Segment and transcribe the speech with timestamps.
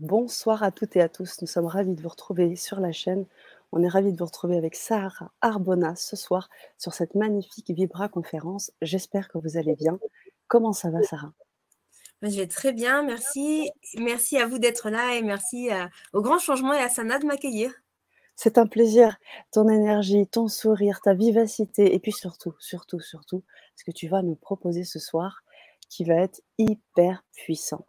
[0.00, 1.42] Bonsoir à toutes et à tous.
[1.42, 3.26] Nous sommes ravis de vous retrouver sur la chaîne.
[3.70, 8.08] On est ravis de vous retrouver avec Sarah Arbona ce soir sur cette magnifique Vibra
[8.08, 8.72] conférence.
[8.80, 9.98] J'espère que vous allez bien.
[10.48, 11.34] Comment ça va, Sarah?
[12.22, 13.70] Je vais très bien, merci.
[13.98, 15.68] Merci à vous d'être là et merci
[16.14, 17.70] au grand changement et à Sana de m'accueillir.
[18.36, 19.18] C'est un plaisir.
[19.52, 23.42] Ton énergie, ton sourire, ta vivacité et puis surtout, surtout, surtout,
[23.76, 25.42] ce que tu vas nous proposer ce soir
[25.90, 27.84] qui va être hyper puissant.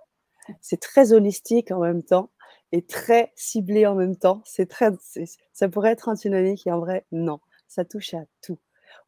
[0.61, 2.31] C'est très holistique en même temps
[2.71, 4.41] et très ciblé en même temps.
[4.45, 4.89] C'est très,
[5.53, 7.39] ça pourrait être antinomique et en vrai, non.
[7.67, 8.59] Ça touche à tout.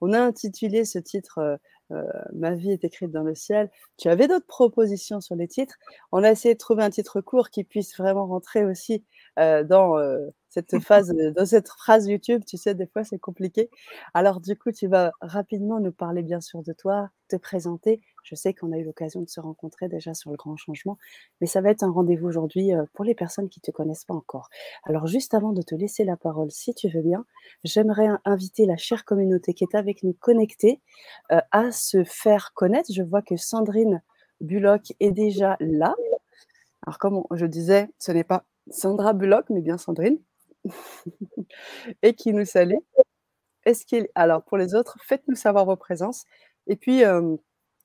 [0.01, 1.57] On a intitulé ce titre euh,
[1.91, 2.03] euh,
[2.33, 3.69] Ma vie est écrite dans le ciel.
[3.97, 5.75] Tu avais d'autres propositions sur les titres?
[6.11, 9.03] On a essayé de trouver un titre court qui puisse vraiment rentrer aussi
[9.39, 9.97] euh, dans
[10.49, 12.43] cette phase, dans cette phrase YouTube.
[12.47, 13.69] Tu sais, des fois, c'est compliqué.
[14.13, 18.01] Alors, du coup, tu vas rapidement nous parler, bien sûr, de toi, te présenter.
[18.23, 20.97] Je sais qu'on a eu l'occasion de se rencontrer déjà sur le grand changement,
[21.41, 24.13] mais ça va être un rendez-vous aujourd'hui pour les personnes qui ne te connaissent pas
[24.13, 24.49] encore.
[24.83, 27.25] Alors, juste avant de te laisser la parole, si tu veux bien,
[27.63, 30.81] j'aimerais inviter la chère communauté qui est avec nous connectée
[31.29, 32.91] à se faire connaître.
[32.93, 34.01] Je vois que Sandrine
[34.41, 35.95] Bullock est déjà là.
[36.85, 40.19] Alors, comme je disais, ce n'est pas Sandra Bullock, mais bien Sandrine,
[42.01, 42.77] et qui nous salue.
[43.65, 43.85] Est-ce.
[44.15, 46.25] Alors, pour les autres, faites-nous savoir vos présences.
[46.67, 47.03] Et puis,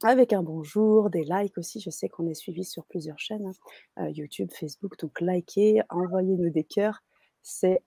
[0.02, 1.80] avec un bonjour, des likes aussi.
[1.80, 3.52] Je sais qu'on est suivi sur plusieurs chaînes,
[3.96, 4.98] hein, YouTube, Facebook.
[4.98, 7.02] Donc, likez, envoyez-nous des cœurs.
[7.42, 7.82] C'est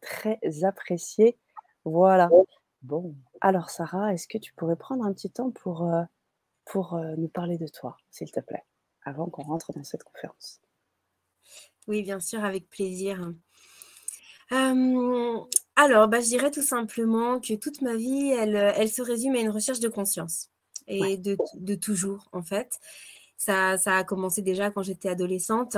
[0.00, 1.36] très apprécié.
[1.84, 2.30] Voilà.
[2.82, 5.90] Bon, alors Sarah, est-ce que tu pourrais prendre un petit temps pour,
[6.64, 8.64] pour nous parler de toi, s'il te plaît,
[9.04, 10.60] avant qu'on rentre dans cette conférence?
[11.86, 13.32] Oui, bien sûr, avec plaisir.
[14.50, 19.40] alors, bah, je dirais tout simplement que toute ma vie, elle, elle se résume à
[19.40, 20.50] une recherche de conscience
[20.88, 22.78] et de, de, toujours, en fait.
[23.36, 25.76] Ça, ça a commencé déjà quand j'étais adolescente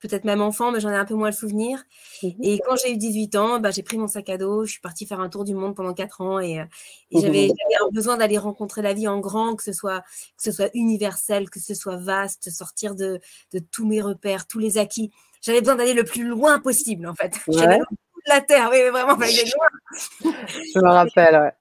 [0.00, 1.82] peut-être même enfant, mais j'en ai un peu moins le souvenir.
[2.22, 4.72] Mmh et quand j'ai eu 18 ans, bah, j'ai pris mon sac à dos, je
[4.72, 6.64] suis partie faire un tour du monde pendant 4 ans et, euh,
[7.10, 7.50] et j'avais
[7.92, 10.00] besoin d'aller rencontrer la vie en grand, que ce, soit,
[10.36, 13.20] que ce soit universel, que ce soit vaste, sortir de,
[13.52, 15.10] de tous mes repères, tous les acquis.
[15.40, 17.34] J'avais besoin d'aller le plus loin possible, en fait.
[17.48, 17.58] Ouais.
[17.58, 19.26] J'allais de la terre, oui, vraiment, loin.
[19.26, 21.52] je me rappelle, ouais.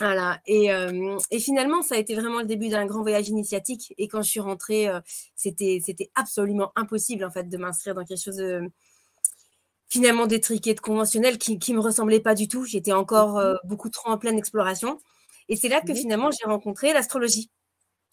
[0.00, 0.40] Voilà.
[0.46, 3.94] Et, euh, et, finalement, ça a été vraiment le début d'un grand voyage initiatique.
[3.96, 5.00] Et quand je suis rentrée, euh,
[5.36, 8.62] c'était, c'était absolument impossible en fait de m'inscrire dans quelque chose de
[9.88, 12.64] finalement détriqué, de conventionnel, qui ne me ressemblait pas du tout.
[12.64, 14.98] J'étais encore euh, beaucoup trop en pleine exploration.
[15.48, 17.50] Et c'est là que finalement j'ai rencontré l'astrologie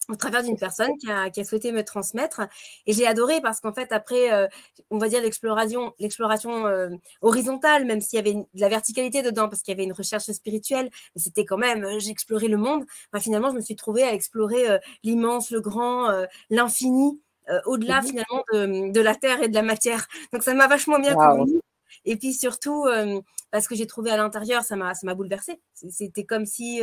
[0.08, 2.42] au travers d'une personne qui a, qui a, souhaité me transmettre.
[2.86, 4.48] Et j'ai adoré parce qu'en fait, après, euh,
[4.90, 6.90] on va dire l'exploration, l'exploration euh,
[7.20, 10.30] horizontale, même s'il y avait de la verticalité dedans, parce qu'il y avait une recherche
[10.30, 12.84] spirituelle, mais c'était quand même, euh, j'explorais le monde.
[13.12, 17.20] Enfin, finalement, je me suis trouvée à explorer euh, l'immense, le grand, euh, l'infini,
[17.66, 20.06] au-delà mmh finalement de, de, la terre et de la matière.
[20.32, 21.36] Donc, ça m'a vachement bien wow.
[21.36, 21.60] convenu.
[22.04, 22.86] Et puis surtout,
[23.50, 25.60] parce que j'ai trouvé à l'intérieur, ça m'a, ça m'a bouleversée.
[25.74, 26.80] C'était comme si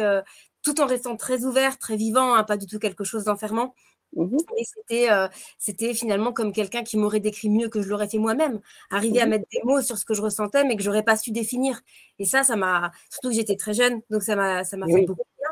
[0.64, 3.74] tout en restant très ouvert, très vivant, hein, pas du tout quelque chose d'enfermant.
[4.16, 4.38] Mmh.
[4.58, 5.28] Et c'était, euh,
[5.58, 8.60] c'était finalement comme quelqu'un qui m'aurait décrit mieux que je l'aurais fait moi-même,
[8.90, 9.24] arriver mmh.
[9.24, 11.82] à mettre des mots sur ce que je ressentais, mais que j'aurais pas su définir.
[12.18, 15.02] Et ça, ça m'a, surtout que j'étais très jeune, donc ça m'a, ça m'a oui.
[15.02, 15.50] fait beaucoup bien.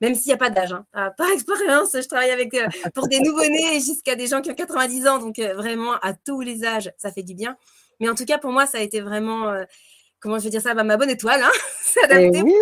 [0.00, 0.86] Même s'il n'y a pas d'âge, hein.
[0.92, 4.54] Ah, par expérience, je travaille avec euh, pour des nouveau-nés jusqu'à des gens qui ont
[4.54, 7.56] 90 ans, donc euh, vraiment à tous les âges, ça fait du bien.
[8.00, 9.52] Mais en tout cas, pour moi, ça a été vraiment,
[10.20, 11.50] comment je vais dire ça, bah, ma bonne étoile, hein,
[11.82, 12.42] s'adapter.
[12.42, 12.54] Oui,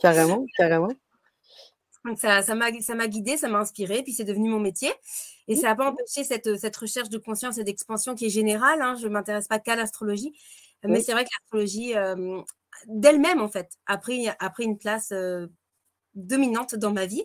[0.00, 0.88] carrément, carrément.
[2.04, 4.92] Donc ça, ça m'a, ça m'a guidée, ça m'a inspirée, puis c'est devenu mon métier.
[5.48, 8.82] Et ça n'a pas empêché cette, cette recherche de conscience et d'expansion qui est générale.
[8.82, 8.96] Hein.
[9.00, 10.32] Je ne m'intéresse pas qu'à l'astrologie,
[10.84, 10.90] oui.
[10.90, 12.40] mais c'est vrai que l'astrologie euh,
[12.86, 15.46] d'elle-même, en fait, a pris, a pris une place euh,
[16.14, 17.24] dominante dans ma vie.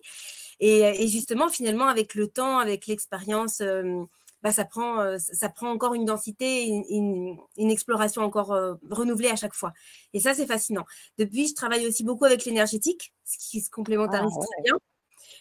[0.59, 4.03] Et, et, justement, finalement, avec le temps, avec l'expérience, euh,
[4.43, 8.75] bah, ça, prend, euh, ça prend encore une densité, une, une, une exploration encore euh,
[8.89, 9.73] renouvelée à chaque fois.
[10.13, 10.85] Et ça, c'est fascinant.
[11.17, 14.45] Depuis, je travaille aussi beaucoup avec l'énergétique, ce qui se complémentarise ah, ouais.
[14.53, 14.79] très bien.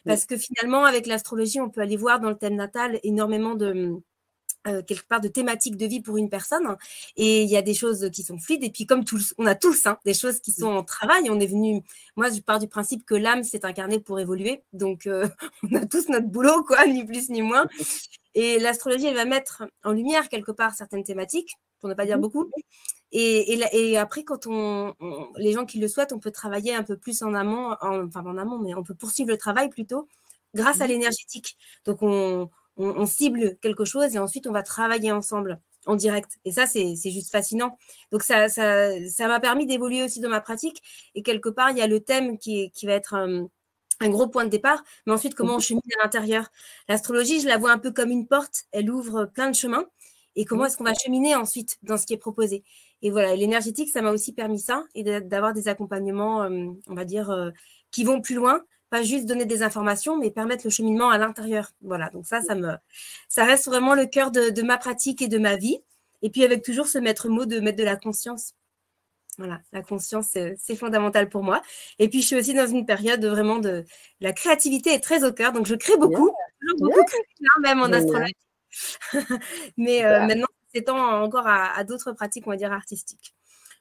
[0.05, 4.01] Parce que finalement, avec l'astrologie, on peut aller voir dans le thème natal énormément de,
[4.67, 6.77] euh, quelque part de thématique de vie pour une personne.
[7.17, 8.65] Et il y a des choses qui sont fluides.
[8.65, 11.31] Et puis comme tous, on a tous hein, des choses qui sont en travail.
[11.31, 11.83] On est venu,
[12.17, 14.63] moi je pars du principe que l'âme s'est incarnée pour évoluer.
[14.73, 15.29] Donc euh,
[15.71, 17.67] on a tous notre boulot, quoi, ni plus ni moins.
[18.35, 22.19] Et l'astrologie, elle va mettre en lumière quelque part certaines thématiques, pour ne pas dire
[22.19, 22.51] beaucoup.
[23.13, 26.75] Et, et, et après, quand on, on, les gens qui le souhaitent, on peut travailler
[26.75, 29.71] un peu plus en amont, en, enfin en amont, mais on peut poursuivre le travail
[29.71, 30.07] plutôt
[30.55, 31.57] grâce à l'énergétique.
[31.85, 36.39] Donc on on, on, cible quelque chose et ensuite on va travailler ensemble en direct.
[36.45, 37.79] Et ça, c'est juste fascinant.
[38.13, 40.83] Donc ça ça ça m'a permis d'évoluer aussi dans ma pratique.
[41.15, 43.49] Et quelque part, il y a le thème qui, qui va être un,
[44.01, 46.49] un, gros point de départ, mais ensuite comment on chemine à l'intérieur?
[46.89, 48.65] L'astrologie, je la vois un peu comme une porte.
[48.73, 49.87] Elle ouvre plein de chemins.
[50.37, 52.65] et comment est-ce qu'on va cheminer ensuite dans ce qui est proposé?
[53.03, 57.05] Et voilà, l'énergétique, ça m'a aussi permis ça et d'avoir des accompagnements, euh, on va
[57.05, 57.51] dire, euh,
[57.91, 61.71] qui vont plus loin, pas juste donner des informations, mais permettre le cheminement à l'intérieur.
[61.83, 62.75] Voilà, donc ça, ça me,
[63.29, 65.79] ça reste vraiment le cœur de, ma pratique et de ma vie.
[66.23, 68.55] Et puis avec toujours ce maître mot de mettre de la conscience.
[69.39, 70.29] Voilà, la conscience,
[70.59, 71.61] c'est fondamental pour moi.
[71.99, 73.85] Et puis, je suis aussi dans une période vraiment de
[74.21, 76.31] la créativité est très au cœur, donc je crée beaucoup,
[76.79, 77.01] beaucoup
[77.61, 78.35] même en astrologie.
[79.77, 83.36] Mais euh, maintenant, c'est temps encore à, d'autres pratiques, on va dire, artistiques.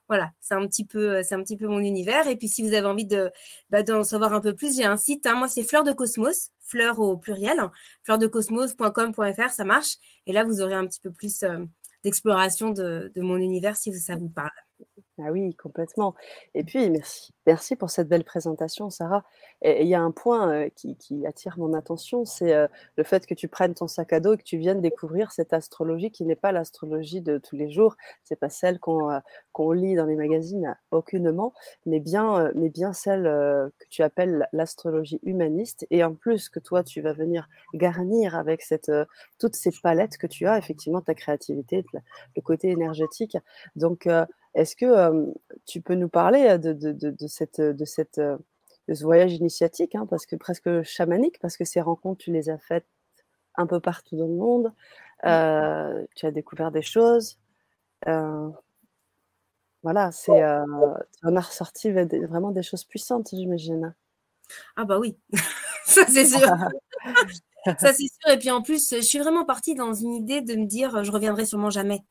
[0.07, 2.27] Voilà, c'est un petit peu, c'est un petit peu mon univers.
[2.27, 3.31] Et puis, si vous avez envie de,
[3.69, 5.25] bah, d'en savoir un peu plus, j'ai un site.
[5.25, 5.35] Hein.
[5.35, 7.59] moi, c'est Fleur de Cosmos, fleur au pluriel,
[8.03, 9.97] fleurdecosmos.com.fr, ça marche.
[10.27, 11.65] Et là, vous aurez un petit peu plus euh,
[12.03, 14.64] d'exploration de, de, mon univers si ça vous parle.
[15.17, 16.13] Ah oui, complètement.
[16.55, 17.33] Et puis, merci.
[17.47, 19.23] Merci pour cette belle présentation, Sarah.
[19.61, 22.53] Et il y a un point qui, attire mon attention, c'est
[22.97, 25.53] le fait que tu prennes ton sac à dos et que tu viennes découvrir cette
[25.53, 27.95] astrologie qui n'est pas l'astrologie de tous les jours.
[28.23, 31.53] C'est pas celle qu'on lit dans les magazines, aucunement,
[31.85, 35.85] mais bien, mais bien celle que tu appelles l'astrologie humaniste.
[35.91, 38.91] Et en plus que toi, tu vas venir garnir avec cette,
[39.39, 41.85] toutes ces palettes que tu as, effectivement, ta créativité,
[42.35, 43.37] le côté énergétique.
[43.75, 44.09] Donc,
[44.55, 45.33] est-ce que
[45.65, 48.21] tu peux nous parler de, cette, de, cette,
[48.89, 52.57] ce voyage initiatique, hein, parce que presque chamanique, parce que ces rencontres, tu les as
[52.57, 52.87] faites
[53.55, 54.73] un peu partout dans le monde,
[55.23, 56.05] mmh.
[56.15, 57.37] tu as découvert des choses.
[59.83, 60.41] voilà, c'est,
[61.21, 63.93] tu en as ressorti vraiment des choses puissantes, j'imagine.
[64.75, 65.17] Ah bah oui,
[65.85, 66.39] ça c'est sûr.
[67.79, 68.29] ça c'est sûr.
[68.31, 71.11] Et puis en plus, je suis vraiment partie dans une idée de me dire, je
[71.11, 72.03] reviendrai sûrement jamais.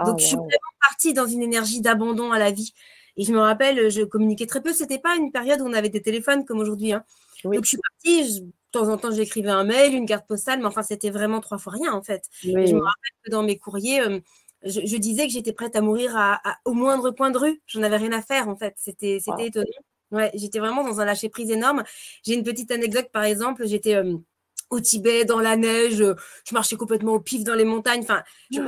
[0.00, 0.50] Ah, Donc, je suis vraiment
[0.80, 2.72] partie dans une énergie d'abandon à la vie.
[3.16, 4.72] Et je me rappelle, je communiquais très peu.
[4.72, 6.92] C'était pas une période où on avait des téléphones comme aujourd'hui.
[6.92, 7.04] Hein.
[7.44, 8.40] Donc, je suis partie.
[8.40, 11.58] de temps en temps, j'écrivais un mail, une carte postale, mais enfin, c'était vraiment trois
[11.58, 12.24] fois rien, en fait.
[12.42, 14.20] je me rappelle que dans mes courriers, euh,
[14.62, 17.60] je, disais que j'étais prête à mourir à, au moindre coin de rue.
[17.66, 18.74] J'en avais rien à faire, en fait.
[18.76, 19.66] C'était étonnant.
[20.12, 21.84] Ouais, j'étais vraiment dans un lâcher-prise énorme.
[22.24, 23.66] J'ai une petite anecdote, par exemple.
[23.66, 23.96] J'étais.
[23.96, 24.16] Euh,
[24.70, 28.02] au Tibet, dans la neige, je marchais complètement au pif dans les montagnes.
[28.02, 28.22] Enfin,
[28.56, 28.66] ah.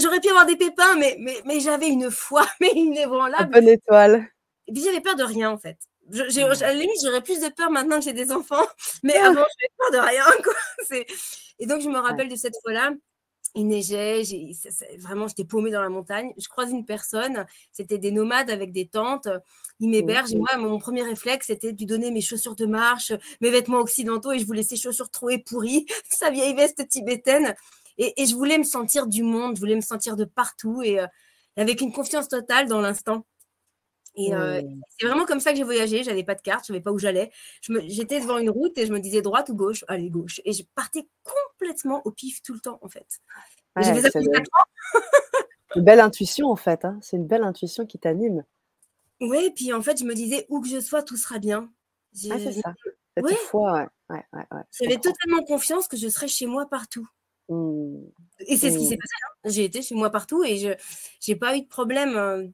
[0.00, 3.52] j'aurais pu avoir des pépins, mais, mais, mais j'avais une foi, mais une ébranlable.
[3.52, 4.28] Bonne étoile.
[4.66, 5.78] Et puis j'avais peur de rien en fait.
[6.10, 8.66] Je, à la limite, j'aurais plus de peur maintenant que j'ai des enfants,
[9.02, 10.24] mais avant, j'avais peur de rien.
[10.44, 10.98] Quoi.
[11.58, 12.92] Et donc, je me rappelle de cette fois-là
[13.54, 14.22] il neigeait,
[14.98, 16.32] vraiment j'étais paumée dans la montagne.
[16.38, 19.28] Je croise une personne, c'était des nomades avec des tentes.
[19.80, 20.32] Ils m'hébergent.
[20.32, 23.78] Et moi, mon premier réflexe, c'était de lui donner mes chaussures de marche, mes vêtements
[23.78, 27.54] occidentaux, et je voulais ces chaussures trouées pourries, sa vieille veste tibétaine.
[27.96, 31.06] Et, je voulais me sentir du monde, je voulais me sentir de partout, et euh,
[31.56, 33.24] avec une confiance totale dans l'instant.
[34.18, 34.60] Et euh,
[34.98, 36.02] c'est vraiment comme ça que j'ai voyagé.
[36.02, 37.30] J'avais pas de carte, je savais pas où j'allais.
[37.86, 39.84] J'étais devant une route et je me disais droite ou gauche?
[39.86, 40.40] Allez, gauche.
[40.44, 43.06] Et je partais complètement au pif tout le temps, en fait.
[43.80, 44.18] c'est
[45.76, 46.84] une belle intuition, en fait.
[46.84, 46.98] Hein.
[47.00, 48.44] C'est une belle intuition qui t'anime.
[49.20, 51.70] Oui, puis en fait, je me disais où que je sois, tout sera bien.
[52.30, 52.74] Ah, c'est ça.
[53.16, 54.24] Cette foi, ouais.
[54.80, 57.06] J'avais totalement confiance que je serais chez moi partout.
[57.48, 58.06] Mmh.
[58.46, 59.14] Et c'est ce qui s'est passé.
[59.24, 59.50] Hein.
[59.50, 60.68] J'ai été chez moi partout et je
[61.28, 62.16] n'ai pas eu de problème.
[62.16, 62.44] Euh,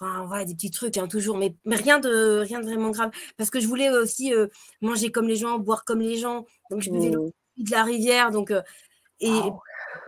[0.00, 3.12] Enfin, voilà, des petits trucs, hein, toujours, mais, mais, rien, de, rien de vraiment grave.
[3.36, 4.48] Parce que je voulais aussi euh,
[4.80, 6.46] manger comme les gens, boire comme les gens.
[6.70, 7.30] Donc, je buvais mmh.
[7.58, 8.32] de la rivière.
[8.32, 8.60] Donc, euh,
[9.20, 9.30] et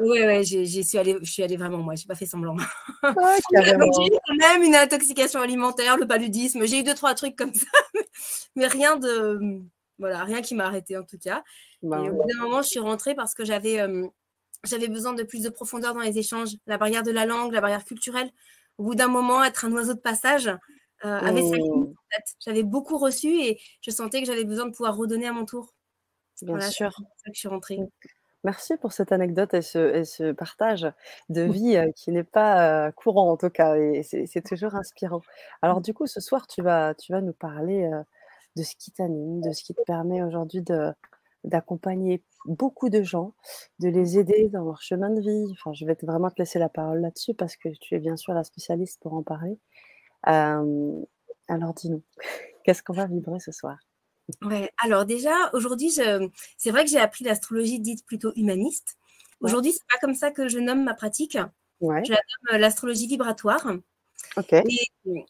[0.00, 2.56] ouais, ouais, suis allée, je suis allée vraiment, moi, j'ai pas fait semblant.
[3.02, 6.66] j'ai eu quand même une intoxication alimentaire, le paludisme.
[6.66, 7.66] J'ai eu deux, trois trucs comme ça,
[8.56, 9.62] mais rien de.
[9.98, 11.42] Voilà, rien qui m'a arrêté en tout cas.
[11.82, 13.80] Bah et au bout d'un moment, je suis rentrée parce que j'avais.
[13.80, 14.06] Euh,
[14.66, 17.60] j'avais besoin de plus de profondeur dans les échanges, la barrière de la langue, la
[17.60, 18.30] barrière culturelle
[18.78, 20.48] au bout d'un moment, être un oiseau de passage
[21.04, 21.94] euh, avait mmh.
[22.40, 25.74] J'avais beaucoup reçu et je sentais que j'avais besoin de pouvoir redonner à mon tour.
[26.42, 26.94] Bien sûr.
[26.96, 27.78] C'est ça que je suis rentrée.
[28.44, 30.86] Merci pour cette anecdote et ce, partage
[31.28, 35.20] de vie euh, qui n'est pas euh, courant en tout cas et c'est toujours inspirant.
[35.62, 37.90] Alors du coup, ce soir, tu vas, tu vas nous parler
[38.56, 40.64] de ce qui t'anime, de ce qui te permet aujourd'hui
[41.44, 43.34] d'accompagner beaucoup de gens,
[43.78, 45.52] de les aider dans leur chemin de vie.
[45.52, 48.32] Enfin, je vais vraiment te laisser la parole là-dessus parce que tu es bien sûr
[48.34, 49.58] la spécialiste pour en parler.
[50.22, 52.02] alors dis-nous,
[52.64, 53.78] qu'est-ce qu'on va vibrer ce soir?
[54.42, 58.96] Ouais, alors déjà, aujourd'hui, c'est vrai que j'ai appris l'astrologie dite plutôt humaniste.
[59.40, 61.38] Aujourd'hui, c'est pas comme ça que je nomme ma pratique.
[61.80, 62.02] Ouais.
[62.04, 63.72] Je la nomme euh, l'astrologie vibratoire.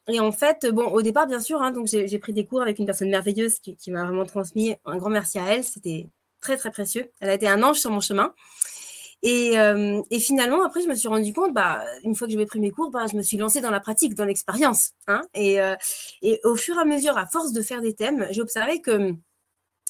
[0.09, 2.79] Et, en fait, bon, au départ, bien sûr, hein, donc j'ai pris des cours avec
[2.79, 5.65] une personne merveilleuse qui, m'a vraiment transmis un grand merci à elle.
[5.65, 6.09] C'était
[6.41, 7.11] très, très précieux.
[7.21, 8.35] Elle a été un ange sur mon chemin.
[9.23, 12.61] Et, euh, finalement, après, je me suis rendu compte, bah, une fois que j'avais pris
[12.61, 14.93] mes cours, bah, je me suis lancée dans la pratique, dans l'expérience.
[15.09, 15.23] Hein.
[15.35, 15.75] et, euh,
[16.23, 19.15] et au fur et à mesure, à force de faire des thèmes, j'ai observé que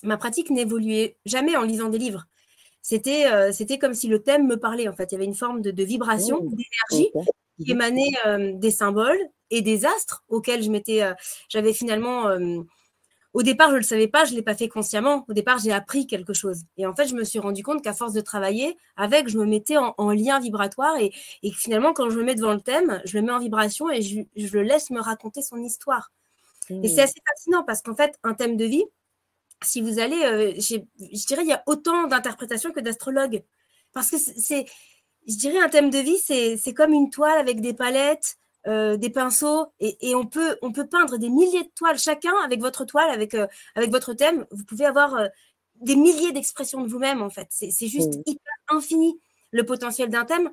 [0.03, 2.27] ma pratique n'évoluait jamais en lisant des livres
[2.87, 5.11] c'était euh, c'était comme si le thème me parlait en fait.
[5.11, 6.55] Il y avait une forme de, vibration, mmh.
[6.55, 7.11] d'énergie
[7.59, 9.19] qui émanait euh, des symboles
[9.51, 11.03] et des astres auxquels je m'étais,
[11.49, 12.29] j'avais finalement
[13.37, 15.27] au départ, je ne le savais pas, je ne l'ai pas fait consciemment.
[15.29, 16.63] Au départ, j'ai appris quelque chose.
[16.79, 19.45] Et en fait, je me suis rendu compte qu'à force de travailler avec, je me
[19.45, 21.13] mettais en, lien vibratoire et,
[21.53, 24.25] finalement, quand je me mets devant le thème, je le mets en vibration et je,
[24.57, 26.13] le laisse me raconter son histoire.
[26.71, 27.05] Et c'est mmh.
[27.05, 28.85] assez fascinant parce qu'en fait, un thème de vie,
[29.63, 33.45] si vous allez, euh, je dirais, il y a autant d'interprétations que d'astrologues.
[33.93, 34.65] Parce que c'est,
[35.29, 39.11] je dirais, un thème de vie, c'est comme une toile avec des palettes, euh, des
[39.11, 43.11] pinceaux et, on, peut, on peut peindre des milliers de toiles chacun avec votre toile,
[43.11, 43.47] avec, euh,
[43.77, 44.45] avec votre thème.
[44.51, 45.29] Vous pouvez avoir euh,
[45.81, 47.47] des milliers d'expressions de vous-même en fait.
[47.51, 49.21] C'est juste hyper infini
[49.53, 50.51] le potentiel d'un thème.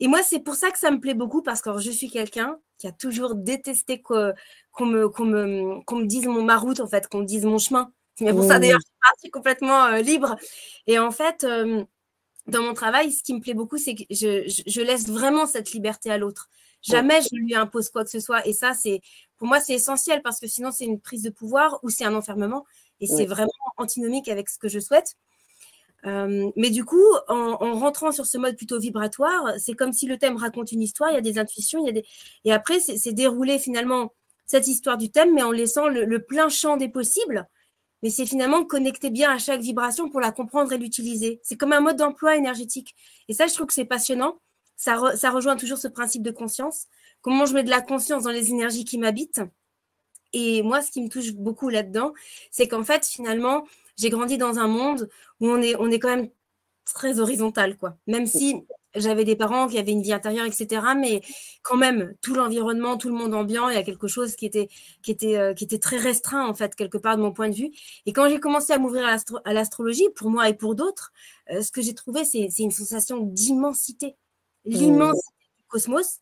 [0.00, 2.58] Et moi, c'est pour ça que ça me plaît beaucoup parce que je suis quelqu'un
[2.78, 4.34] qui a toujours détesté qu'on
[4.80, 7.92] me, me, me, dise mon ma route en fait, qu'on me dise mon chemin.
[8.16, 10.34] C'est pour ça d'ailleurs je suis partie complètement libre.
[10.88, 11.46] Et en fait,
[12.48, 15.70] dans mon travail, ce qui me plaît beaucoup, c'est que je, je, laisse vraiment cette
[15.72, 16.48] liberté à l'autre.
[16.84, 18.46] Jamais je lui impose quoi que ce soit.
[18.46, 19.00] Et ça, c'est
[19.38, 22.14] pour moi, c'est essentiel parce que sinon, c'est une prise de pouvoir ou c'est un
[22.14, 22.64] enfermement.
[23.00, 25.16] Et c'est vraiment antinomique avec ce que je souhaite.
[26.06, 30.18] Euh, mais du coup, en, rentrant sur ce mode plutôt vibratoire, c'est comme si le
[30.18, 32.04] thème raconte une histoire, il y a des intuitions, il y a des...
[32.44, 34.12] et après, c'est dérouler finalement
[34.46, 37.48] cette histoire du thème, mais en laissant le, plein champ des possibles.
[38.02, 41.40] Mais c'est finalement connecter bien à chaque vibration pour la comprendre et l'utiliser.
[41.42, 42.94] C'est comme un mode d'emploi énergétique.
[43.28, 44.38] Et ça, je trouve que c'est passionnant
[44.84, 46.86] ça, rejoint toujours ce principe de conscience.
[47.22, 49.40] Comment je mets de la conscience dans les énergies qui m'habitent.
[50.32, 52.12] Et moi, ce qui me touche beaucoup là-dedans,
[52.50, 53.64] c'est qu'en fait, finalement,
[53.96, 55.08] j'ai grandi dans un monde
[55.40, 56.28] où on est, on est quand même
[56.84, 57.96] très horizontal, quoi.
[58.06, 58.64] Même si
[58.94, 60.82] j'avais des parents qui avaient une vie intérieure, etc.
[60.98, 61.22] Mais
[61.62, 65.64] quand même, tout l'environnement, tout le monde ambiant, il y a quelque chose euh, qui
[65.64, 67.70] était très restreint, en fait, quelque part de mon point de vue.
[68.04, 69.06] Et quand j'ai commencé à m'ouvrir
[69.44, 71.12] à l'astrologie, pour moi et pour d'autres,
[71.50, 74.16] euh, ce que j'ai trouvé, c'est une sensation d'immensité
[74.64, 76.20] l'immensité du cosmos.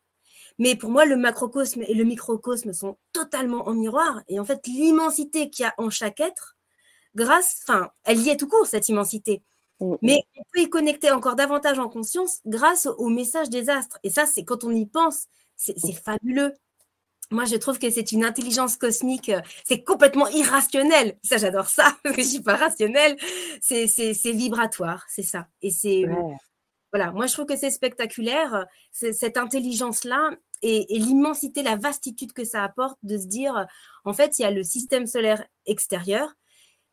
[0.58, 4.22] Mais pour moi, le macrocosme et le microcosme sont totalement en miroir.
[4.28, 6.56] Et en fait, l'immensité qu'il y a en chaque être,
[7.14, 9.42] grâce, enfin, elle y est tout court, cette immensité.
[9.80, 9.98] Mm, mm.
[10.02, 13.98] Mais on peut y connecter encore davantage en conscience grâce au message des astres.
[14.02, 16.54] Et ça, c'est quand on y pense, c'est fabuleux.
[17.30, 21.16] Moi, je trouve que c'est une intelligence cosmique, euh, c'est complètement irrationnel.
[21.22, 23.16] Ça, j'adore ça, parce que je suis pas rationnelle.
[23.60, 23.86] C'est
[24.32, 25.48] vibratoire, c'est ça.
[25.62, 26.04] Et c'est
[26.92, 30.30] voilà, moi je trouve que c'est spectaculaire, cette intelligence-là
[30.62, 33.66] et, l'immensité, la vastitude que ça apporte de se dire,
[34.04, 36.34] en fait, il y a le système solaire extérieur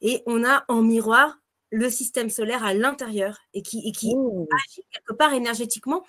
[0.02, 1.38] et on a en miroir
[1.72, 4.46] le système solaire à l'intérieur et qui, mmh.
[4.52, 6.04] agit quelque part énergétiquement.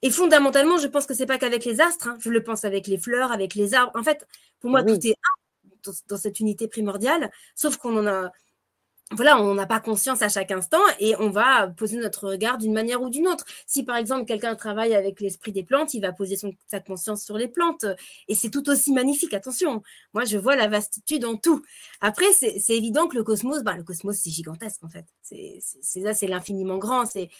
[0.00, 2.16] Et fondamentalement, je pense que c'est pas qu'avec les astres, hein.
[2.20, 3.92] je le pense avec les fleurs, avec les arbres.
[3.94, 4.26] En fait,
[4.60, 8.32] pour moi, tout est un dans cette unité primordiale, sauf qu'on en a
[9.12, 12.74] voilà, on n'a pas conscience à chaque instant et on va poser notre regard d'une
[12.74, 13.46] manière ou d'une autre.
[13.66, 17.24] Si par exemple quelqu'un travaille avec l'esprit des plantes, il va poser son, sa conscience
[17.24, 17.86] sur les plantes
[18.28, 19.32] et c'est tout aussi magnifique.
[19.32, 21.64] Attention, moi je vois la vastitude en tout.
[22.02, 25.06] Après, c'est évident que le cosmos, bah, le cosmos c'est gigantesque en fait.
[25.22, 27.06] C'est ça, c'est l'infiniment grand.
[27.06, 27.30] C'est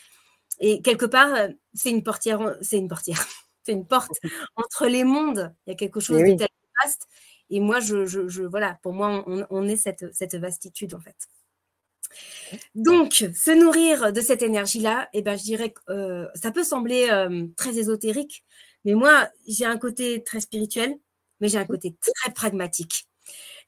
[0.60, 3.22] et quelque part, c'est une portière, c'est une portière,
[3.64, 4.12] c'est une porte
[4.56, 5.54] entre les mondes.
[5.66, 6.48] Il y a quelque chose de tellement
[6.82, 7.08] vaste.
[7.50, 11.28] Et moi, je, je, voilà, pour moi, on, on est cette, cette vastitude en fait.
[12.74, 17.08] Donc, se nourrir de cette énergie-là, eh ben, je dirais que euh, ça peut sembler
[17.10, 18.44] euh, très ésotérique,
[18.84, 20.96] mais moi, j'ai un côté très spirituel,
[21.40, 23.06] mais j'ai un côté très pragmatique.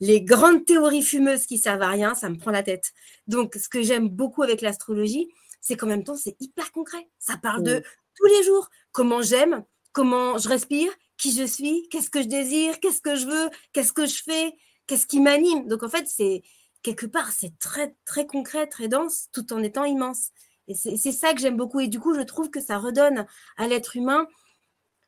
[0.01, 2.93] Les grandes théories fumeuses qui servent à rien, ça me prend la tête.
[3.27, 5.29] Donc, ce que j'aime beaucoup avec l'astrologie,
[5.61, 7.09] c'est qu'en même temps, c'est hyper concret.
[7.19, 7.83] Ça parle de
[8.17, 12.81] tous les jours, comment j'aime, comment je respire, qui je suis, qu'est-ce que je désire,
[12.81, 14.55] qu'est-ce que je veux, qu'est-ce que je fais,
[14.87, 15.69] qu'est-ce qui m'anime.
[15.69, 16.43] Donc, en fait, c'est
[16.83, 20.31] quelque part, c'est très, très concret, très dense, tout en étant immense.
[20.69, 21.81] Et c'est ça que j'aime beaucoup.
[21.81, 24.27] Et du coup, je trouve que ça redonne à l'être humain,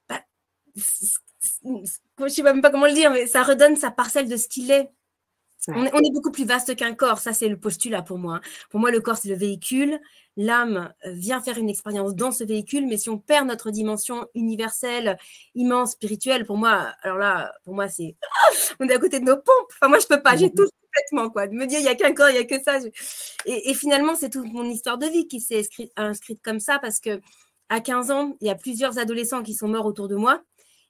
[0.08, 0.20] bah,
[0.74, 0.82] je
[2.18, 4.70] ne sais même pas comment le dire, mais ça redonne sa parcelle de ce qu'il
[4.70, 4.90] est.
[5.68, 6.12] On, est.
[6.12, 8.40] beaucoup plus vaste qu'un corps, ça c'est le postulat pour moi.
[8.68, 10.00] Pour moi, le corps c'est le véhicule,
[10.36, 14.26] l'âme euh, vient faire une expérience dans ce véhicule, mais si on perd notre dimension
[14.34, 15.16] universelle,
[15.54, 18.16] immense, spirituelle, pour moi, alors là, pour moi c'est,
[18.80, 19.70] on est à côté de nos pompes.
[19.70, 20.54] Enfin moi je peux pas, j'ai mmh.
[20.54, 21.46] tout complètement, quoi.
[21.46, 22.78] De me dire, il n'y a qu'un corps, il n'y a que ça.
[23.46, 27.20] Et, finalement, c'est toute mon histoire de vie qui s'est inscrite, comme ça parce que
[27.68, 30.42] à 15 ans, il y a plusieurs adolescents qui sont morts autour de moi.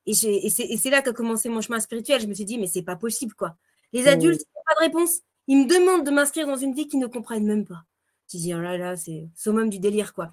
[0.07, 2.21] Et, c'est là qu'a commencé mon chemin spirituel.
[2.21, 3.57] Je me suis dit, mais c'est pas possible, quoi.
[3.93, 4.57] Les adultes, mmh.
[4.57, 5.21] n'ont pas de réponse.
[5.49, 7.85] Ils me demandent de m'inscrire dans une vie qu'ils ne comprennent même pas.
[8.33, 10.31] Je dis, oh là là, c'est summum du délire, quoi.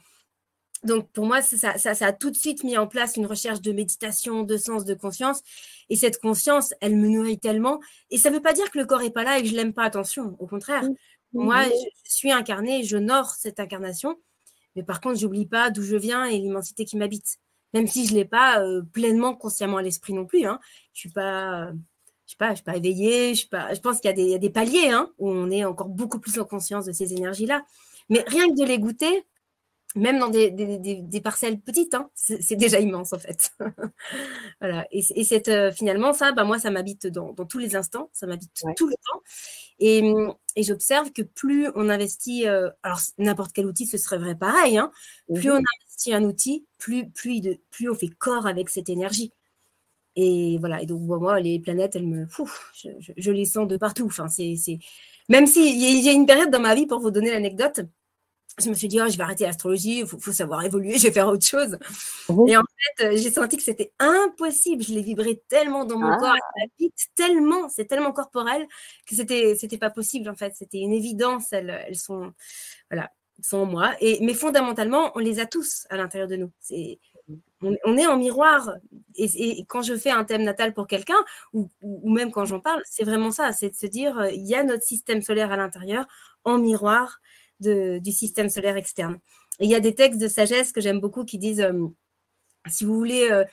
[0.83, 3.71] Donc pour moi, ça, ça, a tout de suite mis en place une recherche de
[3.71, 5.41] méditation, de sens, de conscience.
[5.89, 7.79] Et cette conscience, elle me nourrit tellement.
[8.09, 9.55] Et ça ne veut pas dire que le corps n'est pas là et que je
[9.55, 9.83] l'aime pas.
[9.83, 10.83] Attention, au contraire.
[11.33, 14.17] Moi, je suis incarnée, je nore cette incarnation.
[14.75, 17.37] Mais par contre, j'oublie pas d'où je viens et l'immensité qui m'habite.
[17.73, 20.45] Même si je ne l'ai pas pleinement consciemment à l'esprit non plus.
[20.45, 20.59] Hein.
[20.93, 21.71] Je suis pas
[22.29, 24.49] je sais pas, je suis pas éveillée, je, pas, je pense qu'il y, a des
[24.51, 27.65] paliers hein, où on est encore beaucoup plus en conscience de ces énergies-là.
[28.09, 29.25] Mais rien que de les goûter,
[29.95, 33.51] même dans des, parcelles petites, hein, c'est déjà immense en fait.
[34.61, 34.87] voilà.
[34.91, 38.51] Et, et euh, finalement, ça, bah, moi, ça m'habite dans, tous les instants, ça m'habite
[38.75, 39.21] tout le temps.
[39.79, 40.03] Et,
[40.57, 44.91] j'observe que plus on investit, euh, alors n'importe quel outil, ce serait vrai pareil, hein,
[45.33, 49.33] plus on investit un outil, plus, plus, de, plus on fait corps avec cette énergie.
[50.15, 52.27] Et voilà, et donc moi, les planètes, elles me.
[52.73, 54.05] je, les sens de partout.
[54.05, 54.55] Enfin, c'est,
[55.29, 57.81] Même s'il y a une période dans ma vie, pour vous donner l'anecdote,
[58.63, 61.11] je me suis dit, oh, je vais arrêter l'astrologie, il faut, savoir évoluer, je vais
[61.11, 61.77] faire autre chose.
[62.29, 64.83] Mmh et en fait, euh, j'ai senti que c'était impossible.
[64.83, 66.85] Je l'ai vibré tellement dans mon corps, ah.
[67.15, 68.67] tellement, c'est tellement corporel
[69.07, 70.53] que c'était, c'était pas possible en fait.
[70.55, 71.51] C'était une évidence.
[71.51, 72.33] Elles, elles sont,
[72.89, 73.11] voilà,
[73.41, 73.93] sont en moi.
[74.01, 76.51] Et, mais fondamentalement, on les a tous à l'intérieur de nous.
[76.59, 76.99] C'est,
[77.61, 78.73] on, est en miroir.
[79.15, 81.23] Et, quand je fais un thème natal pour quelqu'un,
[81.53, 83.51] ou, ou, même quand j'en parle, c'est vraiment ça.
[83.51, 86.07] C'est de se dire, euh, il y a notre système solaire à l'intérieur
[86.43, 87.19] en miroir
[87.59, 89.19] du système solaire externe.
[89.59, 91.87] Et il y a des textes de sagesse que j'aime beaucoup qui disent euh,
[92.67, 93.43] si vous voulez euh,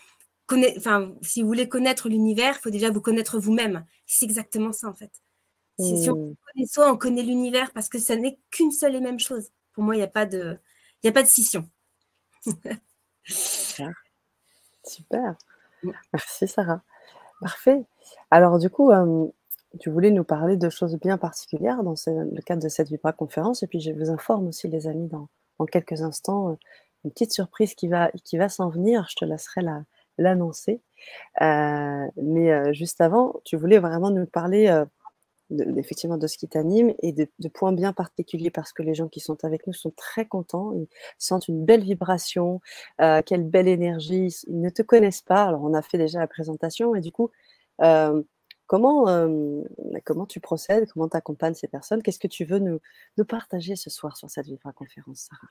[0.76, 3.84] enfin, si vous voulez connaître l'univers, il faut déjà vous connaître vous-même.
[4.06, 5.10] C'est exactement ça en fait.
[5.78, 6.34] Si, on mmh.
[6.46, 9.50] connaît soi, on connaît l'univers parce que ça n'est qu'une seule et même chose.
[9.74, 10.58] Pour moi, il n'y a pas de,
[11.02, 11.68] il a pas de scission.
[13.24, 13.92] Super.
[14.84, 15.36] Super.
[16.12, 16.82] Merci Sarah.
[17.40, 17.84] Parfait.
[18.30, 19.26] Alors du coup, euh,
[19.80, 23.62] tu voulais nous parler de choses bien particulières dans le cadre de cette Vibra conférence.
[23.62, 25.28] Et puis, je vous informe aussi, les amis, dans,
[25.66, 26.54] quelques instants, euh,
[27.04, 29.06] une petite surprise qui va, qui va s'en venir.
[29.10, 29.62] Je te laisserai
[30.18, 30.80] l'annoncer.
[31.42, 34.84] Euh, mais euh, juste avant, tu voulais vraiment nous parler
[35.76, 39.20] effectivement de ce qui t'anime et de, points bien particuliers parce que les gens qui
[39.20, 42.60] sont avec nous sont très contents, ils sentent une belle vibration,
[42.98, 45.44] quelle belle énergie, ils ne te connaissent pas.
[45.44, 47.30] Alors, on a fait déjà la présentation et du coup,
[48.66, 49.06] Comment,
[50.04, 52.02] comment tu procèdes Comment tu accompagnes ces personnes?
[52.02, 52.80] Qu'est-ce que tu veux nous,
[53.16, 55.48] nous, partager ce soir sur cette Vivra conférence, Sarah?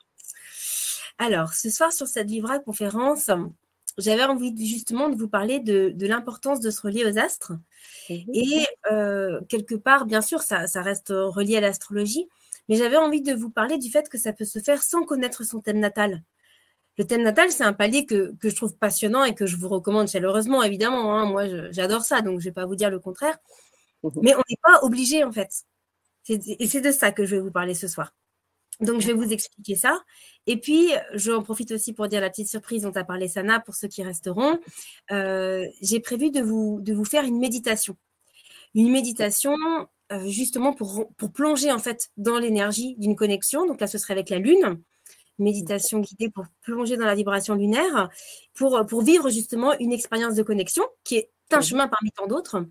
[1.18, 3.30] Alors, ce soir sur cette Vivra conférence,
[3.96, 7.52] j'avais envie justement de vous parler de, de l'importance de se relier aux astres.
[8.10, 8.66] Mmh Et
[9.48, 12.28] quelque part, bien sûr, ça, ça reste relié à l'astrologie,
[12.68, 15.44] mais j'avais envie de vous parler du fait que ça peut se faire sans connaître
[15.44, 16.22] son thème natal.
[16.98, 20.08] Le thème natal, c'est un palier que, je trouve passionnant et que je vous recommande
[20.08, 21.16] chaleureusement, évidemment.
[21.16, 21.26] Hein.
[21.26, 23.36] Moi, j'adore ça, donc je ne vais pas vous dire le contraire.
[24.02, 24.12] Mhm.
[24.22, 25.50] Mais on n'est pas obligé, en fait.
[26.28, 28.12] Et c'est de ça que je vais vous parler ce soir.
[28.80, 30.02] Donc, je vais vous expliquer ça.
[30.46, 33.74] Et puis, j'en profite aussi pour dire la petite surprise dont a parlé Sana pour
[33.74, 34.58] ceux qui resteront.
[35.12, 37.96] Euh, j'ai prévu de vous, de vous faire une méditation.
[38.74, 39.54] Une méditation
[40.12, 43.66] euh, justement pour, pour plonger en fait dans l'énergie d'une connexion.
[43.66, 44.80] Donc là, ce serait avec la Lune
[45.38, 48.10] méditation guidée pour plonger dans la vibration lunaire,
[48.54, 52.64] pour, pour vivre justement une expérience de connexion qui est un chemin parmi tant d'autres.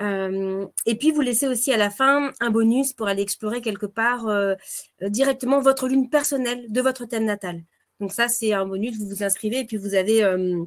[0.00, 3.86] Euh, et puis, vous laissez aussi à la fin un bonus pour aller explorer quelque
[3.86, 4.54] part euh,
[5.00, 7.62] directement votre lune personnelle de votre thème natal.
[8.00, 10.64] Donc ça, c'est un bonus, vous vous inscrivez et puis vous avez euh,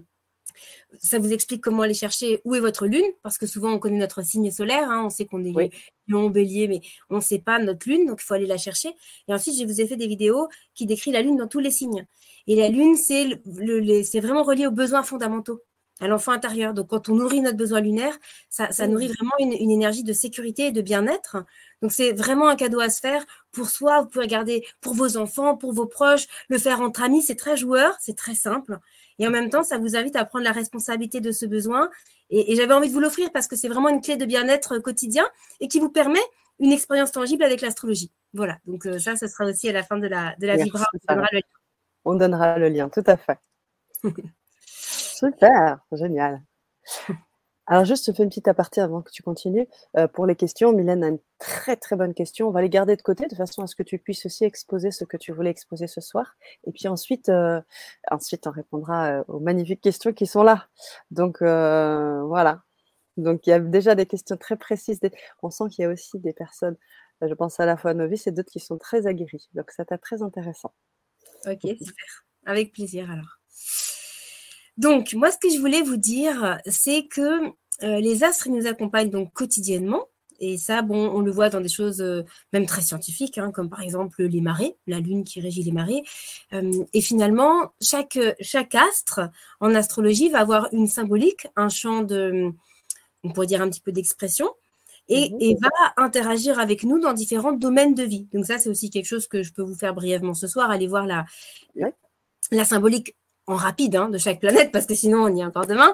[0.99, 3.97] ça vous explique comment aller chercher où est votre lune, parce que souvent on connaît
[3.97, 5.71] notre signe solaire, hein, on sait qu'on est
[6.07, 8.89] lion, bélier, mais on ne sait pas notre lune, donc il faut aller la chercher.
[9.27, 11.71] Et ensuite, je vous ai fait des vidéos qui décrivent la lune dans tous les
[11.71, 12.05] signes.
[12.47, 15.61] Et la lune, c'est le, vraiment relié aux besoins fondamentaux,
[15.99, 16.73] à l'enfant intérieur.
[16.73, 18.15] Donc quand on nourrit notre besoin lunaire,
[18.49, 21.37] ça, nourrit vraiment une, une, énergie de sécurité et de bien-être.
[21.81, 24.01] Donc c'est vraiment un cadeau à se faire pour soi.
[24.01, 27.23] Vous pouvez regarder pour vos enfants, pour vos proches, le faire entre amis.
[27.23, 28.79] C'est très joueur, c'est très simple.
[29.19, 31.89] Et en même temps, ça vous invite à prendre la responsabilité de ce besoin.
[32.30, 35.28] Et, j'avais envie de vous l'offrir parce que c'est vraiment une clé de bien-être quotidien
[35.60, 36.19] et qui vous permet
[36.60, 38.12] une expérience tangible avec l'astrologie.
[38.34, 40.86] Voilà, donc euh, ça, ce sera aussi à la fin de la, de la vibra.
[42.04, 43.39] On donnera le lien, tout à fait.
[44.65, 46.41] Super, génial.
[47.67, 49.67] Alors, juste, je fais une petite aparté avant que tu continues.
[49.97, 52.47] Euh, pour les questions, Mylène a une très très bonne question.
[52.47, 54.91] On va les garder de côté de façon à ce que tu puisses aussi exposer
[54.91, 56.36] ce que tu voulais exposer ce soir.
[56.65, 57.60] Et puis ensuite, euh,
[58.12, 60.67] ensuite on répondra euh, aux magnifiques questions qui sont là.
[61.10, 62.62] Donc, voilà.
[63.17, 64.99] Donc, il y a déjà des questions très précises.
[65.41, 66.78] On sent qu'il y a aussi des personnes,
[67.21, 69.49] je pense à la fois novices et d'autres qui sont très aguerries.
[69.54, 70.73] Donc, ça t'a très intéressant.
[71.47, 72.25] Ok, super.
[72.45, 73.39] Avec plaisir alors.
[74.77, 77.47] Donc, moi, ce que je voulais vous dire, c'est que
[77.83, 80.07] euh, les astres nous accompagnent donc quotidiennement.
[80.41, 83.69] Et ça, bon, on le voit dans des choses euh, même très scientifiques, hein, comme
[83.69, 86.03] par exemple les marées, la Lune qui régit les marées.
[86.53, 89.21] Euh, et finalement, chaque, chaque astre
[89.61, 92.51] en astrologie va avoir une symbolique, un champ de,
[93.23, 94.49] on pourrait dire un petit peu d'expression,
[95.07, 98.27] et, mmh et, va interagir avec nous dans différents domaines de vie.
[98.33, 100.69] Donc ça, c'est aussi quelque chose que je peux vous faire brièvement ce soir.
[100.69, 101.25] Allez voir la,
[102.51, 103.15] la symbolique
[103.47, 105.93] en rapide hein, de chaque planète, parce que sinon, on y est encore demain.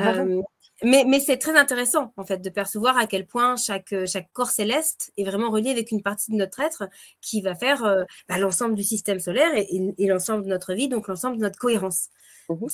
[0.00, 0.40] Euh,
[0.82, 4.50] mais, mais c'est très intéressant, en fait, de percevoir à quel point chaque, chaque corps
[4.50, 6.88] céleste est vraiment relié avec une partie de notre être
[7.20, 10.88] qui va faire euh, bah, l'ensemble du système solaire et, et, l'ensemble de notre vie,
[10.88, 12.08] donc l'ensemble de notre cohérence.
[12.48, 12.66] Mmh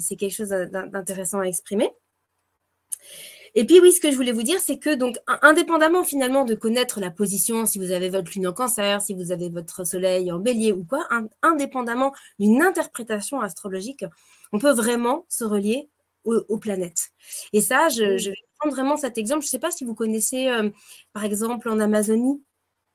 [0.00, 1.90] c'est quelque chose d'intéressant à exprimer.
[3.54, 6.54] Et puis oui, ce que je voulais vous dire, c'est que donc indépendamment finalement de
[6.54, 10.30] connaître la position, si vous avez votre lune en cancer, si vous avez votre soleil
[10.32, 11.06] en bélier ou quoi,
[11.42, 14.04] indépendamment d'une interprétation astrologique,
[14.52, 15.88] on peut vraiment se relier
[16.24, 17.08] aux, planètes.
[17.54, 19.42] Et ça, je, vais prendre vraiment cet exemple.
[19.42, 20.68] Je ne sais pas si vous connaissez, euh,
[21.14, 22.42] par exemple, en Amazonie,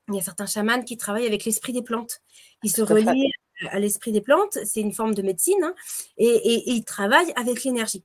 [0.08, 2.20] il y a certains chamans qui travaillent avec l'esprit des plantes.
[2.62, 3.32] Ils se relient
[3.70, 5.74] à l'esprit des plantes, c'est une forme de médecine, hein,
[6.16, 8.04] et, et ils travaillent avec l'énergie.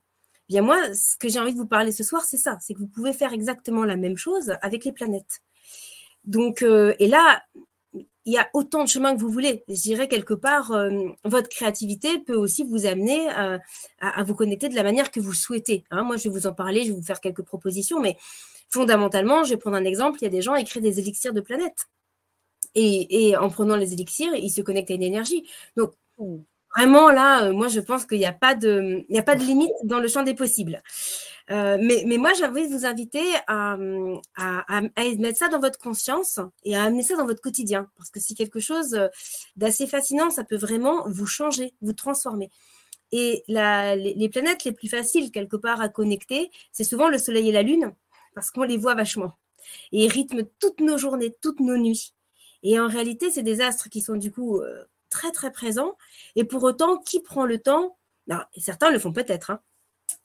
[0.50, 2.80] Bien moi, ce que j'ai envie de vous parler ce soir, c'est ça, c'est que
[2.80, 5.42] vous pouvez faire exactement la même chose avec les planètes.
[6.26, 7.44] Donc, euh, et là,
[7.94, 9.64] il y a autant de chemins que vous voulez.
[9.68, 10.90] Je dirais quelque part, euh,
[11.24, 13.60] votre créativité peut aussi vous amener euh,
[14.00, 15.84] à, vous connecter de la manière que vous souhaitez.
[15.92, 16.04] Hein.
[16.04, 18.18] moi, je vais vous en parler, je vais vous faire quelques propositions, mais
[18.70, 20.20] fondamentalement, je vais prendre un exemple.
[20.22, 21.88] Il y a des gens qui créent des élixirs de planètes.
[22.76, 25.48] Et, et, en prenant les élixirs, ils se connectent à une énergie.
[25.76, 26.38] Donc, mmh.
[26.80, 29.04] Vraiment, là, euh, moi, je pense qu'il n'y a, pas de,
[29.44, 30.82] limite dans le champ des possibles.
[31.52, 37.04] Euh, mais, moi, j'avais vous inviter à, mettre ça dans votre conscience et à amener
[37.04, 37.90] ça dans votre quotidien.
[37.98, 38.98] Parce que c'est quelque chose
[39.58, 40.30] d'assez fascinant.
[40.30, 42.50] Ça peut vraiment vous changer, vous transformer.
[43.12, 47.52] Et les, planètes les plus faciles, quelque part, à connecter, c'est souvent le Soleil et
[47.52, 47.94] la Lune,
[48.36, 49.34] parce qu'on les voit vachement.
[49.92, 52.14] Et ils rythment toutes nos journées, toutes nos nuits.
[52.64, 55.96] Et en réalité, c'est des astres qui sont du coup euh, très très présent.
[56.36, 57.98] Et pour autant, qui prend le temps?
[58.28, 59.60] Ben, Certains le font peut-être, hein.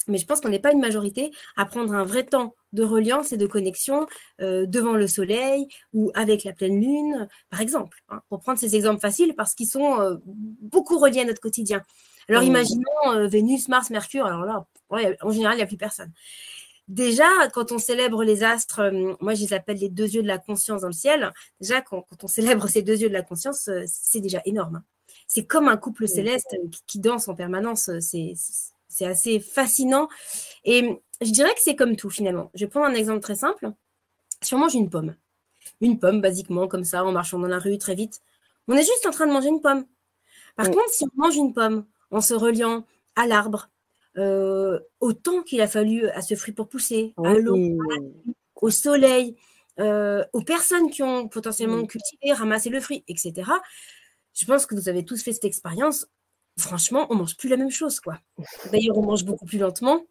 [0.09, 3.33] mais je pense qu'on n'est pas une majorité à prendre un vrai temps de reliance
[3.33, 4.07] et de connexion
[4.41, 8.77] euh, devant le soleil ou avec la pleine lune, par exemple, hein, pour prendre ces
[8.77, 11.83] exemples faciles parce qu'ils sont euh, beaucoup reliés à notre quotidien.
[12.29, 12.47] Alors mmh.
[12.47, 14.67] imaginons euh, Vénus, Mars, Mercure, alors là,
[15.23, 16.13] en général, il n'y a plus personne.
[16.89, 20.39] Déjà, quand on célèbre les astres, moi je les appelle les deux yeux de la
[20.39, 21.33] conscience dans le ciel.
[21.61, 24.77] Déjà, quand, on célèbre ces deux yeux de la conscience, c'est déjà énorme.
[24.77, 24.85] Hein.
[25.27, 27.91] C'est comme un couple céleste qui, danse en permanence.
[28.01, 30.09] C'est assez fascinant.
[30.65, 32.51] Et je dirais que c'est comme tout finalement.
[32.55, 33.73] Je vais prendre un exemple très simple.
[34.43, 35.17] Si on mange une pomme,
[35.81, 38.21] une pomme basiquement comme ça, en marchant dans la rue très vite,
[38.69, 39.87] on est juste en train de manger une pomme.
[40.57, 42.85] Par contre, si on mange une pomme en se reliant
[43.17, 43.71] à l'arbre,
[44.17, 47.59] euh, au temps qu'il a fallu à ce fruit pour pousser, à l'eau,
[48.55, 49.37] au soleil,
[49.81, 53.51] euh, aux personnes qui ont potentiellement cultivé, ramassé le fruit, etc.
[54.33, 56.07] Je pense que vous avez tous fait cette expérience.
[56.57, 58.19] Franchement, on mange plus la même chose, quoi.
[58.71, 60.05] D'ailleurs, on mange beaucoup plus lentement,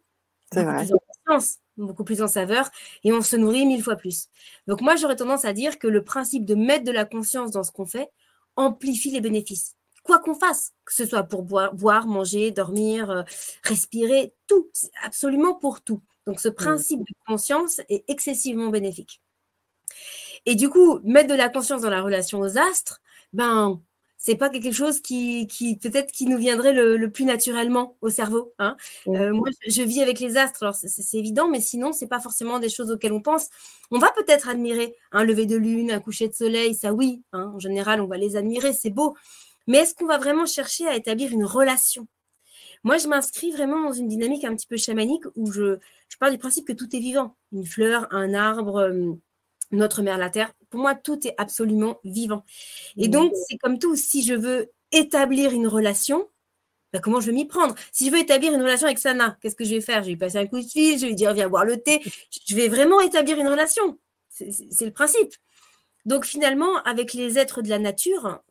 [0.52, 2.70] beaucoup plus en conscience, beaucoup plus en saveur,
[3.04, 4.28] et on se nourrit mille fois plus.
[4.66, 7.62] Donc moi, j'aurais tendance à dire que le principe de mettre de la conscience dans
[7.62, 8.10] ce qu'on fait
[8.56, 13.22] amplifie les bénéfices quoi qu'on fasse, que ce soit pour boire, boire manger, dormir, euh,
[13.64, 14.70] respirer, tout,
[15.02, 16.00] absolument pour tout.
[16.26, 19.20] Donc ce principe de conscience est excessivement bénéfique.
[20.46, 23.00] Et du coup, mettre de la conscience dans la relation aux astres,
[23.32, 23.80] ben,
[24.24, 28.54] c'est pas quelque chose qui, qui peut-être qui nous viendrait le, plus naturellement au cerveau.
[28.58, 28.74] Hein.
[29.06, 32.58] Euh, moi, je, vis avec les astres, alors c'est évident, mais sinon, c'est pas forcément
[32.58, 33.48] des choses auxquelles on pense.
[33.90, 37.22] On va peut-être admirer un lever de lune, un coucher de soleil, ça oui.
[37.34, 37.52] Hein.
[37.54, 39.14] en général, on va les admirer, c'est beau.
[39.66, 42.06] Mais est-ce qu'on va vraiment chercher à établir une relation?
[42.82, 46.32] Moi, je m'inscris vraiment dans une dynamique un petit peu chamanique où je, je parle
[46.32, 47.34] du principe que tout est vivant.
[47.52, 49.12] Une fleur, un arbre, euh,
[49.70, 50.52] notre mère, la terre.
[50.68, 52.44] Pour moi, tout est absolument vivant.
[52.96, 53.96] Et donc, c'est comme tout.
[53.96, 56.28] Si je veux établir une relation,
[56.92, 57.74] bah, comment je vais m'y prendre?
[57.90, 60.00] Si je veux établir une relation avec Sana, qu'est-ce que je vais faire?
[60.00, 61.78] Je vais lui passer un coup de fil, je vais lui dire viens boire le
[61.78, 62.02] thé.
[62.46, 63.98] Je vais vraiment établir une relation.
[64.28, 65.34] C'est le principe.
[66.04, 68.42] Donc finalement, avec les êtres de la nature,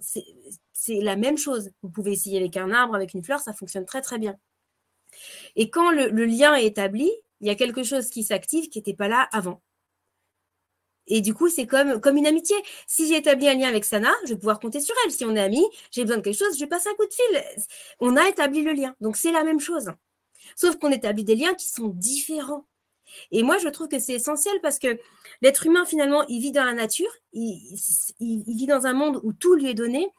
[0.85, 1.71] c'est la même chose.
[1.81, 4.37] Vous pouvez essayer avec un arbre, avec une fleur, ça fonctionne très très bien.
[5.55, 8.93] Et quand le, lien est établi, il y a quelque chose qui s'active qui n'était
[8.93, 9.61] pas là avant.
[11.07, 12.55] Et du coup, c'est comme, comme une amitié.
[12.85, 15.11] Si j'ai établi un lien avec Sana, je vais pouvoir compter sur elle.
[15.11, 17.13] Si on est amis, j'ai besoin de quelque chose, je vais passer un coup de
[17.13, 17.65] fil.
[18.01, 18.93] On a établi le lien.
[18.99, 19.89] Donc, c'est la même chose.
[20.57, 22.65] Sauf qu'on établit des liens qui sont différents.
[23.31, 24.99] Et moi, je trouve que c'est essentiel parce que
[25.41, 27.77] l'être humain, finalement, il vit dans la nature, il,
[28.19, 30.09] vit dans un monde où tout lui est donné,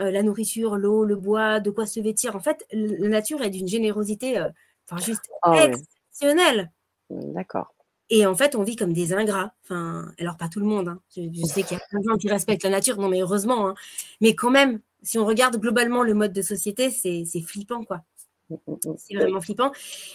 [0.00, 2.36] euh, la nourriture, l'eau, le bois, de quoi se vêtir.
[2.36, 4.48] En fait, la nature est d'une générosité euh,
[4.88, 6.70] enfin, juste ah exceptionnelle.
[7.10, 7.74] D'accord.
[8.10, 9.52] Et en fait, on vit comme des ingrats.
[9.64, 10.88] Enfin, alors pas tout le monde.
[10.88, 11.00] Hein.
[11.16, 13.68] Je, sais qu'il y a plein de gens qui respectent la nature, non mais heureusement.
[13.68, 13.74] Hein.
[14.20, 18.02] Mais quand même, si on regarde globalement le mode de société, c'est flippant quoi.
[18.50, 18.94] Mmh, mmh, mmh.
[18.96, 19.72] C'est vraiment flippant.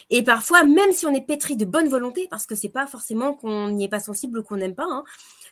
[0.10, 3.34] Et parfois, même si on est pétri de bonne volonté, parce que c'est pas forcément
[3.34, 5.04] qu'on n'y est pas sensible ou qu'on n'aime pas, hein,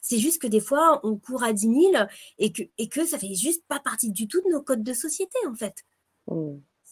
[0.01, 1.93] c'est juste que des fois, on court à 10 000
[2.39, 4.93] et que, et que ça fait juste pas partie du tout de nos codes de
[4.93, 5.75] société, en fait.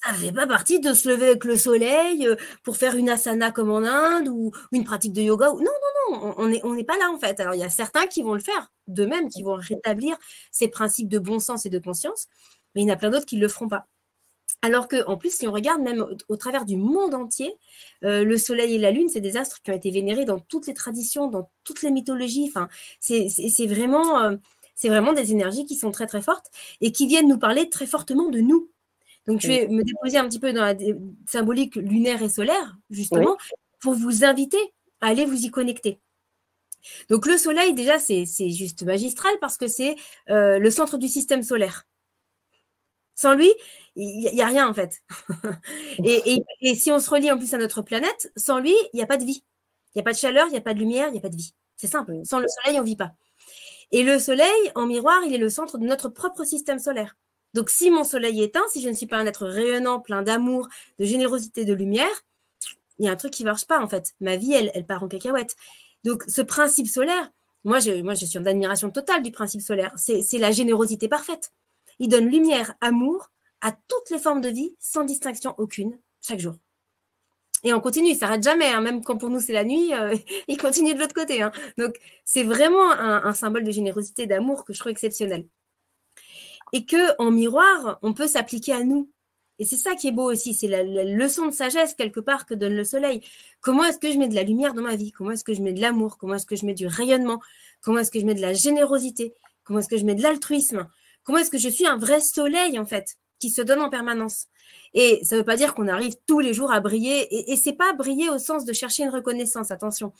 [0.03, 3.51] Ça fait pas partie de se lever avec le soleil euh, pour faire une asana
[3.51, 5.47] comme en Inde ou une pratique de yoga.
[5.47, 7.39] Non, non, non, on n'est on n'est pas là, en fait.
[7.41, 10.15] Alors, il y a certains qui vont le faire d'eux-mêmes, qui vont rétablir
[10.51, 12.27] ces principes de bon sens et de conscience,
[12.75, 13.87] mais il y en a plein d'autres qui ne le feront pas.
[14.61, 17.53] Alors que, en plus, si on regarde même au, travers du monde entier,
[18.03, 20.67] euh, le Soleil et la Lune, c'est des astres qui ont été vénérés dans toutes
[20.67, 22.47] les traditions, dans toutes les mythologies.
[22.47, 22.67] Enfin,
[22.99, 24.35] c'est vraiment, euh,
[24.75, 26.47] c'est vraiment des énergies qui sont très très fortes
[26.81, 28.69] et qui viennent nous parler très fortement de nous.
[29.27, 30.75] Donc, je vais me déposer un petit peu dans la
[31.27, 33.37] symbolique lunaire et solaire, justement,
[33.79, 34.57] pour vous inviter
[35.01, 35.99] à aller vous y connecter.
[37.09, 39.95] Donc, le Soleil, déjà, c'est juste magistral parce que c'est
[40.29, 41.85] euh, le centre du système solaire.
[43.15, 43.51] Sans lui,
[43.99, 44.97] il n'y a rien en fait.
[46.03, 49.07] et, si on se relie en plus à notre planète, sans lui, il n'y a
[49.07, 49.43] pas de vie.
[49.93, 51.21] Il n'y a pas de chaleur, il n'y a pas de lumière, il n'y a
[51.21, 51.53] pas de vie.
[51.75, 52.13] C'est simple.
[52.23, 53.11] Sans le soleil, on ne vit pas.
[53.91, 57.17] Et le soleil, en miroir, il est le centre de notre propre système solaire.
[57.53, 60.21] Donc si mon soleil est éteint, si je ne suis pas un être rayonnant, plein
[60.21, 62.23] d'amour, de générosité, de lumière,
[62.99, 64.13] il y a un truc qui ne marche pas en fait.
[64.21, 65.55] Ma vie, elle, elle part en cacahuète.
[66.03, 67.31] Donc ce principe solaire,
[67.63, 69.93] moi je, moi, je suis en admiration totale du principe solaire.
[69.97, 71.51] C'est la générosité parfaite.
[71.97, 73.31] Il donne lumière, amour
[73.61, 76.55] à toutes les formes de vie, sans distinction aucune, chaque jour.
[77.63, 78.81] Et on continue, il ne s'arrête jamais, hein.
[78.81, 80.15] même quand pour nous c'est la nuit, euh,
[80.47, 81.41] il continue de l'autre côté.
[81.41, 81.51] Hein.
[81.77, 85.45] Donc c'est vraiment un, symbole de générosité, d'amour que je trouve exceptionnel.
[86.71, 89.11] Et que en miroir, on peut s'appliquer à nous.
[89.57, 92.45] Et c'est ça qui est beau aussi, c'est la, la, leçon de sagesse quelque part
[92.45, 93.21] que donne le soleil.
[93.59, 95.11] Comment est-ce que je mets de la lumière dans ma vie?
[95.11, 96.17] Comment est-ce que je mets de l'amour?
[96.17, 97.41] Comment est-ce que je mets du rayonnement?
[97.81, 99.33] Comment est-ce que je mets de la générosité?
[99.65, 100.87] Comment est-ce que je mets de l'altruisme?
[101.23, 104.47] Comment est-ce que je suis un vrai soleil, en fait, qui se donne en permanence
[104.93, 107.21] Et ça ne veut pas dire qu'on arrive tous les jours à briller.
[107.33, 110.13] Et, et c'est pas briller au sens de chercher une reconnaissance, attention.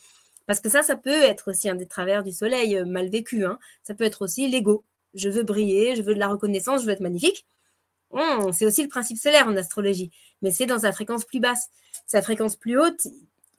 [0.49, 3.45] Parce que ça, ça peut être aussi un des travers du soleil euh, mal vécu.
[3.45, 3.59] Hein.
[3.83, 4.83] Ça peut être aussi l'ego.
[5.13, 7.45] Je veux briller, je veux de la reconnaissance, je veux être magnifique.
[8.09, 10.09] Hum, c'est aussi le principe solaire en astrologie.
[10.41, 11.69] Mais c'est dans sa fréquence plus basse.
[12.07, 13.05] Sa fréquence plus haute,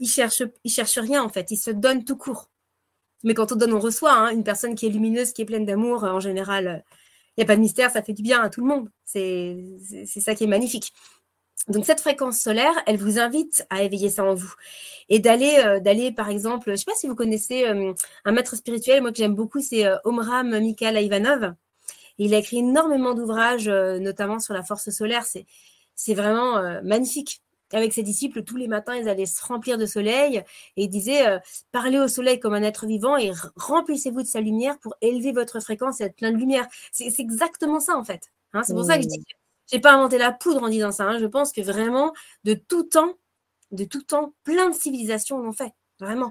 [0.01, 1.53] il cherche, cherche rien en fait.
[1.53, 2.51] Il se donne tout court.
[3.23, 4.12] Mais quand on donne, on reçoit.
[4.12, 4.31] Hein.
[4.31, 6.79] Une personne qui est lumineuse, qui est pleine d'amour, en général, euh,
[7.40, 8.88] n'y a pas de mystère, ça fait du bien à tout le monde.
[9.05, 9.57] C'est
[10.07, 10.92] ça qui est magnifique.
[11.68, 14.53] Donc cette fréquence solaire, elle vous invite à éveiller ça en vous
[15.11, 17.92] et d'aller, euh, d'aller par exemple, je ne sais pas si vous connaissez euh,
[18.24, 21.55] un maître spirituel, moi que j'aime beaucoup, c'est euh, Omram Mikhail Ivanov.
[22.18, 25.24] Il a écrit énormément d'ouvrages, notamment sur la force solaire.
[25.24, 25.46] C'est,
[25.94, 27.40] c'est vraiment magnifique
[27.72, 30.42] avec ses disciples, tous les matins, ils allaient se remplir de soleil
[30.76, 31.38] et ils disaient euh,
[31.72, 35.61] Parlez au soleil comme un être vivant et remplissez-vous de sa lumière pour élever votre
[35.61, 36.66] fréquence et être plein de lumière.
[36.92, 38.30] C'est exactement ça, en fait.
[38.52, 38.62] Hein.
[38.64, 39.30] c'est pour ça que je dis que
[39.70, 41.04] je n'ai pas inventé la poudre en disant ça.
[41.04, 41.18] Hein.
[41.18, 42.12] je pense que vraiment,
[42.44, 43.14] de tout temps,
[43.70, 45.72] de tout temps, plein de civilisations l'ont fait.
[46.00, 46.30] Vraiment.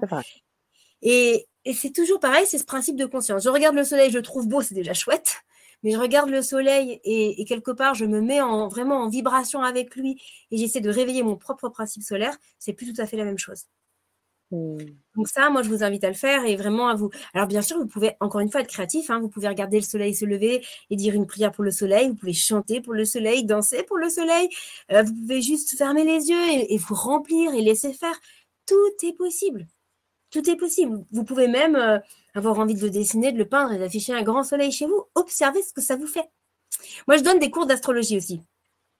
[1.02, 3.42] Et, et c'est toujours pareil, c'est ce principe de conscience.
[3.42, 5.42] Je regarde le soleil, je le trouve beau, c'est déjà chouette
[5.82, 9.62] mais je regarde le soleil et, quelque part, je me mets en, vraiment en vibration
[9.62, 13.16] avec lui et j'essaie de réveiller mon propre principe solaire, c'est plus tout à fait
[13.16, 13.66] la même chose.
[14.50, 14.78] Hmm.
[15.14, 17.10] Donc ça, moi, je vous invite à le faire et vraiment à vous.
[17.34, 19.10] Alors bien sûr, vous pouvez encore une fois être créatif.
[19.10, 22.08] Hein, vous pouvez regarder le soleil se lever et dire une prière pour le soleil.
[22.08, 24.48] Vous pouvez chanter pour le soleil, danser pour le soleil.
[24.92, 28.18] Euh, vous pouvez juste fermer les yeux et, vous remplir et laisser faire.
[28.66, 29.66] Tout est possible.
[30.30, 31.04] Tout est possible.
[31.12, 31.98] Vous pouvez même euh,
[32.34, 35.04] avoir envie de le dessiner, de le peindre et d'afficher un grand soleil chez vous.
[35.14, 36.28] Observez ce que ça vous fait.
[37.06, 38.42] Moi, je donne des cours d'astrologie aussi.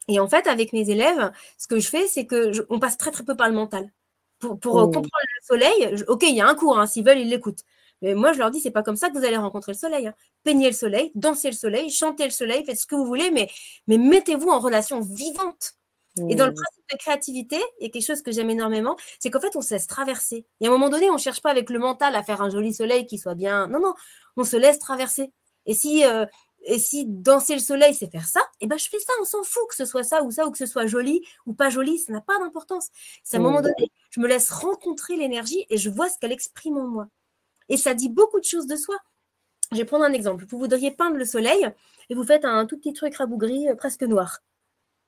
[0.08, 3.10] Et en fait, avec mes élèves, ce que je fais, c'est que on passe très
[3.10, 3.92] très peu par le mental.
[4.38, 4.86] Pour, pour euh, oh.
[4.86, 7.62] comprendre le soleil, ok, il y a un cours, hein, s'ils veulent, ils l'écoutent.
[8.02, 10.06] Mais moi, je leur dis, c'est pas comme ça que vous allez rencontrer le soleil.
[10.06, 10.14] Hein.
[10.42, 13.50] Peignez le soleil, dansez le soleil, chantez le soleil, faites ce que vous voulez, mais,
[13.86, 15.74] mais mettez-vous en relation vivante
[16.16, 16.54] et dans le mmh.
[16.54, 19.62] principe de créativité, il y a quelque chose que j'aime énormément, c'est qu'en fait, on
[19.62, 20.44] se laisse traverser.
[20.60, 22.50] Et à un moment donné, on ne cherche pas avec le mental à faire un
[22.50, 23.68] joli soleil qui soit bien.
[23.68, 23.94] Non, non,
[24.36, 25.32] on se laisse traverser.
[25.66, 26.26] Et si, euh,
[26.64, 29.24] et si danser le soleil, c'est faire ça, et eh ben je fais ça, on
[29.24, 31.70] s'en fout que ce soit ça ou ça, ou que ce soit joli ou pas
[31.70, 32.88] joli, ça n'a pas d'importance.
[33.22, 33.62] C'est à un moment mmh.
[33.62, 37.06] donné, je me laisse rencontrer l'énergie et je vois ce qu'elle exprime en moi.
[37.68, 38.96] Et ça dit beaucoup de choses de soi.
[39.72, 40.44] Je vais prendre un exemple.
[40.48, 41.70] Vous voudriez peindre le soleil
[42.10, 44.40] et vous faites un tout petit truc rabougri, euh, presque noir.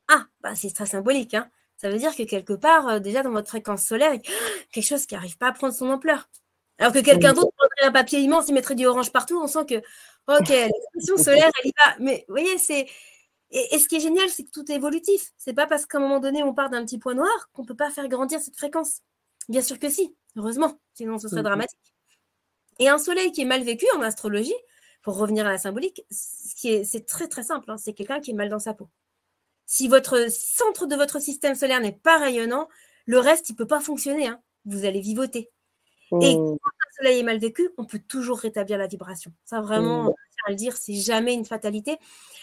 [0.08, 1.34] Ah, bah c'est très symbolique.
[1.34, 1.50] Hein.
[1.76, 4.12] Ça veut dire que quelque part, euh, déjà dans votre fréquence solaire,
[4.72, 6.28] quelque chose qui n'arrive pas à prendre son ampleur.
[6.78, 9.66] Alors que quelqu'un d'autre prendrait un papier immense et mettrait du orange partout, on sent
[9.68, 9.76] que,
[10.28, 11.96] ok, l'expression solaire, elle y va.
[12.00, 12.86] Mais vous voyez, c'est.
[13.50, 15.32] Et, ce qui est génial, c'est que tout est évolutif.
[15.36, 17.66] C'est pas parce qu'à un moment donné, on part d'un petit point noir qu'on ne
[17.66, 19.00] peut pas faire grandir cette fréquence.
[19.48, 21.78] Bien sûr que si, heureusement, sinon ce serait dramatique.
[22.78, 24.54] Et un soleil qui est mal vécu en astrologie,
[25.02, 28.48] pour revenir à la symbolique, c'est très très simple, hein, c'est quelqu'un qui est mal
[28.48, 28.88] dans sa peau.
[29.66, 32.68] Si votre centre de votre système solaire n'est pas rayonnant,
[33.06, 34.28] le reste, il ne peut pas fonctionner.
[34.28, 34.40] Hein.
[34.64, 35.50] Vous allez vivoter.
[36.20, 36.58] Et mmh.
[36.62, 39.32] quand un soleil est mal vécu, on peut toujours rétablir la vibration.
[39.44, 40.14] Ça, vraiment, mmh.
[40.46, 41.96] à le dire, c'est jamais une fatalité.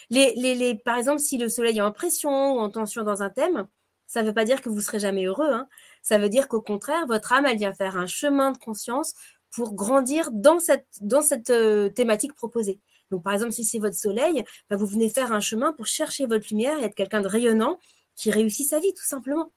[0.09, 3.29] Les, les, par exemple, si le soleil est en pression ou en tension dans un
[3.29, 3.67] thème,
[4.07, 5.51] ça ne veut pas dire que vous serez jamais heureux.
[5.51, 5.67] Hein.
[6.01, 9.13] Ça veut dire qu'au contraire, votre âme, elle vient faire un chemin de conscience
[9.51, 12.79] pour grandir dans cette, dans cette euh, thématique proposée.
[13.11, 16.25] Donc, par exemple, si c'est votre soleil, bah, vous venez faire un chemin pour chercher
[16.25, 17.79] votre lumière et être quelqu'un de rayonnant
[18.15, 19.51] qui réussit sa vie, tout simplement.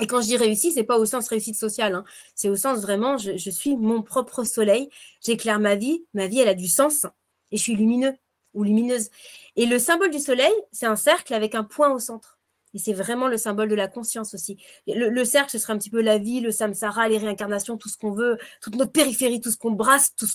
[0.00, 2.04] Et quand je dis réussi, c'est pas au sens réussite sociale, hein.
[2.34, 4.88] c'est au sens vraiment, je, je suis mon propre soleil,
[5.24, 7.06] j'éclaire ma vie, ma vie, elle a du sens,
[7.52, 8.14] et je suis lumineux
[8.54, 9.10] ou lumineuse.
[9.56, 12.33] Et le symbole du soleil, c'est un cercle avec un point au centre.
[12.74, 14.58] Et c'est vraiment le symbole de la conscience aussi.
[14.86, 17.96] Le, cercle, ce serait un petit peu la vie, le samsara, les réincarnations, tout ce
[17.96, 20.14] qu'on veut, toute notre périphérie, tout ce qu'on brasse.
[20.16, 20.34] Tout ce...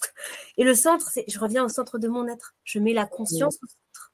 [0.57, 2.55] Et le centre, c'est je reviens au centre de mon être.
[2.63, 4.13] Je mets la conscience au centre.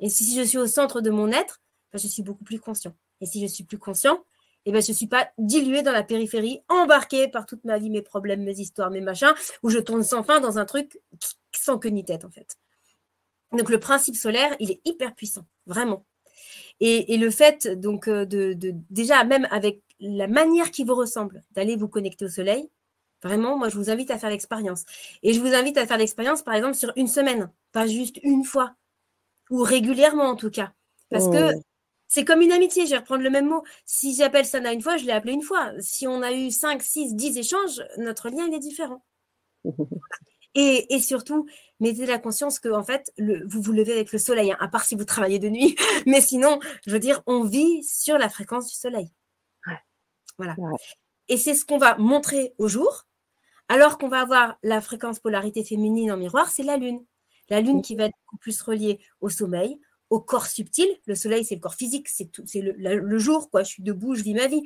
[0.00, 1.60] Et si je suis au centre de mon être,
[1.92, 2.94] ben, je suis beaucoup plus conscient.
[3.20, 4.24] Et si je suis plus conscient,
[4.64, 7.90] eh ben, je ne suis pas dilué dans la périphérie, embarqué par toute ma vie,
[7.90, 10.98] mes problèmes, mes histoires, mes machins, où je tourne sans fin dans un truc
[11.52, 12.56] sans queue ni tête, en fait.
[13.52, 16.06] Donc, le principe solaire, il est hyper puissant, vraiment.
[16.80, 18.56] Et, le fait, donc, euh, de,
[18.90, 22.68] déjà, même avec la manière qui vous ressemble, d'aller vous connecter au soleil,
[23.22, 24.84] vraiment, moi, je vous invite à faire l'expérience.
[25.22, 28.44] Et je vous invite à faire l'expérience, par exemple, sur une semaine, pas juste une
[28.44, 28.74] fois,
[29.50, 30.72] ou régulièrement en tout cas.
[31.10, 31.52] Parce que
[32.08, 33.62] c'est comme une amitié, je vais reprendre le même mot.
[33.86, 35.72] Si j'appelle Sana une fois, je l'ai appelé une fois.
[35.80, 39.04] Si on a eu 5, 6, 10 échanges, notre lien, il est différent.
[40.56, 41.46] Et, surtout,
[41.80, 44.84] mettez la conscience que en fait, vous vous levez avec le soleil, hein, à part
[44.84, 45.76] si vous travaillez de nuit.
[46.06, 49.10] Mais sinon, je veux dire, on vit sur la fréquence du soleil.
[50.36, 50.56] Voilà.
[51.28, 53.06] Et c'est ce qu'on va montrer au jour,
[53.68, 57.04] alors qu'on va avoir la fréquence polarité féminine en miroir, c'est la lune.
[57.50, 59.78] La lune qui va être beaucoup plus reliée au sommeil,
[60.10, 60.88] au corps subtil.
[61.06, 63.62] Le soleil, c'est le corps physique, c'est le, le, jour, quoi.
[63.62, 64.62] Je suis debout, je vis ma vie.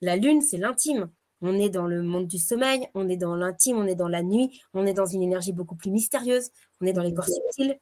[0.00, 1.10] La lune, c'est l'intime.
[1.40, 4.22] On est dans le monde du sommeil, on est dans l'intime, on est dans la
[4.22, 7.78] nuit, on est dans une énergie beaucoup plus mystérieuse, on est dans les corps subtils,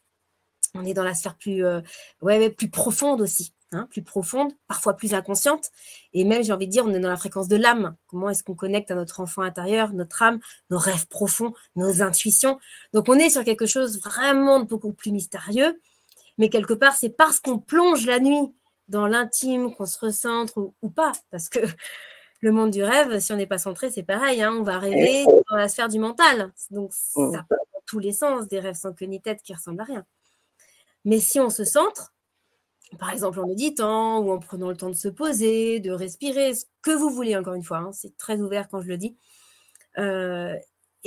[0.75, 1.81] on est dans la sphère plus, euh,
[2.23, 5.71] ouais, plus profonde aussi, hein, plus profonde, parfois plus inconsciente.
[6.13, 7.97] Et même, j'ai envie de dire, on est dans la fréquence de l'âme.
[8.07, 10.39] Comment est-ce qu'on connecte à notre enfant intérieur, notre âme,
[10.71, 12.59] nos rêves profonds, nos intuitions?
[12.93, 15.81] Donc, on est sur quelque chose vraiment beaucoup plus mystérieux.
[16.39, 18.55] Mais quelque part, c'est parce qu'on plonge la nuit
[18.89, 21.13] dans l'intime qu'on se recentre ou pas.
[21.31, 21.61] Parce que
[22.47, 24.41] le monde du rêve, si on n'est pas centré, c'est pareil.
[24.41, 26.53] Hein, on va rêver dans la sphère du mental.
[26.71, 27.33] Donc, mmh.
[27.33, 29.85] ça peut dans tous les sens, des rêves sans queue ni tête qui ressemblent à
[29.85, 30.07] rien.
[31.05, 32.15] Mais si on se centre,
[33.01, 36.67] par exemple en méditant ou en prenant le temps de se poser, de respirer, ce
[36.83, 39.17] que vous voulez, encore une fois, hein, c'est très ouvert quand je le dis,
[39.99, 40.55] euh,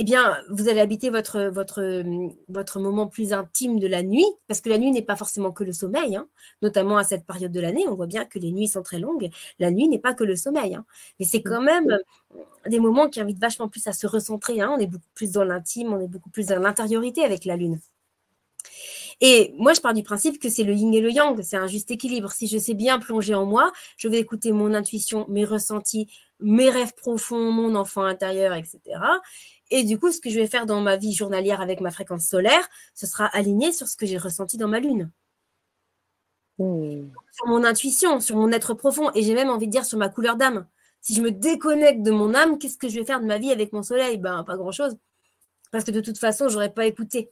[0.02, 2.04] eh bien, vous allez habiter votre, votre,
[2.48, 5.66] votre moment plus intime de la nuit, parce que la nuit n'est pas forcément que
[5.66, 6.26] le sommeil, hein.
[6.62, 7.86] notamment à cette période de l'année.
[7.86, 9.30] On voit bien que les nuits sont très longues.
[9.60, 10.86] La nuit n'est pas que le sommeil, hein.
[11.20, 12.00] mais c'est quand même
[12.66, 14.62] des moments qui invitent vachement plus à se recentrer.
[14.62, 14.74] Hein.
[14.74, 17.82] On est beaucoup plus dans l'intime, on est beaucoup plus dans l'intériorité avec la lune.
[19.22, 21.68] Et moi, je pars du principe que c'est le yin et le yang, c'est un
[21.68, 22.32] juste équilibre.
[22.32, 26.08] Si je sais bien plonger en moi, je vais écouter mon intuition, mes ressentis,
[26.40, 28.80] mes rêves profonds, mon enfant intérieur, etc.
[29.72, 32.26] Et du coup, ce que je vais faire dans ma vie journalière avec ma fréquence
[32.26, 35.12] solaire, ce sera aligné sur ce que j'ai ressenti dans ma lune.
[36.58, 37.10] Hmm.
[37.32, 40.10] Sur mon intuition, sur mon être profond, et j'ai même envie de dire sur ma
[40.10, 40.68] couleur d'âme.
[41.02, 43.52] Si je me déconnecte de mon âme, qu'est-ce que je vais faire de ma vie
[43.52, 44.18] avec mon soleil?
[44.18, 44.98] Ben, pas grand-chose.
[45.72, 47.32] Parce que de toute façon, je n'aurais pas écouté.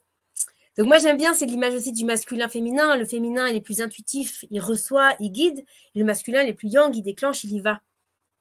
[0.78, 2.95] Donc moi, j'aime bien, c'est l'image aussi du masculin-féminin.
[2.95, 5.65] Le féminin, il est plus intuitif, il reçoit, il guide.
[5.95, 7.82] le masculin, il est plus yang, il déclenche, il y va.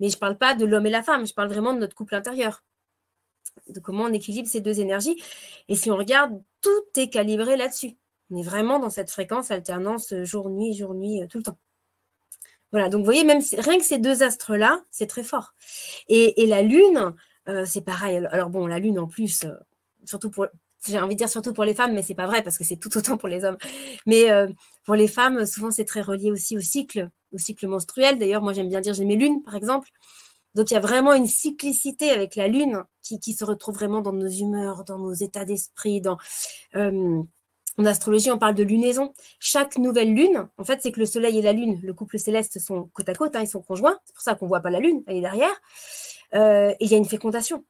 [0.01, 1.95] Mais je ne parle pas de l'homme et la femme, je parle vraiment de notre
[1.97, 2.63] couple intérieur
[3.69, 5.23] de comment on équilibre ces deux énergies.
[5.69, 7.97] Et si on regarde, tout est calibré là-dessus.
[8.31, 11.59] On est vraiment dans cette fréquence alternance jour-nuit, jour-nuit, euh, tout le temps.
[12.73, 15.55] Voilà, donc vous voyez, même rien que ces deux astres-là, c'est très fort.
[16.09, 17.15] Et, la Lune,
[17.49, 18.27] euh, c'est pareil.
[18.31, 19.53] Alors bon, la Lune en plus, euh,
[20.05, 20.49] surtout pour,
[20.85, 22.77] j'ai envie de dire surtout pour les femmes, mais c'est pas vrai parce que c'est
[22.77, 23.57] tout autant pour les hommes.
[24.05, 24.27] Mais
[24.85, 28.19] pour les femmes, souvent c'est très relié aussi au cycle, au cycle menstruel.
[28.19, 29.89] D'ailleurs, moi j'aime bien dire j'ai mes lunes, par exemple.
[30.57, 34.15] Donc il y a vraiment une cyclicité avec la Lune qui, se retrouve vraiment dans
[34.15, 36.17] nos humeurs, dans nos états d'esprit, dans...
[36.75, 37.23] Euh,
[37.79, 39.13] en astrologie, on parle de lunaison.
[39.39, 42.59] Chaque nouvelle lune, en fait, c'est que le Soleil et la Lune, le couple céleste,
[42.59, 43.99] sont côte à côte, hein, ils sont conjoints.
[44.07, 45.61] C'est pour ça qu'on ne voit pas la Lune, elle est derrière.
[46.35, 47.67] Euh, et il y a une fécondation.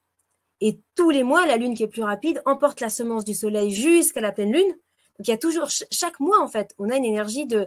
[0.60, 3.72] Et tous les mois, la Lune qui est plus rapide emporte la semence du Soleil
[3.72, 4.76] jusqu'à la pleine Lune.
[5.20, 7.66] Il y a toujours, chaque mois, en fait, on a une énergie de,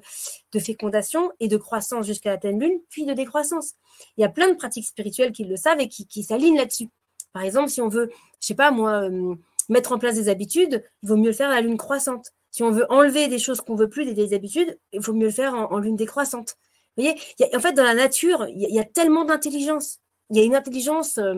[0.60, 3.74] fécondation et de croissance jusqu'à la pleine Lune, puis de décroissance.
[4.18, 6.90] Il y a plein de pratiques spirituelles qui le savent et qui, s'alignent là-dessus.
[7.34, 9.36] Par exemple, si on veut, je sais pas moi, euh,
[9.70, 12.28] mettre en place des habitudes, il vaut mieux le faire à la lune croissante.
[12.52, 15.32] Si on veut enlever des choses qu'on veut plus, des, habitudes, il faut mieux le
[15.32, 16.56] faire en, lune décroissante.
[16.98, 17.20] Vous voyez,
[17.56, 20.00] en fait, dans la nature, il y, a tellement d'intelligence.
[20.32, 21.18] Il y a une intelligence.
[21.20, 21.36] Euh,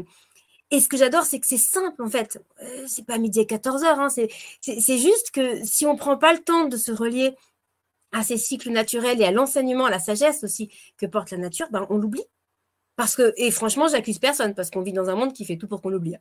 [0.72, 2.41] et ce que j'adore, c'est que c'est simple, en fait.
[2.63, 3.99] Euh, c'est pas midi à 14 heures.
[3.99, 7.36] Hein, c'est juste que si on prend pas le temps de se relier
[8.13, 11.67] à ces cycles naturels et à l'enseignement, à la sagesse aussi que porte la nature,
[11.72, 12.24] ben, on l'oublie.
[12.95, 15.67] Parce que, et franchement, j'accuse personne parce qu'on vit dans un monde qui fait tout
[15.67, 16.15] pour qu'on l'oublie.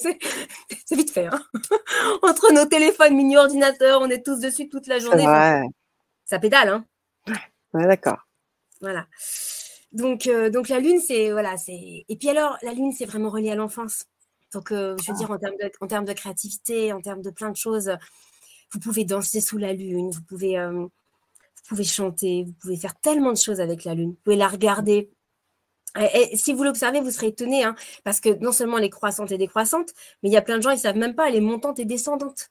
[0.00, 1.26] c'est vite fait.
[1.26, 1.42] Hein.
[2.22, 5.24] Entre nos téléphones, mini-ordinateurs, on est tous dessus toute la journée.
[6.24, 6.68] Ça pédale.
[6.68, 6.84] Hein.
[7.72, 8.26] Ouais, d'accord.
[8.80, 9.06] Voilà.
[9.92, 12.04] Donc, euh, donc la lune, c'est voilà, c'est.
[12.08, 14.06] Et puis alors, la lune, c'est vraiment relié à l'enfance.
[14.52, 17.30] Donc, euh, je veux dire, en termes, de, en termes de créativité, en termes de
[17.30, 17.90] plein de choses,
[18.72, 22.98] vous pouvez danser sous la lune, vous pouvez, euh, vous pouvez chanter, vous pouvez faire
[23.00, 24.10] tellement de choses avec la lune.
[24.10, 25.10] Vous pouvez la regarder.
[26.14, 29.30] Et, si vous l'observez, vous serez étonné, hein, parce que non seulement elle est croissante
[29.30, 29.90] et décroissante,
[30.22, 31.78] mais il y a plein de gens, ils ne savent même pas, elle est montante
[31.80, 32.50] et descendante.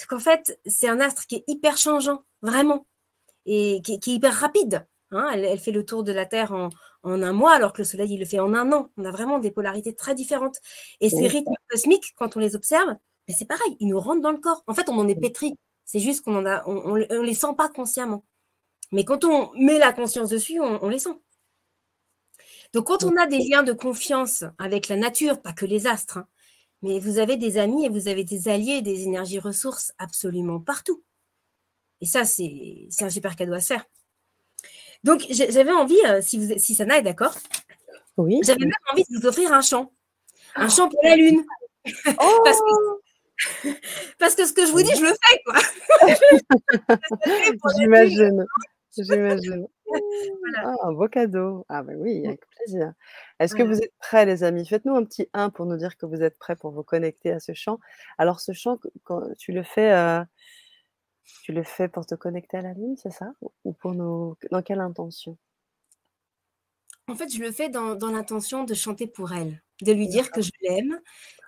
[0.00, 2.86] Donc en fait, c'est un astre qui est hyper changeant, vraiment,
[3.44, 4.86] et qui, est hyper rapide.
[5.12, 5.30] Hein.
[5.34, 6.70] Elle, fait le tour de la Terre en,
[7.04, 8.90] un mois, alors que le Soleil, il le fait en un an.
[8.96, 10.58] On a vraiment des polarités très différentes.
[11.00, 12.96] Et ces rythmes cosmiques, quand on les observe,
[13.28, 14.62] c'est pareil, ils nous rentrent dans le corps.
[14.66, 15.54] En fait, on en est pétri.
[15.84, 18.24] C'est juste qu'on ne on, les sent pas consciemment.
[18.92, 21.16] Mais quand on met la conscience dessus, on les sent.
[22.72, 26.18] Donc, quand on a des liens de confiance avec la nature, pas que les astres,
[26.18, 26.26] hein,
[26.80, 31.02] mais vous avez des amis et vous avez des alliés, des énergies ressources absolument partout.
[32.00, 33.84] Et ça, c'est un super cadeau à se faire.
[35.04, 37.34] Donc, j'avais envie, euh, si, vous, si Sana est d'accord,
[38.16, 38.40] oui.
[38.44, 39.92] j'avais même envie de vous offrir un chant.
[40.54, 41.42] Un chant pour la lune.
[42.20, 42.44] Oh
[44.18, 45.58] parce, que, ce que je vous dis, je le fais, quoi.
[47.76, 48.46] J'imagine.
[48.96, 49.66] J'imagine.
[50.58, 51.64] Ah, un beau cadeau.
[51.68, 52.92] Ah bah oui, avec plaisir.
[53.40, 54.66] Est-ce que vous êtes prêts, les amis?
[54.66, 57.40] Faites-nous un petit 1 pour nous dire que vous êtes prêts pour vous connecter à
[57.40, 57.78] ce chant.
[58.18, 60.22] Alors ce chant, quand tu le fais, euh,
[61.42, 63.32] tu le fais pour te connecter à la lune, c'est ça?
[63.64, 65.36] Ou pour nos dans quelle intention?
[67.08, 70.40] En fait, je le fais dans l'intention de chanter pour elle, de lui dire que
[70.40, 71.00] je l'aime,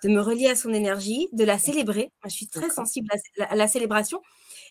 [0.03, 2.11] de me relier à son énergie, de la célébrer.
[2.23, 3.09] Moi, je suis très sensible
[3.49, 4.21] à la célébration.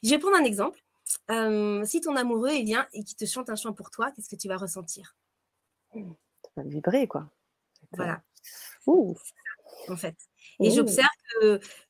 [0.04, 0.80] Je vais prendre un exemple
[1.86, 4.36] si ton amoureux il vient et qu'il te chante un chant pour toi, qu'est-ce que
[4.36, 5.16] tu vas ressentir?
[5.94, 6.12] Mmh,
[6.44, 7.30] Tu vas vibrer, quoi.
[7.94, 8.22] Voilà.
[8.88, 10.16] En fait.
[10.60, 11.08] Et j'observe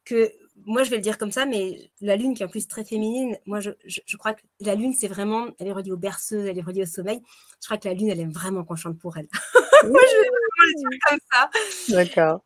[0.05, 0.31] que,
[0.65, 2.83] moi, je vais le dire comme ça, mais la lune, qui est en plus très
[2.83, 3.71] féminine, moi, je,
[4.17, 6.87] crois que la lune, c'est vraiment, elle est reliée aux berceuses, elle est reliée au
[6.87, 7.21] sommeil.
[7.61, 9.27] Je crois que la lune, elle aime vraiment qu'on chante pour elle.
[9.89, 11.49] moi, je vais vraiment le dire comme ça.
[11.89, 12.43] D'accord.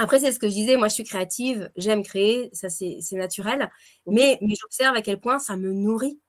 [0.00, 3.68] Après, c'est ce que je disais, moi je suis créative, j'aime créer, ça c'est naturel,
[4.06, 6.20] mais, mais j'observe à quel point ça me nourrit.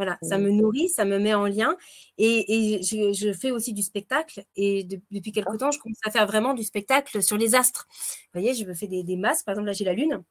[0.00, 1.76] Voilà, ça me nourrit, ça me met en lien.
[2.16, 4.44] Et, je, fais aussi du spectacle.
[4.56, 7.86] Et depuis quelque temps, je commence à faire vraiment du spectacle sur les astres.
[8.32, 9.42] Vous voyez, je me fais des, des masses.
[9.42, 10.24] Par exemple, là, j'ai la lune.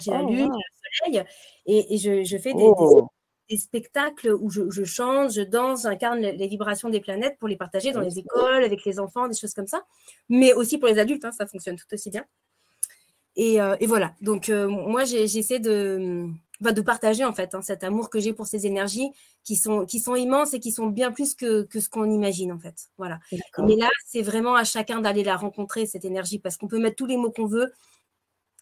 [0.00, 1.24] J'ai la oh, lune, le soleil.
[1.66, 3.06] Et, je, fais des, oh
[3.48, 7.92] des spectacles où je, chante, je danse, j'incarne les, vibrations des planètes pour les partager
[7.92, 9.84] dans les écoles, avec les enfants, des choses comme ça.
[10.28, 12.24] Mais aussi pour les adultes, hein, ça fonctionne tout aussi bien.
[13.36, 14.16] Et, euh, voilà.
[14.20, 16.26] Donc, euh, moi, j'essaie de,
[16.60, 19.10] bah, de partager, en fait, hein, cet amour que j'ai pour ces énergies
[19.44, 22.58] qui sont, qui sont immenses et qui sont bien plus que, ce qu'on imagine, en
[22.58, 22.88] fait.
[22.98, 23.18] Voilà.
[23.58, 26.96] Mais là, c'est vraiment à chacun d'aller la rencontrer, cette énergie, parce qu'on peut mettre
[26.96, 27.72] tous les mots qu'on veut.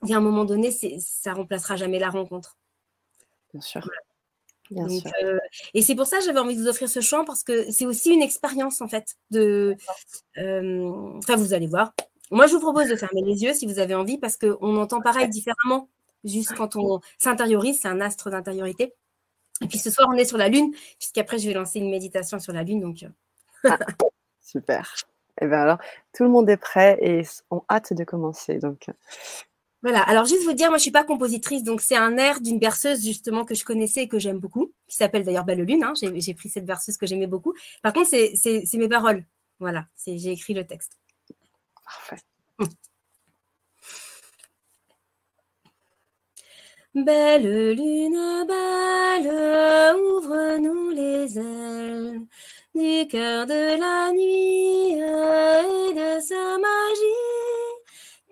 [0.08, 2.56] Et à un moment donné, ça remplacera jamais la rencontre.
[3.52, 3.88] Bien sûr.
[5.22, 5.38] Euh,
[5.74, 7.86] et c'est pour ça que j'avais envie de vous offrir ce chant parce que c'est
[7.86, 9.16] aussi une expérience en fait.
[9.30, 9.76] De,
[10.36, 11.94] euh, enfin, vous allez voir.
[12.30, 15.00] Moi, je vous propose de fermer les yeux si vous avez envie parce qu'on entend
[15.00, 15.88] pareil différemment.
[16.24, 18.94] Juste quand on s'intériorise, c'est un astre d'intériorité.
[19.60, 22.38] Et puis ce soir, on est sur la Lune, puisqu'après, je vais lancer une méditation
[22.38, 22.80] sur la Lune.
[22.80, 23.02] Donc...
[23.02, 23.08] Euh.
[23.64, 23.78] Ah,
[24.40, 24.94] super.
[25.40, 25.78] Et eh bien alors,
[26.12, 28.58] tout le monde est prêt et on hâte de commencer.
[28.58, 28.88] Donc,
[29.82, 32.58] voilà, alors juste vous dire, moi je suis pas compositrice, donc c'est un air d'une
[32.58, 35.92] berceuse justement que je connaissais et que j'aime beaucoup, qui s'appelle d'ailleurs Belle Lune, hein.
[35.94, 37.54] j'ai pris cette berceuse que j'aimais beaucoup.
[37.82, 39.24] Par contre, c'est mes paroles,
[39.60, 40.98] voilà, j'ai écrit le texte.
[41.84, 42.22] Parfait.
[47.04, 49.30] Belle lune, belle,
[49.94, 52.20] ouvre-nous les ailes
[52.74, 57.38] du cœur de la nuit et de sa magie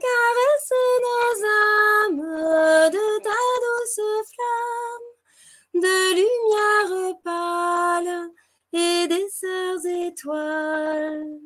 [0.00, 0.72] caresse
[1.06, 4.00] nos âmes de ta douce
[4.32, 8.30] flamme, de lumière pâle
[8.72, 11.38] et des sœurs étoiles.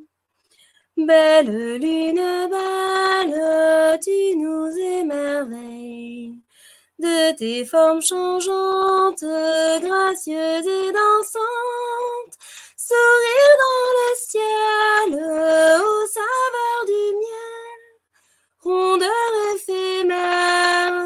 [0.97, 6.41] Belle lune belle, tu nous émerveilles
[7.01, 12.37] de tes formes changeantes, gracieuses et dansantes.
[12.77, 15.11] Sourire dans le ciel,
[15.81, 17.83] aux saveurs du miel,
[18.61, 21.01] rondeur éphémère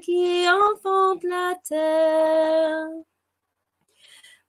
[0.00, 2.86] qui enfante la terre.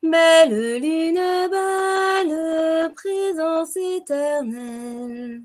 [0.03, 5.41] Belle lune, belle présence éternelle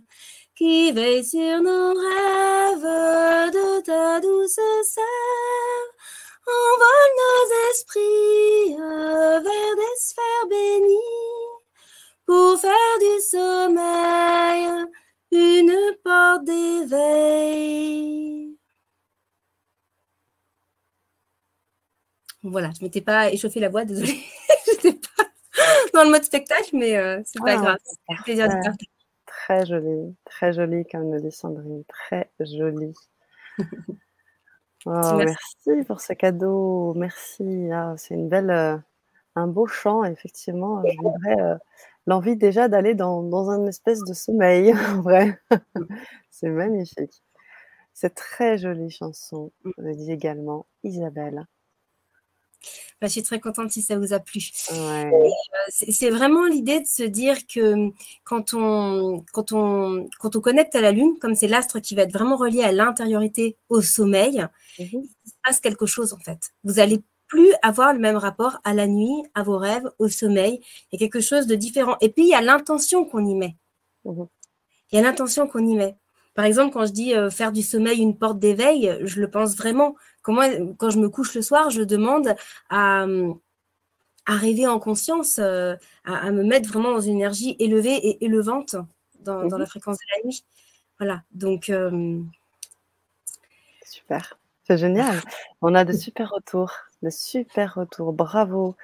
[0.59, 2.83] qui veille sur nos rêves
[3.53, 5.05] de ta douce sève.
[6.49, 11.55] Envole nos esprits vers des sphères bénies
[12.27, 14.67] pour faire du sommeil
[15.31, 17.79] une porte d'éveil.
[22.43, 24.25] Voilà, je m'étais pas échauffé la voix, désolée.
[24.67, 25.25] je n'étais pas
[25.95, 27.79] dans le mode spectacle, mais euh, c'est pas ah, grave.
[28.25, 28.55] plaisir de
[29.49, 31.82] Très joli, très joli, comme le dit Sandrine.
[31.88, 32.92] Très joli.
[34.86, 35.84] Oh, merci.
[35.88, 36.94] pour ce cadeau.
[36.94, 37.68] Merci.
[37.72, 38.76] Ah, c'est une belle, euh,
[39.34, 40.82] un beau chant, effectivement.
[40.86, 41.57] Je voudrais euh,
[42.07, 45.40] l'envie déjà d'aller dans, dans un espèce de sommeil, en vrai.
[46.30, 47.22] c'est magnifique.
[47.92, 51.44] C'est très jolie chanson, me dit également Isabelle.
[53.01, 54.41] Bah, je suis très contente si ça vous a plu.
[54.73, 55.11] Euh,
[55.69, 57.91] c'est vraiment l'idée de se dire que
[58.25, 62.03] quand on, quand, on, quand on connecte à la Lune, comme c'est l'astre qui va
[62.03, 64.47] être vraiment relié à l'intériorité, au sommeil,
[64.79, 64.89] mhm.
[64.93, 66.53] il se passe quelque chose en fait.
[66.65, 70.61] Vous allez plus avoir le même rapport à la nuit, à vos rêves, au sommeil.
[70.91, 71.97] Il y a quelque chose de différent.
[72.01, 73.57] Et puis, il y a l'intention qu'on y met.
[74.05, 74.27] Mhm.
[74.91, 75.95] Il y a l'intention qu'on y met.
[76.35, 79.57] Par exemple, quand je dis euh, faire du sommeil une porte d'éveil, je le pense
[79.57, 79.95] vraiment.
[80.23, 80.43] Comment,
[80.77, 82.35] quand je me couche le soir, je demande
[82.71, 83.07] à,
[84.27, 88.77] à rêver en conscience, euh, à, me mettre vraiment dans une énergie élevée et élevante
[89.21, 89.71] dans, dans la mhm.
[89.71, 90.45] fréquence de la nuit.
[90.99, 91.23] Voilà.
[91.33, 91.71] Donc.
[91.71, 92.21] Euh,
[93.85, 94.39] super.
[94.64, 95.21] C'est génial.
[95.62, 98.12] On a de super retours de super retour.
[98.12, 98.77] Bravo.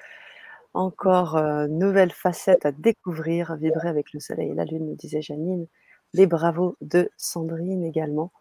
[0.73, 5.21] Encore euh, nouvelle facette à découvrir, vibrer avec le soleil et la lune, me disait
[5.21, 5.67] Janine.
[6.13, 8.31] Les bravos de Sandrine également.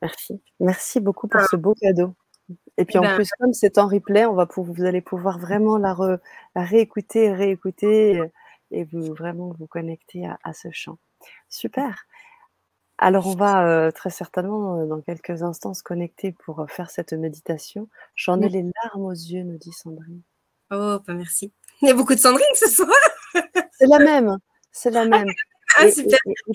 [0.00, 0.42] Merci.
[0.60, 2.14] Merci beaucoup pour ce beau cadeau.
[2.76, 5.78] Et puis en ben plus, comme c'est en replay, on va vous allez pouvoir vraiment
[5.78, 5.96] la,
[6.54, 8.20] réécouter, réécouter
[8.70, 10.98] et vous vraiment vous connecter à, à ce chant.
[11.48, 12.06] Super.
[13.04, 16.88] Alors, on va euh, très certainement, euh, dans quelques instants, se connecter pour euh, faire
[16.88, 17.88] cette méditation.
[18.14, 20.22] J'en ai les larmes aux yeux, nous dit Sandrine.
[20.70, 21.52] Oh, pas bah, merci.
[21.80, 22.88] Il y a beaucoup de Sandrine ce soir.
[23.72, 24.38] c'est la même,
[24.70, 25.26] c'est la même.
[25.78, 25.86] Ah,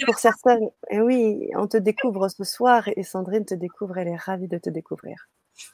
[0.06, 4.16] pour certaines, et oui, on te découvre ce soir et Sandrine te découvre, elle est
[4.16, 5.30] ravie de te découvrir.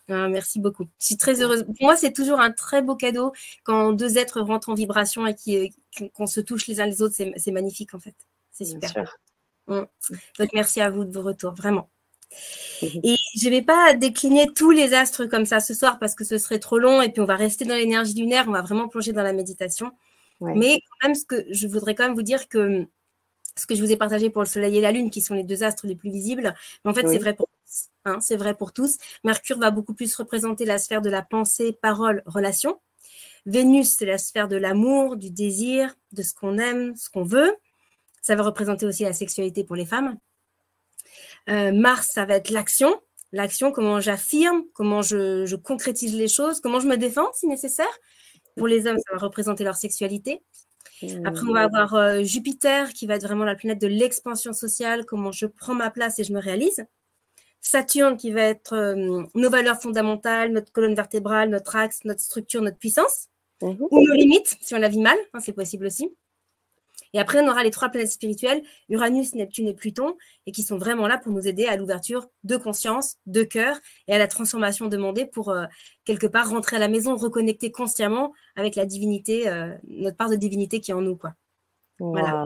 [0.08, 0.86] Ah, merci beaucoup.
[1.00, 1.64] Je suis très heureuse.
[1.66, 3.34] Pour moi, c'est toujours un très beau cadeau
[3.64, 5.72] quand deux êtres rentrent en vibration et
[6.14, 7.16] qu'on se touche les uns les autres.
[7.36, 8.16] C'est magnifique en fait.
[8.52, 9.18] C'est super.
[9.68, 9.82] Mm.
[10.40, 11.90] Donc, merci à vous de vos retours, vraiment.
[12.82, 13.02] Mhm.
[13.04, 16.24] Et je ne vais pas décliner tous les astres comme ça ce soir parce que
[16.24, 18.88] ce serait trop long et puis on va rester dans l'énergie lunaire, on va vraiment
[18.88, 19.92] plonger dans la méditation.
[20.42, 22.86] Mais quand même, ce que je voudrais quand même vous dire que
[23.56, 25.44] ce que je vous ai partagé pour le Soleil et la Lune, qui sont les
[25.44, 26.54] deux astres les plus visibles,
[26.86, 27.90] en fait, c'est vrai pour tous.
[28.06, 28.98] Hein, c'est vrai pour tous.
[29.24, 32.80] Mercure va beaucoup plus représenter la sphère de la pensée, parole, relation.
[33.46, 37.56] Vénus, c'est la sphère de l'amour, du désir, de ce qu'on aime, ce qu'on veut.
[38.22, 40.18] Ça va représenter aussi la sexualité pour les femmes.
[41.50, 43.00] Euh, Mars, ça va être l'action.
[43.34, 48.00] L'action, comment j'affirme, comment je, concrétise les choses, comment je me défends si nécessaire.
[48.56, 50.42] Pour les hommes, ça va représenter leur sexualité.
[51.26, 55.06] Après, on va avoir euh, Jupiter qui va être vraiment la planète de l'expansion sociale,
[55.06, 56.86] comment je prends ma place et je me réalise.
[57.62, 62.62] Saturne qui va être euh, nos valeurs fondamentales, notre colonne vertébrale, notre axe, notre structure,
[62.62, 63.28] notre puissance.
[63.62, 63.88] Mhm.
[63.90, 66.14] Ou nos limites, si on la vit mal, hein, c'est possible aussi.
[67.14, 70.78] Et après, on aura les trois planètes spirituelles, Uranus, Neptune et Pluton, et qui sont
[70.78, 74.88] vraiment là pour nous aider à l'ouverture de conscience, de cœur et à la transformation
[74.88, 75.66] demandée pour euh,
[76.06, 80.36] quelque part rentrer à la maison, reconnecter consciemment avec la divinité, euh, notre part de
[80.36, 81.16] divinité qui est en nous.
[81.16, 81.34] Quoi.
[82.00, 82.46] Voilà.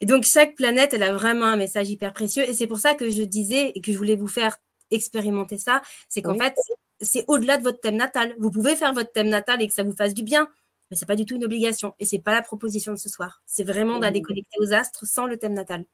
[0.00, 2.48] Et donc, chaque planète, elle a vraiment un message hyper précieux.
[2.48, 4.56] Et c'est pour ça que je disais et que je voulais vous faire
[4.90, 6.54] expérimenter ça, c'est qu'en fait,
[7.00, 8.34] c'est au-delà de votre thème natal.
[8.38, 10.48] Vous pouvez faire votre thème natal et que ça vous fasse du bien
[10.90, 13.42] mais c'est pas du tout une obligation et c'est pas la proposition de ce soir.
[13.46, 14.24] C'est vraiment d'aller mmh.
[14.24, 15.84] connecter aux astres sans le thème natal.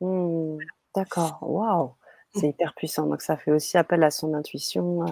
[0.00, 0.58] Mmh.
[0.94, 1.94] D'accord, waouh,
[2.34, 3.06] c'est hyper puissant.
[3.06, 5.04] Donc ça fait aussi appel à son intuition,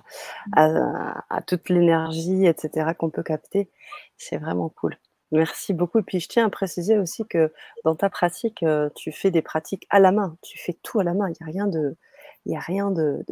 [0.54, 2.92] à, toute l'énergie, etc.
[2.98, 3.70] qu'on peut capter.
[4.16, 4.96] C'est vraiment cool.
[5.32, 5.98] Merci beaucoup.
[5.98, 7.52] Et puis je tiens à préciser aussi que
[7.84, 10.36] dans ta pratique, euh, tu fais des pratiques à la main.
[10.42, 11.28] Tu fais tout à la main.
[11.28, 11.96] Il n'y a rien de,
[12.44, 13.24] il y a rien de,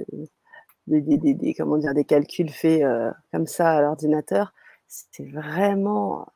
[0.86, 4.54] des, comment dire, des calculs faits euh, comme ça à l'ordinateur
[4.90, 6.26] c'est vraiment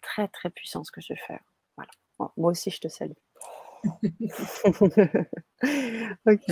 [0.00, 1.40] très, très puissant ce que je fais.
[1.76, 1.90] Voilà.
[2.36, 3.10] moi aussi, je te salue.
[6.26, 6.44] ok.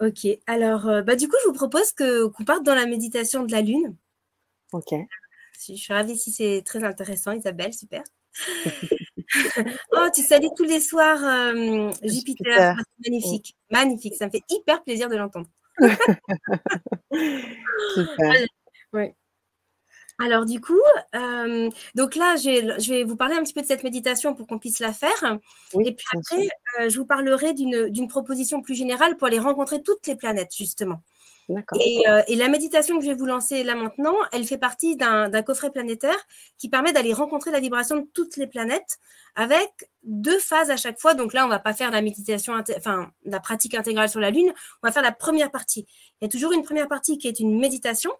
[0.00, 0.26] Ok.
[0.46, 3.52] Alors, euh, bah, du coup, je vous propose que, qu'on parte dans la méditation de
[3.52, 3.96] la Lune.
[4.72, 4.92] Ok.
[5.68, 7.72] Je suis ravie si c'est très intéressant, Isabelle.
[7.72, 8.02] Super.
[9.92, 12.74] oh, tu salues tous les soirs euh, Jupiter.
[13.04, 13.56] Magnifique.
[13.70, 14.16] Magnifique.
[14.16, 15.48] Ça me fait hyper plaisir de l'entendre.
[17.94, 18.46] Super.
[18.92, 19.14] Ouais.
[20.18, 20.80] Alors du coup,
[21.14, 24.58] euh, donc là, je vais vous parler un petit peu de cette méditation pour qu'on
[24.58, 25.38] puisse la faire.
[25.84, 26.48] et puis après,
[26.80, 31.02] euh, je vous parlerai d'une proposition plus générale pour aller rencontrer toutes les planètes, justement.
[31.80, 34.96] Et, euh, et, la méditation que je vais vous lancer là maintenant, elle fait partie
[34.96, 36.16] d'un coffret planétaire
[36.56, 38.98] qui permet d'aller rencontrer la vibration de toutes les planètes
[39.34, 41.14] avec deux phases à chaque fois.
[41.14, 44.52] Donc là, on va pas faire la méditation, enfin la pratique intégrale sur la Lune.
[44.82, 45.86] On va faire la première partie.
[46.20, 48.12] Il y a toujours une première partie qui est une méditation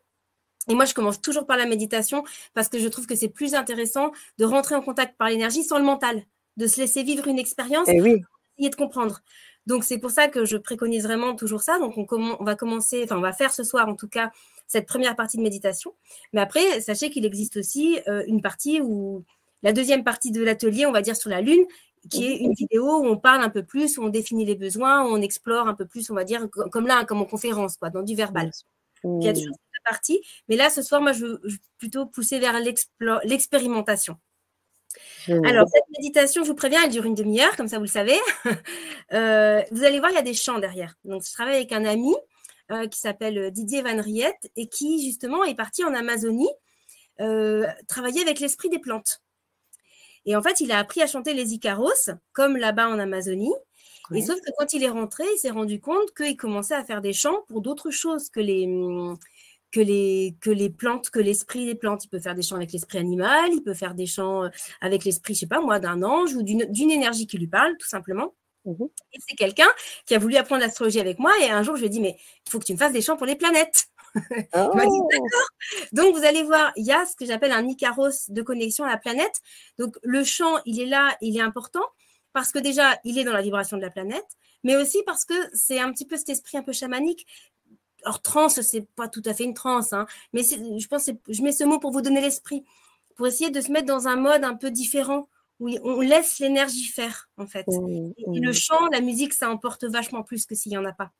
[0.69, 3.55] et moi, je commence toujours par la méditation parce que je trouve que c'est plus
[3.55, 6.23] intéressant de rentrer en contact par l'énergie sans le mental,
[6.57, 8.23] de se laisser vivre une expérience et oui.
[8.59, 9.21] essayer de comprendre.
[9.67, 11.79] Donc, c'est pour ça que je préconise vraiment toujours ça.
[11.79, 14.31] Donc, on, on, va commencer, enfin, on va faire ce soir en tout cas
[14.67, 15.95] cette première partie de méditation.
[16.33, 19.25] Mais après, sachez qu'il existe aussi euh, une partie où
[19.63, 21.65] la deuxième partie de l'atelier, on va dire sur la Lune,
[22.11, 25.05] qui est une vidéo où on parle un peu plus, où on définit les besoins,
[25.05, 27.91] où on explore un peu plus, on va dire, comme là, comme en conférence, quoi,
[27.91, 28.51] dans du verbal.
[29.05, 29.33] Il y a
[29.83, 30.23] partie.
[30.49, 31.43] Mais là, ce soir, moi, je veux,
[31.79, 32.59] plutôt pousser vers
[33.25, 34.17] l'expérimentation.
[35.29, 38.19] Alors, cette méditation, je vous préviens, elle dure une demi-heure, comme ça vous le savez.
[39.13, 40.95] Euh, vous allez voir, il y a des chants derrière.
[41.05, 42.15] Donc, je travaille avec un ami
[42.71, 46.49] euh, qui s'appelle Didier Van Riette et qui, justement, est parti en Amazonie
[47.21, 49.21] euh, travailler avec l'esprit des plantes.
[50.25, 53.53] Et en fait, il a appris à chanter les Icaros, comme là-bas en Amazonie.
[54.15, 57.01] Et sauf que quand il est rentré, il s'est rendu compte qu'il commençait à faire
[57.01, 58.67] des chants pour d'autres choses que les,
[59.73, 62.05] que les, que les plantes, que l'esprit des plantes.
[62.05, 64.49] Il peut faire des chants avec l'esprit animal, il peut faire des chants euh,
[64.81, 67.89] avec l'esprit, je sais pas moi, d'un ange ou d'une énergie qui lui parle, tout
[67.89, 68.35] simplement.
[68.65, 69.69] Mmh et c'est quelqu'un
[70.07, 71.33] qui a voulu apprendre l'astrologie avec moi.
[71.43, 72.17] Et un jour, je lui ai dit, mais
[72.47, 73.89] il faut que tu me fasses des chants pour les planètes.
[74.15, 75.09] dit, oh!
[75.93, 78.91] Donc, vous allez voir, il y a ce que j'appelle un Icaros de connexion à
[78.91, 79.41] la planète.
[79.79, 81.85] Donc, le chant, il est là, il est important
[82.33, 84.27] parce que déjà, il est dans la vibration de la planète,
[84.65, 87.27] mais aussi parce que c'est un petit peu cet esprit un peu chamanique
[88.05, 91.43] alors, transe, c'est pas tout à fait une transe, hein, mais je pense que je
[91.43, 92.65] mets ce mot pour vous donner l'esprit,
[93.17, 95.29] pour essayer de se mettre dans un mode un peu différent,
[95.61, 97.67] où on laisse l'énergie faire, en fait.
[97.69, 98.55] Mmh, et le mmh.
[98.55, 101.13] chant, la musique, ça emporte vachement plus que s'il n'y en a pas.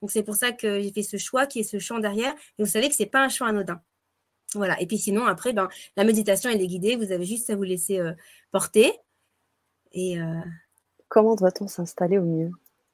[0.00, 2.32] Donc, c'est pour ça que j'ai fait ce choix, qui est ce chant derrière.
[2.58, 3.80] Et vous savez que c'est pas un chant anodin.
[4.54, 4.80] Voilà.
[4.80, 6.96] Et puis sinon, après, ben, la méditation, elle est guidée.
[6.96, 8.12] Vous avez juste à vous laisser euh,
[8.52, 8.92] porter.
[9.92, 10.40] Et euh,
[11.08, 12.50] comment doit-on s'installer au mieux?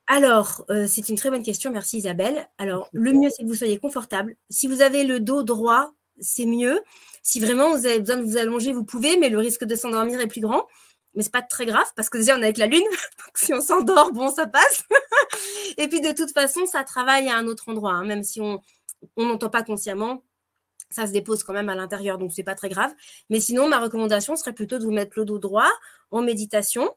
[0.07, 1.71] Alors, euh, c'est une très bonne question.
[1.71, 2.49] Merci Isabelle.
[2.59, 4.37] Alors, le mieux, c'est que vous soyez confortable.
[4.51, 6.81] Si vous avez le dos droit, c'est mieux.
[7.23, 10.21] Si vraiment vous avez besoin de vous allonger, vous pouvez, mais le risque de s'endormir
[10.21, 10.67] est plus grand.
[11.15, 12.83] Mais c'est pas très grave parce que déjà on est avec la lune.
[13.19, 14.85] Donc si on s'endort, bon, ça passe.
[15.79, 18.05] Et puis de toute façon, ça travaille à un autre endroit, hein.
[18.05, 18.61] même si on
[19.17, 20.23] n'entend pas consciemment.
[20.91, 22.93] Ça se dépose quand même à l'intérieur, donc c'est pas très grave.
[23.31, 25.71] Mais sinon, ma recommandation serait plutôt de vous mettre le dos droit
[26.11, 26.95] en méditation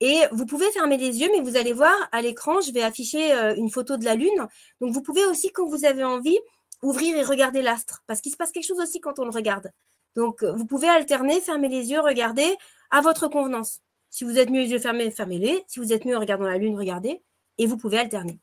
[0.00, 3.32] et vous pouvez fermer les yeux, mais vous allez voir à l'écran, je vais afficher
[3.32, 4.46] euh, une photo de la Lune.
[4.80, 6.38] Donc vous pouvez aussi, quand vous avez envie,
[6.82, 9.70] ouvrir et regarder l'astre, parce qu'il se passe quelque chose aussi quand on le regarde.
[10.14, 12.56] Donc euh, vous pouvez alterner, fermer les yeux, regarder
[12.90, 13.80] à votre convenance.
[14.10, 15.64] Si vous êtes mieux les yeux fermés, fermez-les.
[15.66, 17.22] Si vous êtes mieux en regardant la Lune, regardez.
[17.58, 18.38] Et vous pouvez alterner.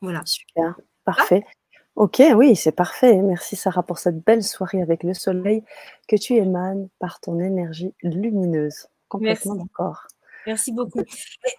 [0.00, 0.22] Voilà.
[0.24, 1.44] Super, parfait.
[1.96, 3.14] Ok, oui, c'est parfait.
[3.22, 5.62] Merci Sarah pour cette belle soirée avec le soleil
[6.08, 8.88] que tu émanes par ton énergie lumineuse.
[9.08, 10.06] Complètement d'accord.
[10.46, 11.02] Merci beaucoup.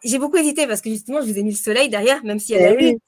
[0.03, 2.55] J'ai beaucoup hésité parce que justement, je vous ai mis le soleil derrière, même s'il
[2.55, 2.99] y a la lune.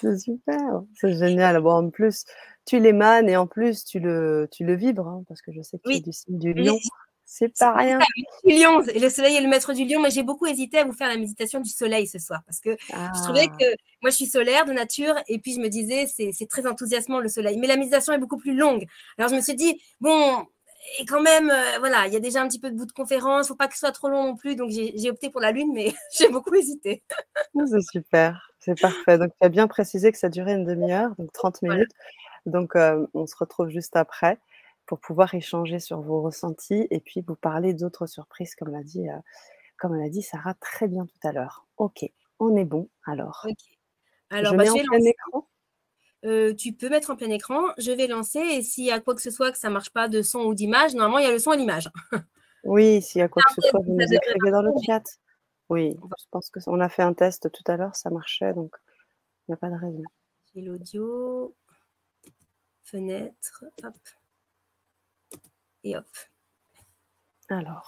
[0.00, 1.60] c'est super, c'est génial.
[1.60, 2.24] Bon, en plus,
[2.64, 5.78] tu l'émanes et en plus, tu le, tu le vibres, hein, parce que je sais
[5.78, 6.78] que tu es du signe du lion.
[7.28, 7.98] C'est pas rien.
[8.44, 10.92] lion, et le soleil est le maître du lion, mais j'ai beaucoup hésité à vous
[10.92, 13.56] faire la méditation du soleil ce soir parce que je trouvais ah.
[13.58, 13.64] que
[14.00, 17.28] moi je suis solaire de nature et puis je me disais c'est très enthousiasmant le
[17.28, 18.86] soleil, mais la méditation est beaucoup plus longue.
[19.18, 20.46] Alors je me suis dit, bon,
[20.98, 22.92] et quand même, euh, voilà, il y a déjà un petit peu de bout de
[22.92, 23.48] conférence.
[23.48, 24.56] Faut pas que ce soit trop long non plus.
[24.56, 27.02] Donc, j'ai opté pour la lune, mais j'ai beaucoup hésité.
[27.54, 29.18] c'est super, c'est parfait.
[29.18, 31.92] Donc, tu as bien précisé que ça durait une demi-heure, donc 30 minutes.
[32.46, 34.38] Donc, euh, on se retrouve juste après
[34.86, 39.08] pour pouvoir échanger sur vos ressentis et puis vous parler d'autres surprises, comme l'a dit,
[39.08, 39.18] euh,
[39.78, 41.66] comme l'a dit Sarah très bien tout à l'heure.
[41.76, 42.08] Ok,
[42.38, 43.44] on est bon alors.
[43.48, 43.56] Ok.
[44.30, 45.48] Alors, je bah, mets écran.
[46.24, 49.14] Euh, tu peux mettre en plein écran, je vais lancer et s'il y a quoi
[49.14, 51.28] que ce soit que ça ne marche pas de son ou d'image, normalement il y
[51.28, 51.90] a le son et l'image.
[52.64, 55.04] oui, s'il y a quoi que ce soit, vous nous écrivez dans le chat.
[55.68, 58.74] Oui, je pense qu'on a fait un test tout à l'heure, ça marchait, donc
[59.46, 60.02] il n'y a pas de raison.
[60.54, 61.54] J'ai l'audio,
[62.82, 63.94] fenêtre, hop,
[65.84, 66.06] et hop.
[67.48, 67.86] Alors,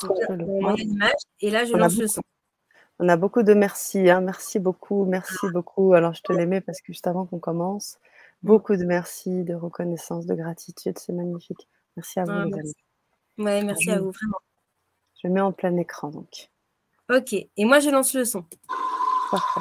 [0.76, 2.20] l'image et là je lance le son.
[3.00, 4.20] On a beaucoup de merci, hein.
[4.20, 5.94] merci beaucoup, merci beaucoup.
[5.94, 7.98] Alors je te les mets parce que juste avant qu'on commence,
[8.42, 11.68] Beaucoup de merci, de reconnaissance, de gratitude, c'est magnifique.
[11.96, 12.74] Merci à vous, ah, les amis.
[13.38, 14.38] Ouais, merci à vous, vraiment.
[15.22, 16.50] Je mets en plein écran, donc.
[17.10, 18.44] Ok, et moi, je lance le son.
[19.30, 19.60] Parfait.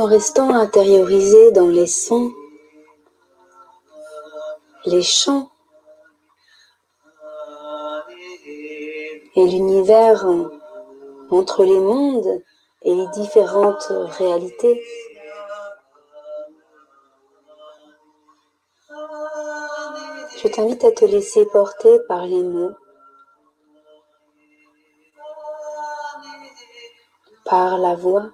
[0.00, 2.32] En restant intériorisé dans les sons,
[4.86, 5.50] les chants
[9.36, 10.24] et l'univers
[11.30, 12.42] entre les mondes
[12.80, 14.82] et les différentes réalités.
[20.38, 22.72] Je t'invite à te laisser porter par les mots,
[27.44, 28.30] par la voix.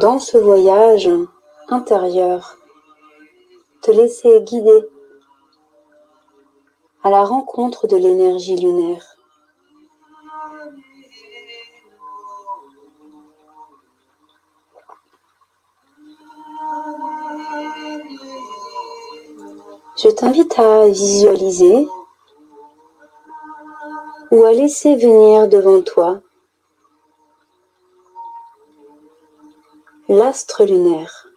[0.00, 1.10] Dans ce voyage
[1.68, 2.56] intérieur
[3.82, 4.88] te laisser guider
[7.02, 9.04] à la rencontre de l'énergie lunaire.
[20.02, 21.86] Je t'invite à visualiser
[24.30, 26.22] ou à laisser venir devant toi
[30.12, 31.28] l'astre lunaire.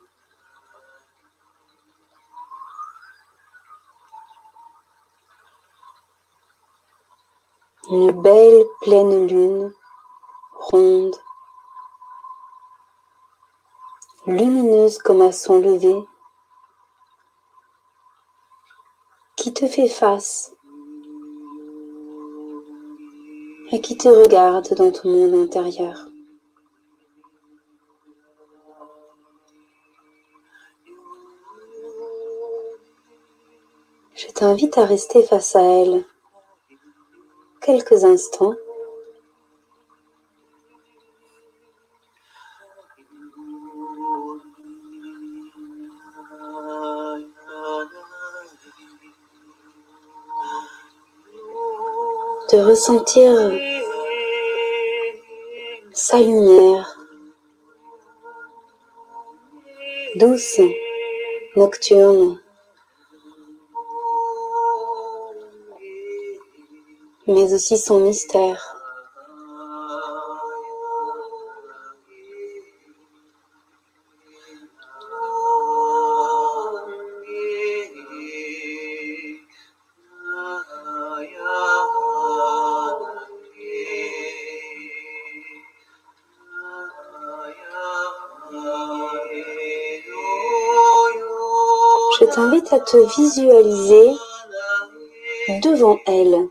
[7.91, 9.71] Une belle pleine lune,
[10.55, 11.15] ronde,
[14.25, 16.07] lumineuse comme à son lever,
[19.35, 20.51] qui te fait face
[23.71, 26.07] et qui te regarde dans ton monde intérieur.
[34.33, 36.03] T'invite à rester face à elle
[37.61, 38.55] quelques instants.
[52.51, 53.31] de ressentir
[55.91, 57.03] sa lumière
[60.15, 60.61] douce,
[61.55, 62.42] nocturne.
[67.27, 68.73] mais aussi son mystère.
[92.19, 94.11] Je t'invite à te visualiser
[95.61, 96.47] devant elle.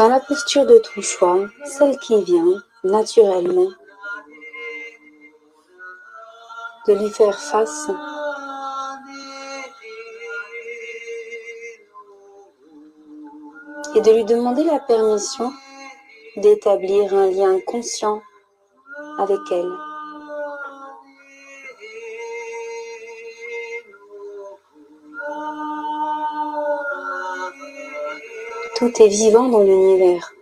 [0.00, 3.68] Dans la posture de ton choix, celle qui vient naturellement
[6.86, 7.90] de lui faire face.
[13.94, 15.52] Et de lui demander la permission
[16.38, 18.22] d'établir un lien conscient
[19.18, 19.89] avec elle.
[28.80, 30.32] Tout est vivant dans l'univers.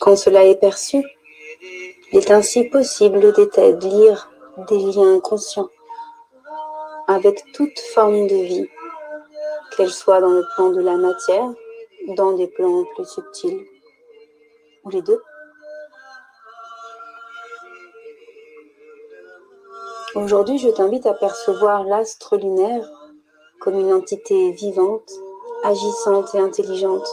[0.00, 1.04] Quand cela est perçu,
[2.10, 4.30] il est ainsi possible d'établir
[4.66, 5.68] des liens conscients
[7.06, 8.70] avec toute forme de vie,
[9.76, 11.52] qu'elle soit dans le plan de la matière,
[12.16, 13.66] dans des plans plus subtils,
[14.84, 15.20] ou les deux.
[20.14, 22.88] Aujourd'hui, je t'invite à percevoir l'astre lunaire
[23.60, 25.10] comme une entité vivante,
[25.64, 27.08] agissante et intelligente.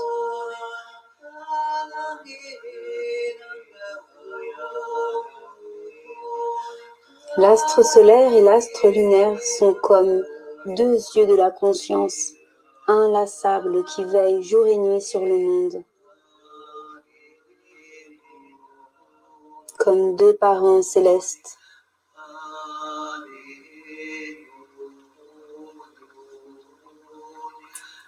[7.37, 10.23] L'astre solaire et l'astre lunaire sont comme
[10.67, 12.33] deux yeux de la conscience,
[12.87, 15.83] inlassables qui veillent jour et nuit sur le monde.
[19.79, 21.57] Comme deux parents célestes.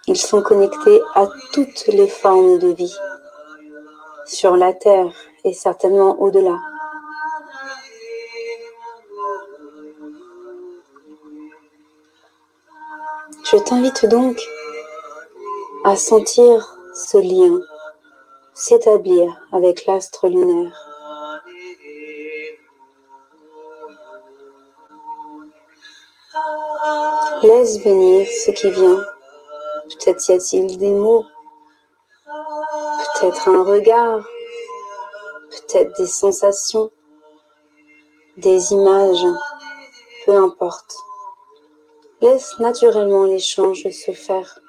[0.06, 2.94] Ils sont connectés à toutes les formes de vie,
[4.26, 5.10] sur la Terre
[5.44, 6.58] et certainement au-delà.
[13.44, 14.38] Je t'invite donc
[15.84, 17.60] à sentir ce lien
[18.52, 20.72] s'établir avec l'astre lunaire.
[27.42, 29.13] Laisse venir ce qui vient.
[30.04, 31.24] Peut-être y a-t-il des mots,
[32.26, 34.22] peut-être un regard,
[35.48, 36.90] peut-être des sensations,
[38.36, 39.24] des images,
[40.26, 40.94] peu importe.
[42.20, 44.60] Laisse naturellement l'échange se faire,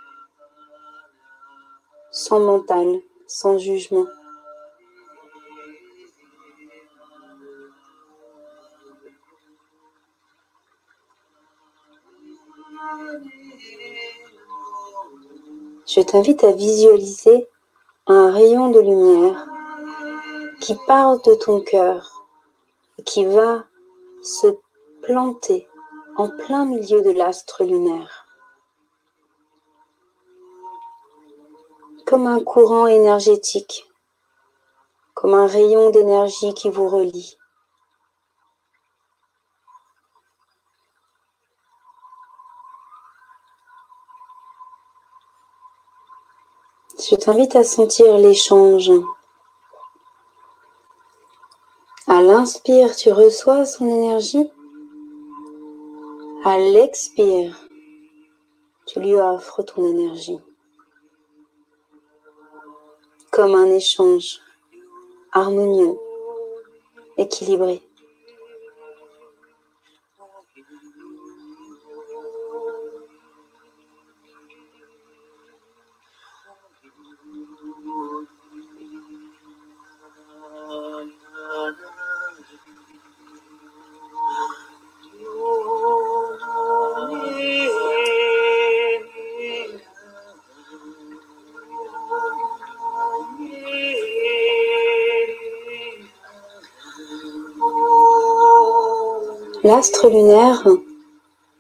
[2.12, 4.06] sans mental, sans jugement.
[15.96, 17.48] Je t'invite à visualiser
[18.06, 19.48] un rayon de lumière
[20.60, 22.26] qui part de ton cœur
[23.00, 23.64] et qui va
[24.22, 24.48] se
[25.04, 25.70] planter
[26.18, 28.26] en plein milieu de l'astre lunaire.
[32.06, 33.89] Comme un courant énergétique,
[35.14, 37.38] comme un rayon d'énergie qui vous relie.
[47.08, 48.91] Je t'invite à sentir l'échange.
[52.08, 54.49] À l'inspire, tu reçois son énergie.
[56.43, 57.70] À l'expire,
[58.88, 60.39] tu lui offres ton énergie.
[63.30, 64.39] Comme un échange
[65.32, 65.99] harmonieux,
[67.18, 67.85] équilibré.
[99.76, 100.65] L'astre lunaire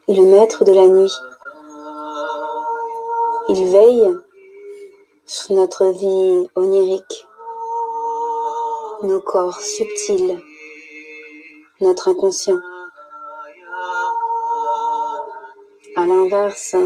[0.07, 1.11] est le maître de la nuit.
[3.49, 4.09] Il veille
[5.25, 7.27] sur notre vie onirique,
[9.03, 10.41] nos corps subtils,
[11.81, 12.61] notre inconscient.
[15.97, 16.77] À l'inverse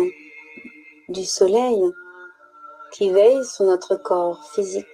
[1.09, 1.80] du soleil
[2.91, 4.88] qui veille sur notre corps physique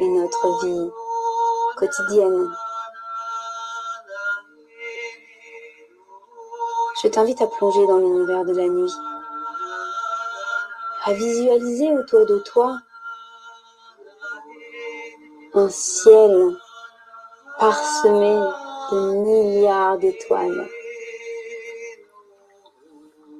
[0.00, 0.90] et notre vie
[1.76, 2.48] quotidienne.
[7.14, 8.92] T'invite à plonger dans l'univers de la nuit,
[11.04, 12.76] à visualiser autour de toi
[15.54, 16.56] un ciel
[17.60, 18.34] parsemé
[18.90, 20.68] de milliards d'étoiles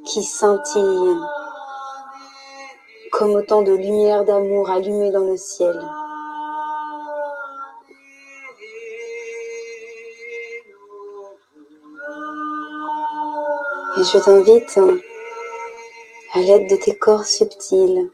[0.04, 1.18] qui scintillent
[3.10, 5.84] comme autant de lumières d'amour allumées dans le ciel.
[14.04, 14.78] Je t'invite,
[16.34, 18.10] à l'aide de tes corps subtils,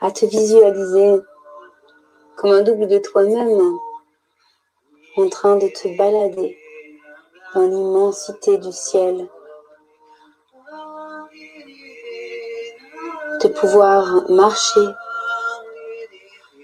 [0.00, 1.20] à te visualiser
[2.34, 3.78] comme un double de toi-même
[5.18, 6.56] en train de te balader
[7.54, 9.28] dans l'immensité du ciel.
[13.42, 14.86] De pouvoir marcher,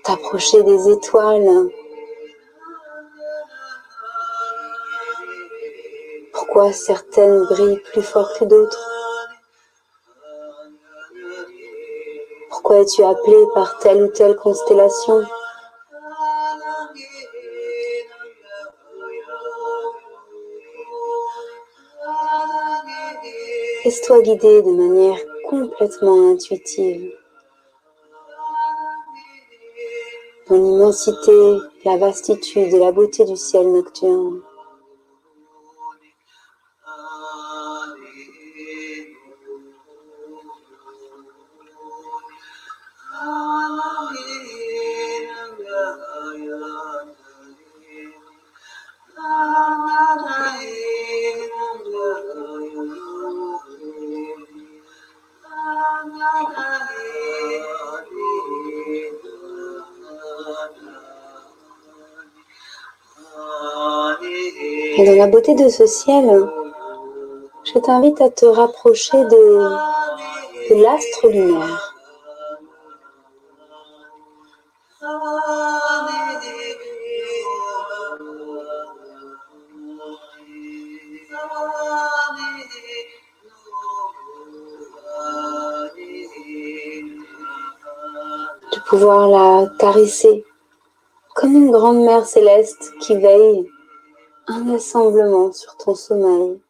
[0.04, 1.68] t'approcher des étoiles.
[6.54, 8.88] Pourquoi certaines brillent plus fort que d'autres
[12.48, 15.24] Pourquoi es-tu appelé par telle ou telle constellation?
[23.84, 25.18] Laisse-toi guider de manière
[25.50, 27.18] complètement intuitive.
[30.48, 34.40] Dans l'immensité, la vastitude et la beauté du ciel nocturne.
[65.40, 66.48] De ce ciel,
[67.64, 69.58] je t'invite à te rapprocher de,
[70.70, 71.90] de l'astre lunaire.
[88.72, 90.44] De pouvoir la caresser
[91.34, 93.68] comme une grande mère céleste qui veille
[94.46, 96.60] un assemblement sur ton sommeil.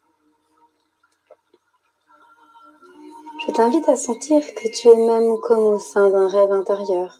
[3.45, 7.19] Je t'invite à sentir que tu es même comme au sein d'un rêve intérieur,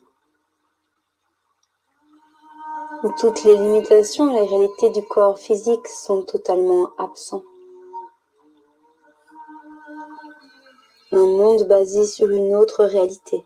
[3.04, 7.44] où toutes les limitations et les réalités du corps physique sont totalement absents.
[11.12, 13.46] Un monde basé sur une autre réalité.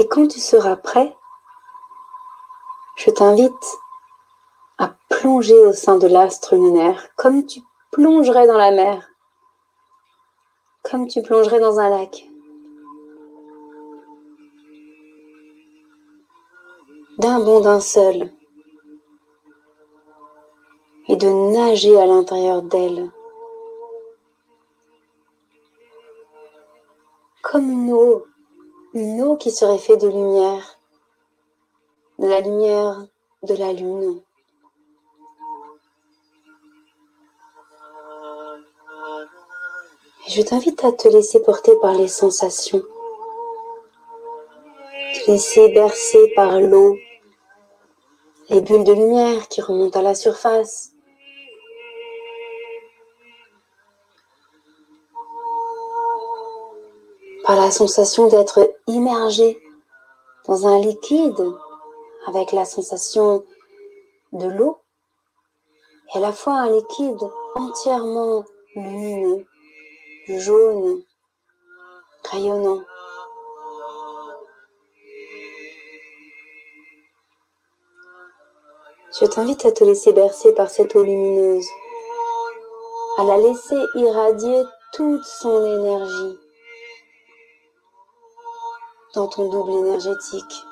[0.00, 1.12] Et quand tu seras prêt,
[2.94, 3.78] je t'invite
[4.78, 9.10] à plonger au sein de l'astre lunaire comme tu plongerais dans la mer,
[10.84, 12.30] comme tu plongerais dans un lac.
[17.18, 18.32] D'un bond d'un seul,
[21.08, 23.10] et de nager à l'intérieur d'elle,
[27.42, 28.24] comme une eau
[28.98, 30.78] une eau qui serait faite de lumière,
[32.18, 33.06] de la lumière
[33.44, 34.20] de la lune.
[40.26, 42.82] Je t'invite à te laisser porter par les sensations,
[45.14, 46.96] te laisser bercer par l'eau,
[48.50, 50.92] les bulles de lumière qui remontent à la surface,
[57.48, 59.58] par la sensation d'être immergé
[60.44, 61.54] dans un liquide
[62.26, 63.42] avec la sensation
[64.32, 64.82] de l'eau
[66.12, 68.44] et à la fois un liquide entièrement
[68.76, 69.46] lumineux,
[70.28, 71.02] jaune,
[72.30, 72.82] rayonnant.
[79.18, 81.66] Je t'invite à te laisser bercer par cette eau lumineuse,
[83.16, 86.47] à la laisser irradier toute son énergie
[89.14, 90.64] dans ton double énergétique.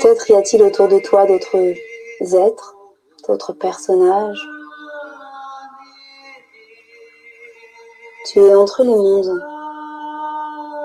[0.00, 1.74] Peut-être y a-t-il autour de toi d'autres
[2.20, 2.74] êtres,
[3.26, 4.46] d'autres personnages.
[8.26, 9.42] Tu es entre les mondes,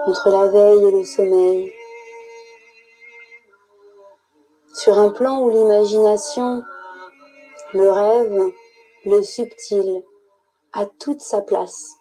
[0.07, 1.73] entre la veille et le sommeil
[4.83, 6.61] sur un plan où l'imagination,
[7.73, 8.51] le rêve,
[9.05, 10.03] le subtil
[10.73, 11.95] a toute sa place.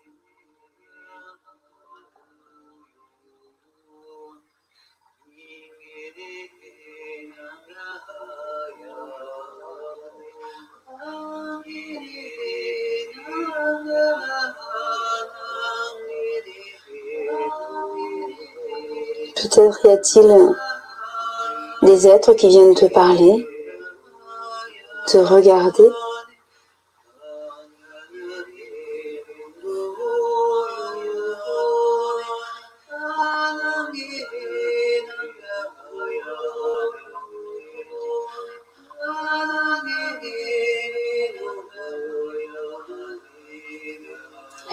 [19.37, 20.72] Peut-être y a-t-il
[21.83, 23.47] des êtres qui viennent te parler,
[25.07, 25.91] te regarder.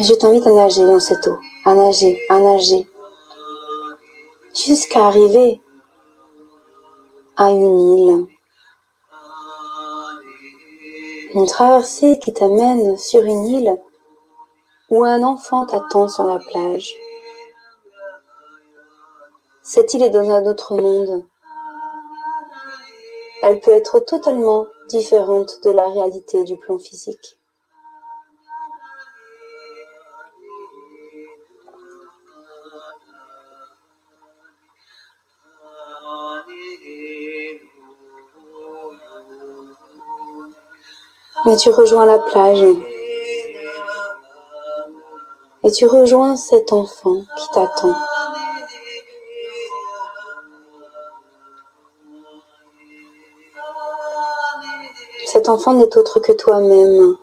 [0.02, 2.88] Je t'invite à nager dans cette eau, à nager, à nager,
[4.54, 5.62] jusqu'à arriver
[7.40, 8.28] à une île.
[11.34, 13.78] Une traversée qui t'amène sur une île
[14.90, 16.94] où un enfant t'attend sur la plage.
[19.64, 21.26] Cette île est dans un autre monde.
[23.42, 27.39] Elle peut être totalement différente de la réalité du plan physique.
[41.46, 42.64] Mais tu rejoins la plage
[45.64, 47.96] et tu rejoins cet enfant qui t'attend.
[55.26, 57.16] Cet enfant n'est autre que toi-même,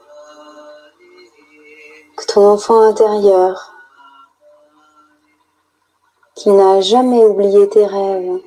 [2.16, 3.72] que ton enfant intérieur,
[6.34, 8.40] qui n'a jamais oublié tes rêves.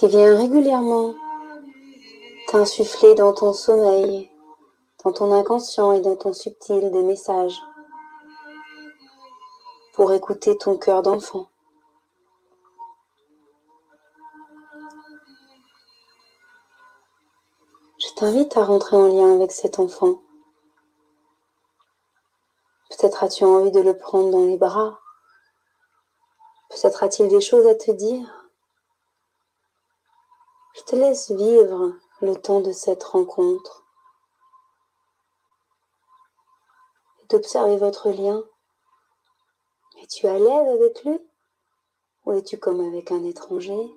[0.00, 1.14] Qui vient régulièrement
[2.48, 4.30] t'insuffler dans ton sommeil,
[5.04, 7.60] dans ton inconscient et dans ton subtil des messages
[9.92, 11.50] pour écouter ton cœur d'enfant.
[17.98, 20.22] Je t'invite à rentrer en lien avec cet enfant.
[22.88, 24.98] Peut-être as-tu envie de le prendre dans les bras.
[26.70, 28.39] Peut-être a-t-il des choses à te dire.
[30.74, 33.84] Je te laisse vivre le temps de cette rencontre
[37.22, 38.44] et d'observer votre lien.
[40.02, 41.18] Es-tu à l'aise avec lui
[42.24, 43.94] ou es-tu comme avec un étranger?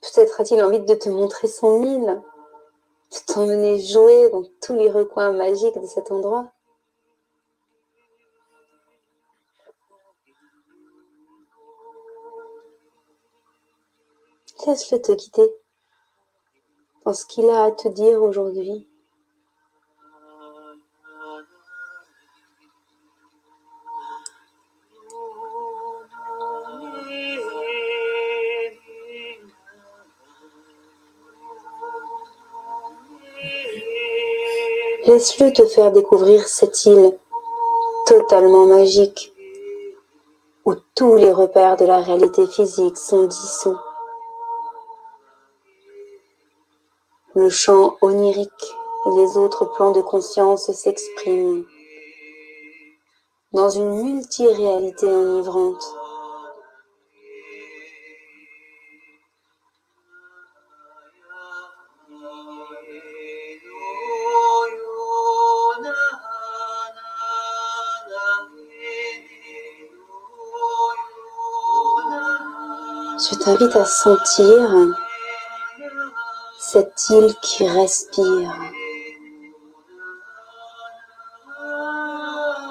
[0.00, 2.22] Peut-être a-t-il envie de te montrer son île,
[3.12, 6.52] de t'emmener jouer dans tous les recoins magiques de cet endroit.
[14.68, 15.50] Laisse-le te guider
[17.06, 18.86] dans ce qu'il a à te dire aujourd'hui?
[35.06, 37.18] Laisse-le te faire découvrir cette île
[38.04, 39.32] totalement magique
[40.66, 43.78] où tous les repères de la réalité physique sont dissous.
[47.40, 48.74] Le chant onirique
[49.06, 51.64] et les autres plans de conscience s'expriment
[53.52, 55.84] dans une multiréalité enivrante.
[73.30, 75.07] Je t'invite à sentir
[76.70, 78.54] cette île qui respire.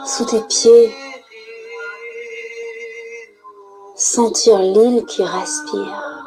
[0.06, 0.94] Sous tes pieds,
[3.95, 6.24] sentir l'île qui respire,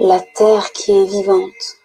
[0.00, 1.78] la terre qui est vivante,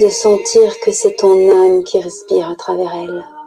[0.00, 3.37] de sentir que c'est ton âme qui respire à travers elle.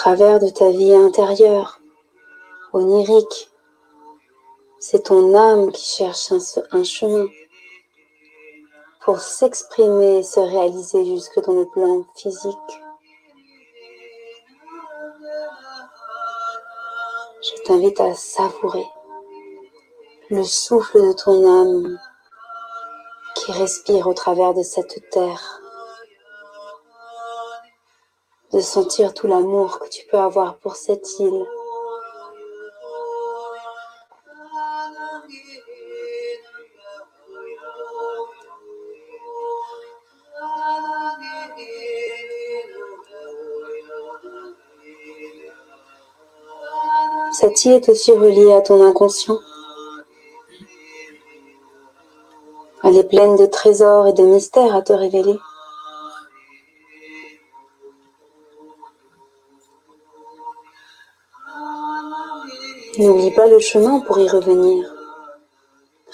[0.00, 1.78] Travers de ta vie intérieure,
[2.72, 3.50] onirique,
[4.78, 6.32] c'est ton âme qui cherche
[6.72, 7.26] un, chemin
[9.04, 12.72] pour s'exprimer et se réaliser jusque dans le plan physique.
[17.42, 18.86] Je t'invite à savourer
[20.30, 21.98] le souffle de ton âme
[23.34, 25.60] qui respire au travers de cette terre
[28.52, 31.46] de sentir tout l'amour que tu peux avoir pour cette île.
[47.32, 49.38] Cette île est aussi reliée à ton inconscient.
[52.82, 55.38] Elle est pleine de trésors et de mystères à te révéler.
[63.00, 64.94] N'oublie pas le chemin pour y revenir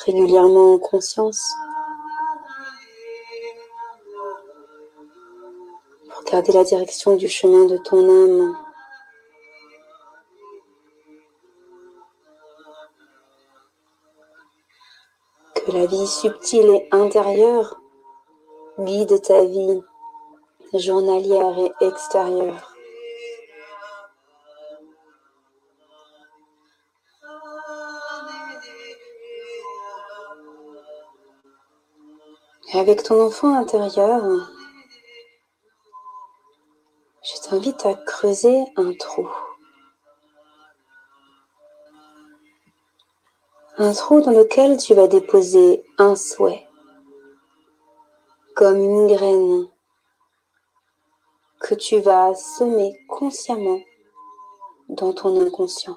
[0.05, 1.53] régulièrement en conscience.
[6.09, 8.57] Pour garder la direction du chemin de ton âme.
[15.57, 17.81] Que la vie subtile et intérieure
[18.79, 19.83] guide ta vie
[20.73, 22.76] journalière et extérieure.
[32.77, 34.23] Et avec ton enfant intérieur,
[37.23, 39.31] je t'invite à creuser un trou.
[43.79, 46.69] Un trou dans lequel tu vas déposer un souhait,
[48.55, 49.69] comme une graine
[51.61, 53.81] que tu vas semer consciemment
[54.91, 55.97] dans ton inconscient.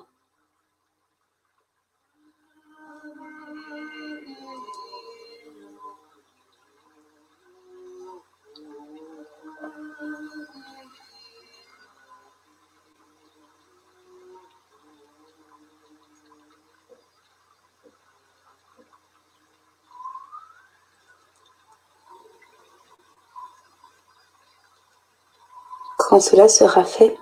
[26.09, 27.15] Quand cela sera fait,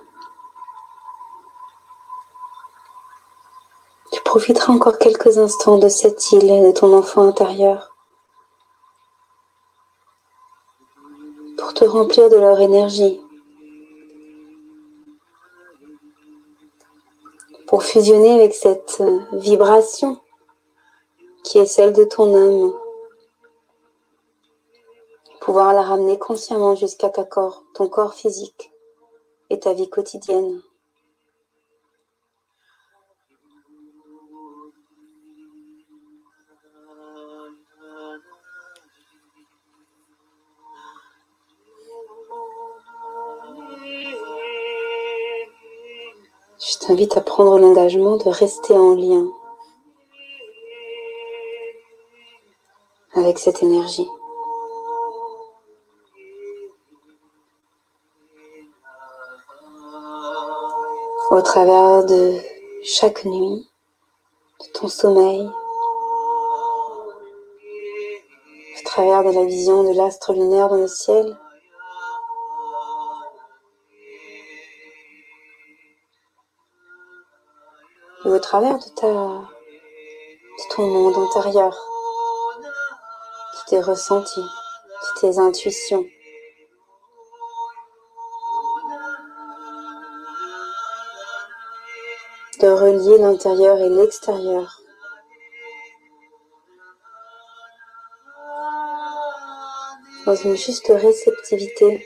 [4.10, 7.94] tu profiteras encore quelques instants de cette île et de ton enfant intérieur
[11.58, 13.20] pour te remplir de leur énergie,
[17.66, 19.02] pour fusionner avec cette
[19.32, 20.18] vibration
[21.44, 22.72] qui est celle de ton âme
[25.42, 28.72] pouvoir la ramener consciemment jusqu'à ton corps physique
[29.50, 30.62] et ta vie quotidienne.
[46.60, 49.30] Je t'invite à prendre l'engagement de rester en lien
[53.14, 54.08] avec cette énergie.
[61.38, 62.34] Au travers de
[62.82, 63.70] chaque nuit,
[64.60, 65.48] de ton sommeil,
[68.76, 71.38] au travers de la vision de l'astre lunaire dans le ciel.
[78.24, 81.72] Au travers de ta de ton monde intérieur,
[83.54, 86.04] de tes ressentis, de tes intuitions.
[92.60, 94.82] De relier l'intérieur et l'extérieur.
[100.26, 102.04] Dans une juste réceptivité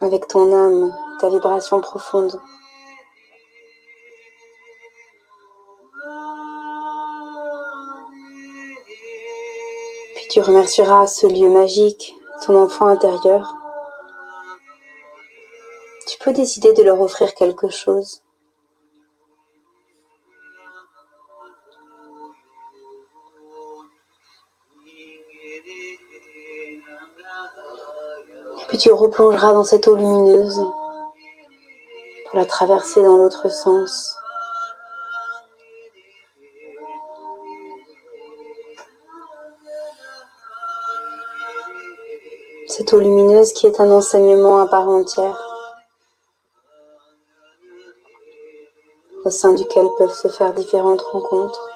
[0.00, 2.40] avec ton âme, ta vibration profonde.
[10.16, 12.14] Puis tu remercieras ce lieu magique,
[12.44, 13.54] ton enfant intérieur.
[16.08, 18.25] Tu peux décider de leur offrir quelque chose.
[28.78, 30.60] Tu replongeras dans cette eau lumineuse
[32.26, 34.14] pour la traverser dans l'autre sens.
[42.66, 45.40] Cette eau lumineuse qui est un enseignement à part entière,
[49.24, 51.75] au sein duquel peuvent se faire différentes rencontres.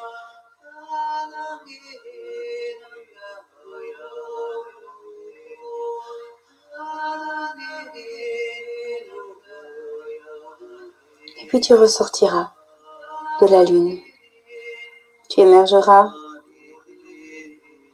[11.51, 12.53] Puis tu ressortiras
[13.41, 13.99] de la lune.
[15.29, 16.13] Tu émergeras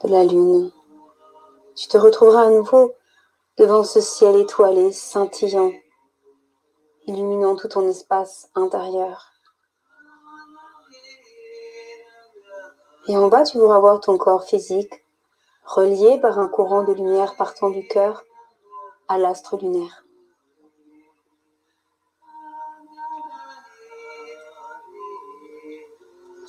[0.04, 0.70] de la lune.
[1.74, 2.92] Tu te retrouveras à nouveau
[3.56, 5.72] devant ce ciel étoilé, scintillant,
[7.06, 9.32] illuminant tout ton espace intérieur.
[13.08, 14.92] Et en bas, tu pourras voir ton corps physique
[15.64, 18.22] relié par un courant de lumière partant du cœur
[19.08, 20.05] à l'astre lunaire.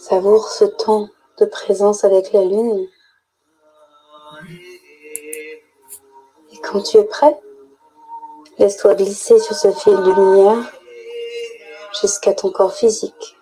[0.10, 2.88] Savoure ce temps de présence avec la lune.
[6.54, 7.38] Et quand tu es prêt,
[8.58, 10.72] laisse-toi glisser sur ce fil de lumière
[12.00, 13.38] jusqu'à ton corps physique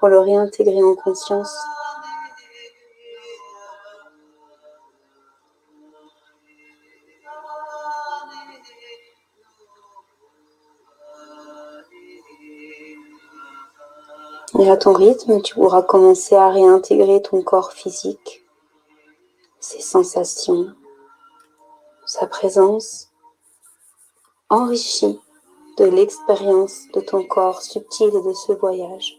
[0.00, 1.56] pour le réintégrer en conscience.
[14.60, 18.44] Et à ton rythme, tu pourras commencer à réintégrer ton corps physique,
[19.58, 20.74] ses sensations,
[22.04, 23.08] sa présence,
[24.50, 25.18] enrichie
[25.78, 29.18] de l'expérience de ton corps subtil et de ce voyage.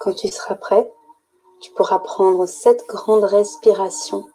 [0.00, 0.92] Quand tu seras prêt,
[1.62, 4.28] tu pourras prendre cette grande respiration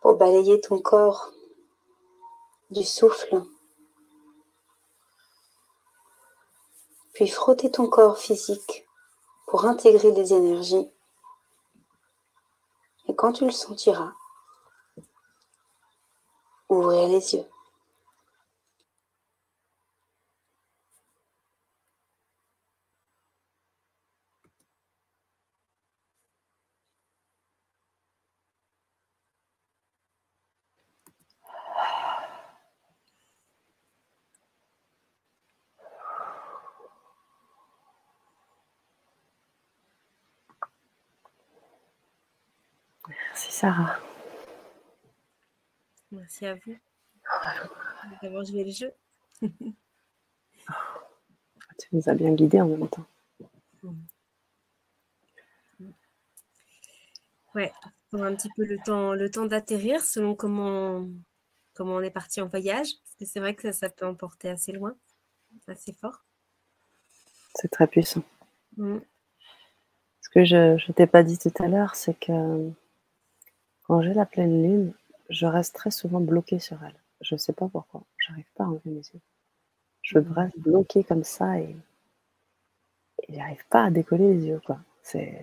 [0.00, 1.32] pour balayer ton corps
[2.70, 3.42] du souffle.
[7.14, 8.86] Puis frotter ton corps physique
[9.46, 10.88] pour intégrer les énergies.
[13.08, 14.12] Et quand tu le sentiras,
[16.68, 17.46] ouvrir les yeux.
[43.58, 43.98] Sarah.
[46.12, 46.76] Merci à vous
[48.22, 48.92] d'avoir joué le jeu.
[51.76, 53.04] tu nous as bien guidés en même temps.
[57.56, 57.72] Ouais,
[58.10, 61.08] pour un petit peu le temps, le temps d'atterrir selon comment,
[61.74, 62.86] comment on est parti en voyage.
[63.02, 64.96] Parce que c'est vrai que ça, peut emporter assez loin,
[65.66, 66.22] assez fort.
[67.56, 68.22] C'est très puissant.
[68.76, 68.98] Mm.
[70.20, 72.72] Ce que je ne t'ai pas dit tout à l'heure, c'est que
[73.88, 74.92] quand j'ai la pleine lune,
[75.30, 76.94] je reste très souvent bloquée sur elle.
[77.22, 78.02] Je ne sais pas pourquoi.
[78.18, 79.20] J'arrive pas à enlever mes yeux.
[80.02, 81.74] Je reste bloquée comme ça et,
[83.28, 84.60] et j'arrive pas à décoller les yeux.
[84.64, 84.78] quoi.
[85.02, 85.42] C'est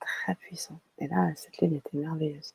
[0.00, 0.78] très puissant.
[0.98, 2.54] Et là, cette lune était merveilleuse.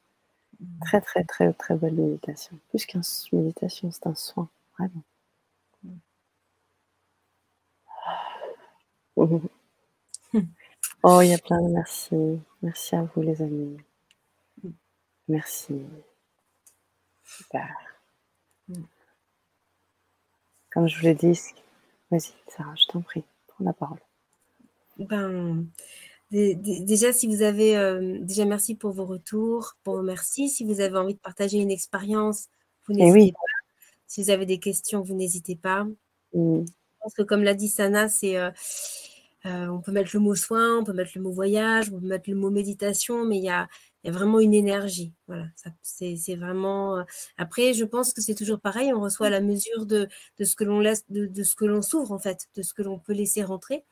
[0.81, 2.59] Très, très, très, très belle méditation.
[2.69, 3.01] Plus qu'une
[3.33, 5.03] méditation, c'est un soin, vraiment.
[11.03, 12.15] Oh, il y a plein de merci.
[12.61, 13.77] Merci à vous, les amis.
[15.31, 15.81] Merci.
[17.23, 17.69] Super.
[18.67, 18.83] Mm.
[20.73, 21.39] Comme je vous l'ai dit,
[22.09, 23.99] vas-y, Sarah, je t'en prie, prends la parole.
[24.97, 25.65] Ben,
[26.31, 30.49] déjà, si vous avez, euh, déjà merci pour vos retours, pour vos merci.
[30.49, 32.47] Si vous avez envie de partager une expérience,
[32.87, 33.39] vous eh n'hésitez pas.
[34.07, 35.85] Si vous avez des questions, vous n'hésitez pas.
[36.33, 36.65] Mm.
[36.65, 38.51] Je pense que comme l'a dit Sana, c'est euh,
[39.45, 42.07] euh, on peut mettre le mot soin, on peut mettre le mot voyage, on peut
[42.07, 43.67] mettre le mot méditation, mais il y a,
[44.03, 45.13] il y a vraiment une énergie.
[45.27, 45.45] Voilà,
[45.83, 46.97] c'est vraiment.
[46.97, 47.03] Euh,
[47.37, 48.91] après, je pense que c'est toujours pareil.
[48.93, 50.07] On reçoit la mesure de,
[50.39, 52.81] de ce que l'on laisse, de, ce que l'on s'ouvre en fait, de ce que
[52.81, 53.85] l'on peut laisser rentrer.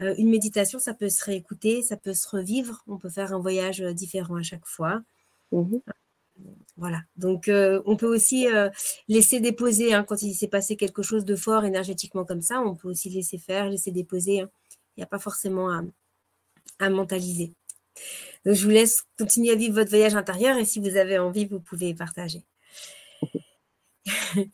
[0.00, 2.82] Euh, une méditation, ça peut se réécouter, ça peut se revivre.
[2.86, 5.02] On peut faire un voyage euh, différent à chaque fois.
[5.52, 5.78] Mmh
[6.76, 7.02] voilà.
[7.16, 8.46] Donc, on peut aussi
[9.06, 12.60] laisser déposer hein, quand il s'est passé quelque chose de fort énergétiquement comme ça.
[12.62, 14.40] On peut aussi laisser faire, laisser déposer.
[14.40, 14.50] Hein.
[14.96, 15.82] Il n'y a pas forcément à,
[16.80, 17.52] à mentaliser.
[18.44, 21.46] Donc, je vous laisse continuer à vivre votre voyage intérieur et si vous avez envie,
[21.46, 22.42] vous pouvez partager.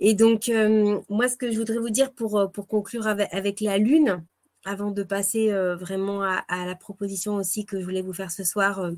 [0.00, 3.60] et donc, euh, moi, ce que je voudrais vous dire pour, euh, pour conclure avec,
[3.60, 4.24] la Lune,
[4.64, 8.44] avant de passer euh, vraiment à, la proposition aussi que je voulais vous faire ce
[8.44, 8.90] soir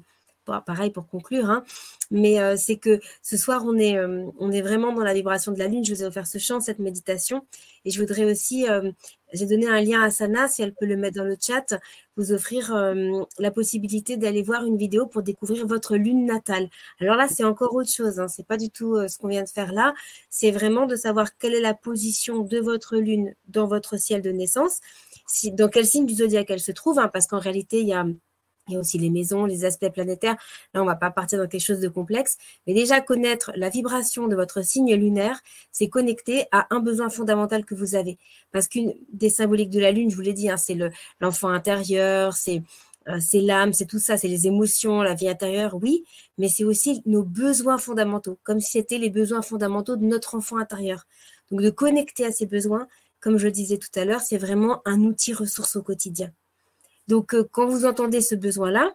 [0.66, 1.65] pareil pour conclure, hein.
[2.11, 5.53] mais euh, c'est que ce soir, on est, euh, on est vraiment dans la vibration
[5.53, 5.85] de la lune.
[5.85, 7.47] Je vous ai offert ce chant, cette méditation.
[7.85, 8.91] Et je voudrais aussi, euh,
[9.33, 11.79] j'ai donné un lien à Sana, si elle peut le mettre dans le chat,
[12.16, 12.75] vous offrir
[13.39, 16.69] la possibilité d'aller voir une vidéo pour découvrir votre lune natale.
[17.01, 18.19] Alors là, c'est encore autre chose.
[18.19, 18.27] Hein.
[18.27, 19.95] C'est pas du tout ce qu'on vient de faire là.
[20.29, 24.31] C'est vraiment de savoir quelle est la position de votre lune dans votre ciel de
[24.31, 24.81] naissance,
[25.53, 28.05] dans quel signe du zodiaque elle se trouve, hein, parce qu'en réalité, il y a
[28.69, 30.36] il y a aussi les maisons, les aspects planétaires.
[30.74, 32.36] Là, on ne va pas partir dans quelque chose de complexe.
[32.66, 35.40] Mais déjà, connaître la vibration de votre signe lunaire,
[35.73, 38.19] c'est connecter à un besoin fondamental que vous avez.
[38.53, 40.77] Parce qu'une des symboliques de la Lune, je vous l'ai dit, hein, c'est
[41.20, 42.35] l'enfant intérieur,
[43.09, 46.05] euh, c'est l'âme, c'est tout ça, c'est les émotions, la vie intérieure, oui,
[46.36, 50.59] mais c'est aussi nos besoins fondamentaux, comme si c'était les besoins fondamentaux de notre enfant
[50.59, 51.07] intérieur.
[51.51, 52.86] Donc, de connecter à ces besoins,
[53.20, 56.31] comme je disais tout à l'heure, c'est vraiment un outil ressource au quotidien.
[57.09, 58.93] Donc, euh, quand vous entendez ce besoin-là,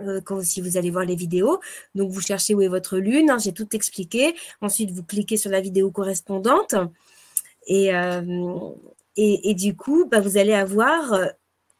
[0.00, 1.58] euh, si vous allez voir les vidéos.
[1.94, 3.30] Donc, vous cherchez où est votre lune.
[3.30, 4.34] Hein, j'ai tout expliqué.
[4.60, 6.74] Ensuite, vous cliquez sur la vidéo correspondante.
[7.66, 8.70] Et, euh,
[9.16, 11.12] et, du coup, bah, vous allez avoir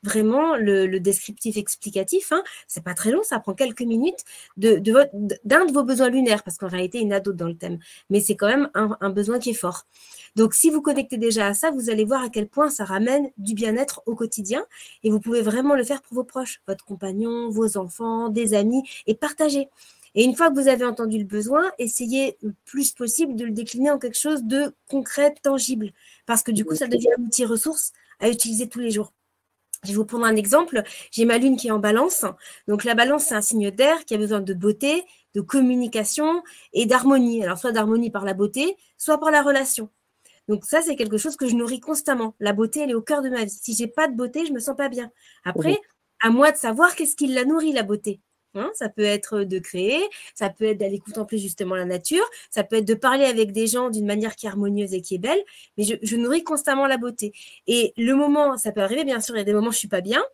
[0.02, 2.32] vraiment le, descriptif explicatif.
[2.32, 2.42] Hein.
[2.66, 4.24] C'est pas très long, ça prend quelques minutes
[4.56, 4.76] de,
[5.44, 7.56] d'un de, vos besoins lunaires, parce qu'en réalité, il y en a d'autres dans le
[7.56, 7.78] thème.
[8.10, 9.86] Mais c'est quand même un besoin qui est fort.
[10.36, 13.30] Donc, si vous connectez déjà à ça, vous allez voir à quel point ça ramène
[13.36, 14.64] du bien-être au quotidien
[15.02, 18.82] et vous pouvez vraiment le faire pour vos proches, votre compagnon, vos enfants, des amis
[19.06, 19.68] et partager.
[20.14, 23.52] Et une fois que vous avez entendu le besoin, essayez le plus possible de le
[23.52, 25.92] décliner en quelque chose de concret, tangible,
[26.26, 29.12] parce que du coup, ça devient un outil ressource à utiliser tous les jours.
[29.84, 30.82] Je vais vous prendre un exemple.
[31.10, 32.24] J'ai ma lune qui est en balance.
[32.68, 35.04] Donc la balance, c'est un signe d'air qui a besoin de beauté,
[35.34, 36.42] de communication
[36.72, 37.42] et d'harmonie.
[37.42, 39.88] Alors soit d'harmonie par la beauté, soit par la relation.
[40.48, 42.34] Donc ça, c'est quelque chose que je nourris constamment.
[42.40, 43.50] La beauté, elle est au cœur de ma vie.
[43.50, 45.10] Si j'ai pas de beauté, je me sens pas bien.
[45.44, 45.78] Après,
[46.20, 48.20] à moi de savoir qu'est-ce qui la nourrit, la beauté.
[48.54, 50.02] Hein, ça peut être de créer,
[50.34, 53.68] ça peut être d'aller contempler justement la nature, ça peut être de parler avec des
[53.68, 55.40] gens d'une manière qui est harmonieuse et qui est belle,
[55.78, 57.32] mais je, je, nourris constamment la beauté.
[57.68, 59.78] Et le moment, ça peut arriver, bien sûr, il y a des moments où je
[59.78, 60.24] suis pas bien,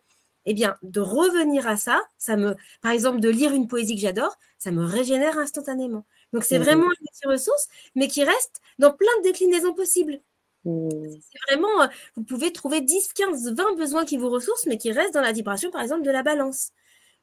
[0.49, 4.01] eh bien, de revenir à ça, ça me, par exemple, de lire une poésie que
[4.01, 6.05] j'adore, ça me régénère instantanément.
[6.31, 10.21] Donc, c'est mmh vraiment une petite ressource, mais qui reste dans plein de déclinaisons possibles.
[10.63, 10.89] Mmh.
[11.09, 14.93] C'est vraiment, euh, vous pouvez trouver 10, 15, 20 besoins qui vous ressourcent, mais qui
[14.93, 16.71] restent dans la vibration, par exemple, de la balance.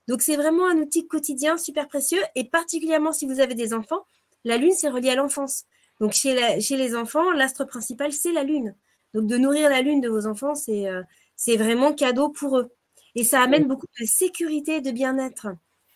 [0.09, 4.05] Donc, c'est vraiment un outil quotidien super précieux, et particulièrement si vous avez des enfants,
[4.45, 5.65] la lune, c'est relié à l'enfance.
[6.01, 8.75] Donc, chez, chez, les enfants, l'astre principal, c'est la lune.
[9.15, 11.03] Donc, de nourrir la lune de vos enfants, c'est euh,
[11.57, 12.71] vraiment cadeau pour eux.
[13.15, 15.49] Et ça amène beaucoup de sécurité et de bien-être.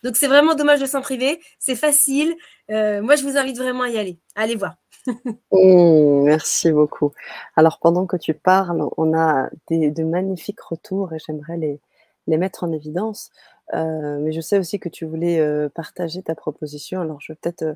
[0.03, 1.39] Donc c'est vraiment dommage de s'en priver.
[1.59, 2.35] C'est facile.
[2.71, 4.19] Euh, moi, je vous invite vraiment à y aller.
[4.35, 4.75] Allez voir.
[5.51, 7.11] Mmh, merci beaucoup.
[7.55, 11.79] Alors pendant que tu parles, on a des, de magnifiques retours et j'aimerais les,
[12.27, 13.31] les, mettre en évidence.
[13.73, 17.01] Euh, mais je sais aussi que tu voulais euh, partager ta proposition.
[17.01, 17.75] Alors je vais peut-être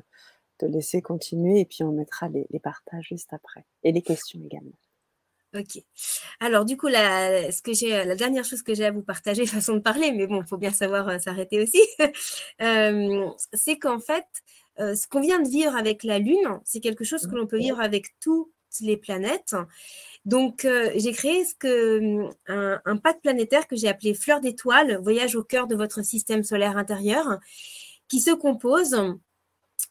[0.58, 3.64] te laisser continuer et puis on mettra les, les partages juste après.
[3.82, 4.78] Et les questions également.
[5.54, 5.80] Ok.
[6.40, 9.46] Alors, du coup, la, ce que j'ai, la dernière chose que j'ai à vous partager,
[9.46, 11.80] façon de parler, mais bon, il faut bien savoir euh, s'arrêter aussi,
[12.62, 14.26] euh, c'est qu'en fait,
[14.80, 17.58] euh, ce qu'on vient de vivre avec la Lune, c'est quelque chose que l'on peut
[17.58, 18.50] vivre avec toutes
[18.80, 19.54] les planètes.
[20.24, 25.36] Donc, j'ai créé ce que, un, un pack planétaire que j'ai appelé Fleur d'étoiles, voyage
[25.36, 27.38] au cœur de votre système solaire intérieur,
[28.08, 28.96] qui se compose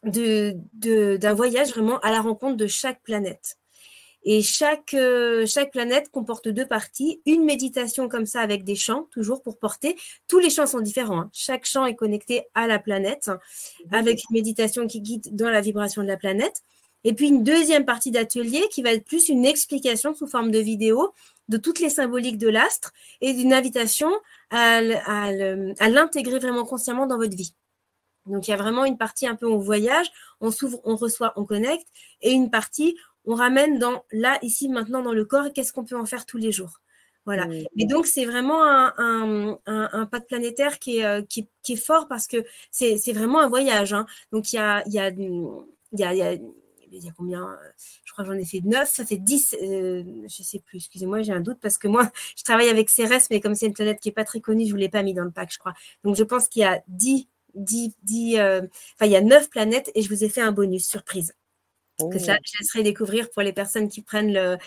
[0.03, 0.57] de,
[1.17, 3.57] d'un voyage vraiment à la rencontre de chaque planète.
[4.25, 9.07] Et chaque, euh, chaque planète comporte deux parties, une méditation comme ça avec des chants,
[9.11, 9.97] toujours pour porter.
[10.29, 11.21] Tous les chants sont différents.
[11.21, 11.29] Hein.
[11.33, 13.29] Chaque chant est connecté à la planète,
[13.91, 16.63] avec une méditation qui guide dans la vibration de la planète.
[17.03, 20.59] Et puis une deuxième partie d'atelier qui va être plus une explication sous forme de
[20.59, 21.13] vidéo
[21.49, 24.09] de toutes les symboliques de l'astre et d'une invitation
[24.49, 27.53] à, l'intégrer vraiment consciemment dans votre vie.
[28.25, 30.09] Donc il y a vraiment une partie un peu au voyage,
[30.39, 31.87] on s'ouvre, on reçoit, on connecte,
[32.21, 35.85] et une partie on ramène dans là, ici, maintenant dans le corps, et qu'est-ce qu'on
[35.85, 36.79] peut en faire tous les jours.
[37.25, 37.47] Voilà.
[37.77, 41.77] Et donc, c'est vraiment un, un, un, pacte planétaire qui est, euh, qui, qui, est
[41.77, 43.93] fort parce que c'est vraiment un voyage.
[43.93, 44.05] Hein.
[44.33, 45.59] Donc, il y a, y, a, il
[45.93, 46.35] y, a,
[46.97, 47.57] il y a combien
[48.05, 51.21] Je crois que j'en ai fait neuf, ça fait dix, euh, je sais plus, excusez-moi,
[51.23, 53.99] j'ai un doute parce que moi, je travaille avec Cérès, mais comme c'est une planète
[53.99, 55.59] qui n'est pas très connue, je ne vous l'ai pas mis dans le pack, je
[55.59, 55.73] crois.
[56.03, 58.61] Donc, je pense qu'il y a dix, dix, dix euh,
[58.95, 61.33] enfin, il y a neuf planètes et je vous ai fait un bonus surprise
[62.11, 64.57] que ça, je laisserai découvrir pour les personnes qui prennent le,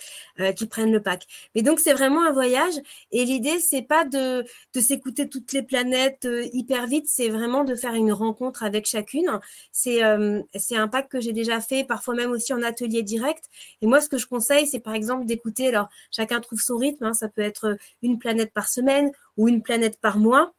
[0.41, 1.25] euh, qui prennent le pack.
[1.55, 2.75] Mais donc, c'est vraiment un voyage.
[3.13, 4.45] Et l'idée, c'est pas de,
[4.75, 8.87] de s'écouter toutes les planètes euh, hyper vite, c'est vraiment de faire une rencontre avec
[8.87, 9.41] chacune.
[9.73, 13.45] C'est euh, c'est un pack que j'ai déjà fait, parfois même aussi en atelier direct.
[13.83, 17.05] Et moi, ce que je conseille, c'est par exemple d'écouter, alors chacun trouve son rythme,
[17.05, 20.55] hein, ça peut être une planète par semaine ou une planète par mois.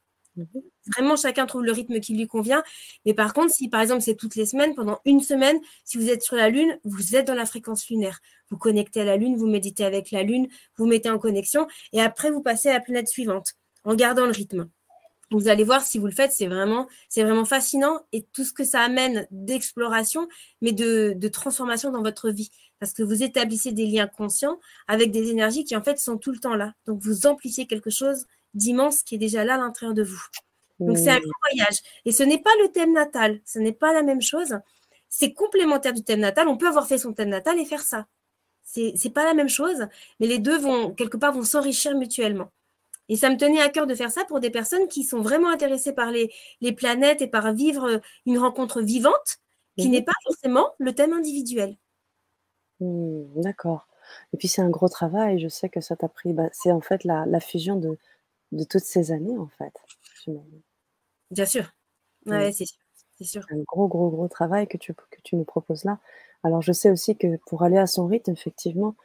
[0.95, 2.63] Vraiment, chacun trouve le rythme qui lui convient.
[3.05, 6.09] Mais par contre, si par exemple c'est toutes les semaines, pendant une semaine, si vous
[6.09, 8.19] êtes sur la Lune, vous êtes dans la fréquence lunaire.
[8.49, 10.47] Vous connectez à la Lune, vous méditez avec la Lune,
[10.77, 13.53] vous mettez en connexion et après vous passez à la planète suivante
[13.83, 14.69] en gardant le rythme.
[15.31, 18.53] Vous allez voir si vous le faites, c'est vraiment, c'est vraiment fascinant et tout ce
[18.53, 20.29] que ça amène d'exploration,
[20.61, 22.49] mais de, de transformation dans votre vie.
[22.79, 26.31] Parce que vous établissez des liens conscients avec des énergies qui en fait sont tout
[26.31, 26.73] le temps là.
[26.85, 30.23] Donc vous amplifiez quelque chose d'immense qui est déjà là à l'intérieur de vous.
[30.79, 31.77] Donc c'est un grand voyage.
[32.05, 34.59] Et ce n'est pas le thème natal, ce n'est pas la même chose.
[35.09, 36.47] C'est complémentaire du thème natal.
[36.47, 38.07] On peut avoir fait son thème natal et faire ça.
[38.63, 39.87] C'est n'est pas la même chose,
[40.19, 42.51] mais les deux vont quelque part vont s'enrichir mutuellement.
[43.09, 45.49] Et ça me tenait à cœur de faire ça pour des personnes qui sont vraiment
[45.49, 49.37] intéressées par les, les planètes et par vivre une rencontre vivante
[49.77, 49.93] qui mhm.
[49.93, 51.77] n'est pas forcément le thème individuel.
[52.81, 53.87] Mmh, d'accord.
[54.33, 55.39] Et puis c'est un gros travail.
[55.39, 56.33] Je sais que ça t'a pris.
[56.33, 57.97] Bah, c'est en fait la, la fusion de,
[58.51, 59.73] de toutes ces années, en fait.
[61.31, 61.71] Bien sûr.
[62.25, 63.45] Ouais, c'est sûr.
[63.49, 65.99] Un gros, gros, gros travail que tu, que tu nous proposes là.
[66.43, 68.95] Alors, je sais aussi que pour aller à son rythme, effectivement,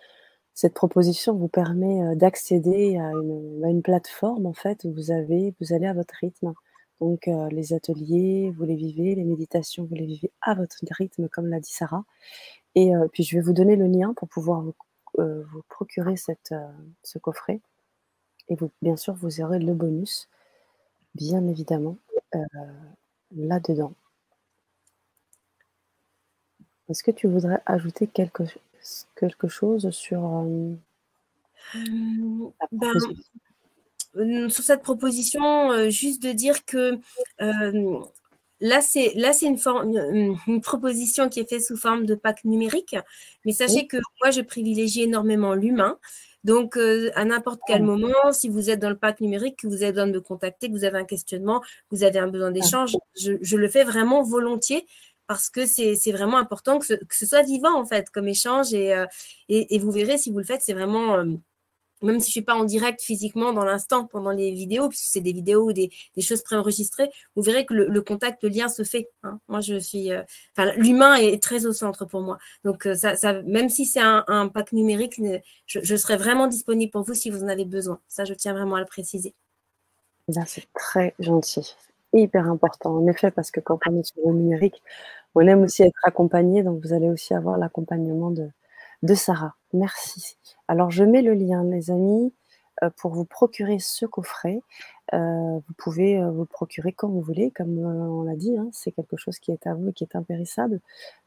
[0.54, 5.10] cette proposition vous permet euh, d'accéder à une, à une plateforme, en fait, où vous
[5.10, 6.52] avez, vous allez à votre rythme.
[7.00, 11.28] Donc, euh, les ateliers, vous les vivez, les méditations, vous les vivez à votre rythme,
[11.28, 12.04] comme l'a dit Sarah.
[12.74, 14.74] Et euh, puis, je vais vous donner le lien pour pouvoir vous,
[15.18, 16.54] vous procurer cette,
[17.02, 17.60] ce coffret.
[18.48, 20.28] Et vous, bien sûr, vous aurez le bonus,
[21.14, 21.96] bien évidemment,
[23.36, 23.94] là-dedans.
[26.88, 28.42] Est-ce que tu voudrais ajouter quelque,
[29.16, 30.74] quelque chose sur, euh,
[32.72, 32.92] ben,
[34.16, 36.98] euh, sur cette proposition, euh, juste de dire que
[38.60, 42.44] là, c'est là c'est une, une, une, proposition qui est faite sous forme de pack
[42.44, 42.96] numérique,
[43.44, 45.98] mais sachez que moi, je privilégie énormément l'humain.
[46.44, 47.84] Donc, à n'importe quel ah.
[47.84, 50.68] moment, si vous êtes dans le pack numérique, que vous avez besoin de me contacter,
[50.68, 52.52] que vous avez un questionnement, que vous avez un besoin ah.
[52.52, 54.86] d'échange, je, je, le fais vraiment volontiers
[55.26, 58.74] parce que c'est vraiment important que ce, soit vivant, en fait, comme échange.
[58.74, 59.06] Et, euh,
[59.48, 61.24] et, vous verrez, si vous le faites, c'est vraiment, euh,
[62.02, 65.06] même si je ne suis pas en direct physiquement dans l'instant, pendant les vidéos, puisque
[65.06, 68.82] c'est des vidéos ou des, choses préenregistrées, vous verrez que le, contact, le lien se
[68.84, 69.08] fait.
[69.22, 69.38] Hein.
[69.48, 70.12] Moi, je suis.
[70.12, 70.22] Euh,
[70.76, 72.38] l'humain est très au centre pour moi.
[72.64, 75.20] Donc, ça, ça même si c'est un, pack numérique,
[75.66, 78.00] je, je serai vraiment disponible pour vous si vous en avez besoin.
[78.08, 79.34] Ça, je tiens vraiment à le préciser.
[80.46, 81.74] C'est très gentil
[82.12, 84.82] hyper important, en effet, parce que quand on est sur le numérique,
[85.34, 88.50] on aime aussi être accompagné, donc vous allez aussi avoir l'accompagnement de,
[89.02, 89.54] de Sarah.
[89.72, 90.36] Merci.
[90.68, 92.32] Alors, je mets le lien, les amis,
[92.82, 94.62] euh, pour vous procurer ce coffret.
[95.12, 98.92] Euh, vous pouvez euh, vous procurer quand vous voulez, comme on l'a dit, hein, c'est
[98.92, 100.80] quelque chose qui est à vous et qui est impérissable.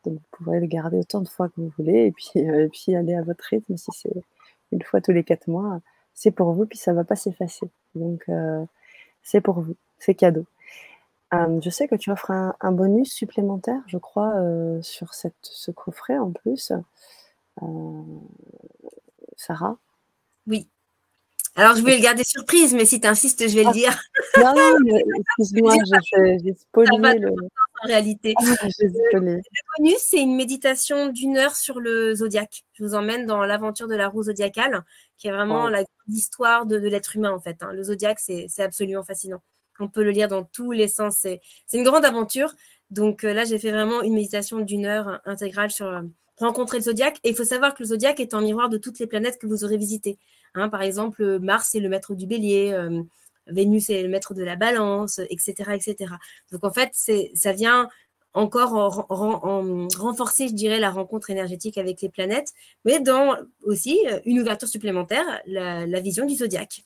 [0.06, 2.12] Donc, vous pourrez le garder autant de fois que vous voulez et
[2.70, 3.78] puis, aller à votre rythme.
[3.78, 4.14] Si c'est
[4.72, 5.82] une fois tous les quatre mois,
[6.14, 7.70] c'est pour vous, puis ça ne va pas s'effacer.
[7.94, 8.26] Donc,
[9.24, 10.46] c'est pour vous, c'est cadeau
[11.62, 14.34] je sais que tu offres un, bonus supplémentaire, je crois,
[14.82, 16.72] sur ce coffret en plus.
[19.36, 19.78] Sarah?
[20.48, 20.68] Oui.
[21.58, 23.74] Alors, je vais le garder surprise, mais si tu insistes, je vais le ah.
[23.74, 23.98] dire.
[24.38, 24.98] Non, non,
[25.40, 25.76] excuse-moi,
[26.44, 27.30] j'ai spoilé le.
[27.84, 28.34] En réalité.
[28.38, 29.42] Ah, le,
[29.78, 32.66] bonus, c'est une méditation d'une heure sur le zodiaque.
[32.74, 34.84] Je vous emmène dans l'aventure de la roue zodiacale,
[35.18, 35.70] qui est vraiment
[36.08, 37.64] l'histoire de, l'être humain, en fait.
[37.64, 37.72] Hein.
[37.72, 39.42] Le zodiaque, c'est absolument fascinant.
[39.80, 41.20] On peut le lire dans tous les sens.
[41.20, 41.42] C'est
[41.74, 42.54] une grande aventure.
[42.92, 46.02] Donc euh, là, j'ai fait vraiment une méditation d'une heure intégrale sur euh,
[46.38, 47.18] rencontrer le zodiaque.
[47.24, 49.48] Et il faut savoir que le zodiaque est en miroir de toutes les planètes que
[49.48, 50.18] vous aurez visitées.
[50.54, 53.02] Hein, par exemple, Mars est le maître du bélier, euh,
[53.48, 55.74] Vénus est le maître de la balance, etc.
[55.74, 56.14] etc.
[56.52, 56.92] Donc en fait,
[57.36, 57.90] ça vient
[58.34, 62.52] encore en, renforcer, je dirais, la rencontre énergétique avec les planètes,
[62.84, 66.84] mais dans aussi une ouverture supplémentaire, la, la vision du zodiaque.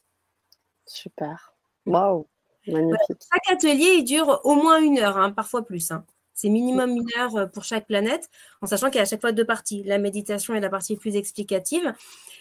[0.85, 1.53] Super.
[1.85, 2.27] Waouh
[2.65, 5.91] chaque atelier, il dure au moins une heure, hein, parfois plus.
[5.91, 6.05] Hein.
[6.39, 8.29] C'est minimum une heure euh, pour chaque planète,
[8.61, 9.83] en sachant qu'il y a à chaque fois deux parties.
[9.83, 11.93] La méditation est la partie plus explicative.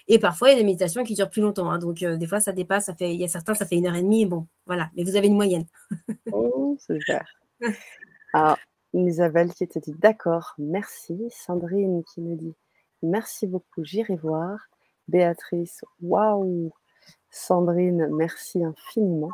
[0.06, 1.68] Et parfois, il y a des méditations qui durent plus longtemps.
[1.68, 1.78] Hein.
[1.78, 2.84] Donc, euh, des fois, ça dépasse.
[2.84, 4.24] Ça fait, il y a certains, ça fait une heure et demie.
[4.24, 4.88] Bon, voilà.
[4.94, 5.66] Mais vous avez une moyenne.
[6.32, 7.26] oh, super.
[8.32, 8.56] Alors,
[8.94, 11.18] Isabelle qui te dit d'accord, merci.
[11.30, 12.54] Sandrine qui me dit
[13.02, 14.60] merci beaucoup, j'irai voir.
[15.08, 16.70] Béatrice, waouh.
[17.30, 19.32] Sandrine, merci infiniment.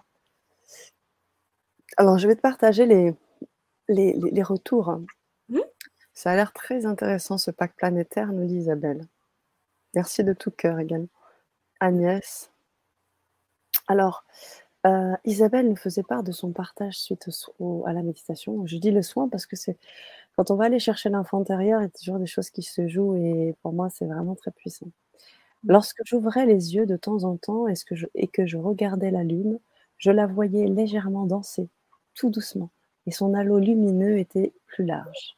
[1.99, 3.15] Alors, je vais te partager les,
[3.89, 5.01] les, retours.
[5.49, 5.61] Mmh.
[6.13, 9.07] Ça a l'air très intéressant, ce pack planétaire, nous dit Isabelle.
[9.95, 11.09] Merci de tout cœur également.
[11.81, 12.51] Agnès.
[13.89, 14.25] Alors,
[14.87, 17.29] euh, Isabelle nous faisait part de son partage suite
[17.87, 18.67] à la méditation.
[18.67, 19.79] Je dis le soin parce que c'est
[20.37, 22.89] quand on va aller chercher l'enfant intérieur, il y a toujours des choses qui se
[22.89, 24.87] jouent et pour moi, c'est vraiment très puissant.
[24.87, 25.71] Mmh.
[25.71, 29.11] Lorsque j'ouvrais les yeux de temps en temps et, que je, et que je regardais
[29.11, 29.59] la lune,
[29.99, 31.69] je la voyais légèrement danser
[32.15, 32.71] tout doucement,
[33.07, 35.37] et son halo lumineux était plus large.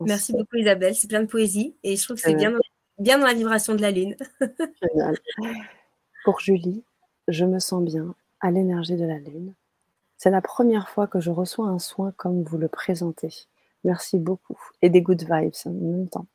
[0.00, 2.52] Merci beaucoup Isabelle, c'est plein de poésie et je trouve que c'est bien,
[2.98, 4.16] bien dans la vibration de la lune.
[4.82, 5.18] Génial.
[6.24, 6.84] Pour Julie,
[7.26, 9.54] je me sens bien à l'énergie de la lune.
[10.16, 13.32] C'est la première fois que je reçois un soin comme vous le présentez.
[13.84, 14.58] Merci beaucoup.
[14.82, 16.26] Et des good vibes en même temps.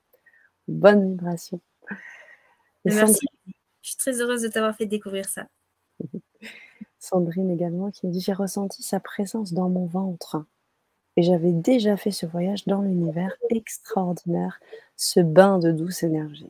[0.68, 1.60] Bonne vibration.
[2.86, 3.26] Merci.
[3.82, 5.48] Je suis très heureuse de t'avoir fait découvrir ça.
[7.04, 10.46] Sandrine également qui me dit J'ai ressenti sa présence dans mon ventre.
[11.18, 14.60] Et j'avais déjà fait ce voyage dans l'univers extraordinaire,
[14.96, 16.50] ce bain de douce énergie,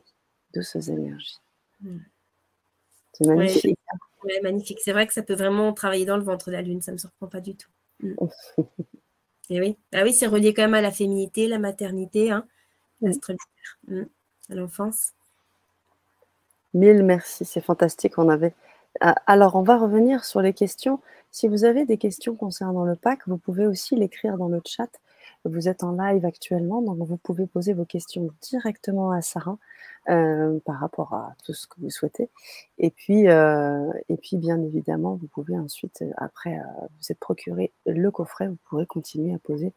[0.54, 1.40] douces énergies.
[3.12, 3.78] C'est magnifique.
[4.42, 4.78] magnifique.
[4.80, 6.94] C'est vrai que ça peut vraiment travailler dans le ventre de la lune, ça ne
[6.94, 7.70] me surprend pas du tout.
[9.50, 12.46] Et oui, ah oui c'est relié quand même à la féminité, la maternité, hein,
[13.02, 14.04] hmm.
[14.50, 15.12] à l'enfance.
[16.72, 18.18] Mille merci, c'est fantastique.
[18.18, 18.54] On avait
[19.00, 21.00] alors, on va revenir sur les questions.
[21.30, 24.88] Si vous avez des questions concernant le pack, vous pouvez aussi l'écrire dans le chat.
[25.44, 29.58] Vous êtes en live actuellement, donc vous pouvez poser vos questions directement à Sarah
[30.08, 32.30] euh, par rapport à tout ce que vous souhaitez.
[32.78, 38.10] Et puis, euh, et puis bien évidemment, vous pouvez ensuite, après vous êtes procuré le
[38.10, 39.72] coffret, vous pourrez continuer à poser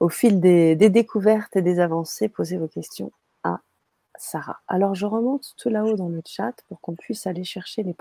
[0.00, 3.12] au fil des, découvertes et des avancées, poser vos questions
[4.20, 4.60] Sarah.
[4.68, 7.96] Alors, je remonte tout là-haut dans le chat pour qu'on puisse aller chercher les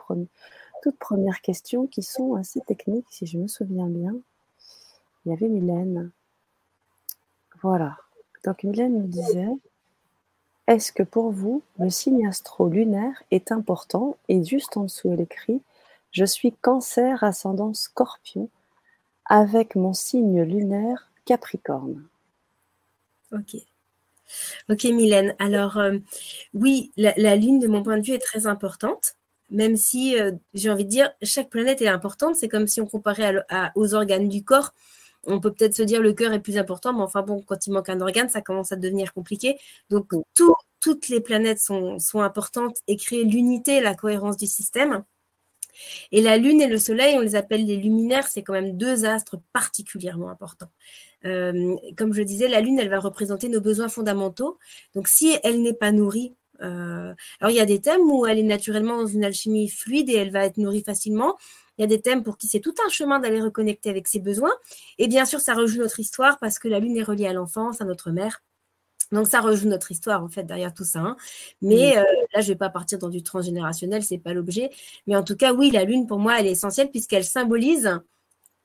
[0.82, 4.16] toutes premières questions qui sont assez techniques, si je me souviens bien.
[5.26, 6.12] Il y avait Mylène.
[7.62, 7.98] Voilà.
[8.44, 9.48] Donc, Mylène me disait
[10.68, 14.18] Est-ce que pour vous, le signe astro-lunaire est important?
[14.28, 15.62] Et juste en dessous, elle écrit
[16.12, 18.50] Je suis cancer ascendant scorpion
[19.26, 22.08] avec mon signe lunaire Capricorne.
[23.32, 23.69] Ok.
[24.70, 25.36] Ok, Mylène.
[25.40, 25.98] Alors, euh,
[26.54, 29.16] oui, la, Lune, de mon point de vue, est très importante,
[29.50, 32.36] même si, euh, j'ai envie de dire, chaque planète est importante.
[32.36, 33.36] C'est comme si on comparait
[33.76, 34.74] aux organes du corps.
[35.26, 37.74] On peut peut-être se dire le cœur est plus important, mais enfin bon, quand il
[37.74, 39.58] manque un organe, ça commence à devenir compliqué.
[39.90, 40.12] Donc,
[40.80, 45.04] toutes les planètes sont, sont importantes et créent l'unité, la cohérence du système.
[46.12, 49.06] Et la Lune et le Soleil, on les appelle les luminaires, c'est quand même deux
[49.06, 50.72] astres particulièrement importants.
[51.26, 54.58] Euh, comme je disais, la Lune, elle va représenter nos besoins fondamentaux.
[54.96, 58.40] Donc, si elle n'est pas nourrie, euh, alors il y a des thèmes où elle
[58.40, 61.38] est naturellement dans une alchimie fluide et elle va être nourrie facilement.
[61.78, 64.20] Il y a des thèmes pour qui c'est tout un chemin d'aller reconnecter avec ses
[64.20, 64.52] besoins.
[64.98, 67.80] Et bien sûr, ça rejoue notre histoire parce que la Lune est reliée à l'enfance,
[67.82, 68.42] à notre mère.
[69.12, 71.00] Donc ça rejoue notre histoire en fait derrière tout ça.
[71.00, 71.18] Hein.
[71.62, 74.70] Mais euh, là, je ne vais pas partir dans du transgénérationnel, c'est pas l'objet.
[75.08, 78.00] Mais en tout cas, oui, la lune pour moi, elle est essentielle puisqu'elle symbolise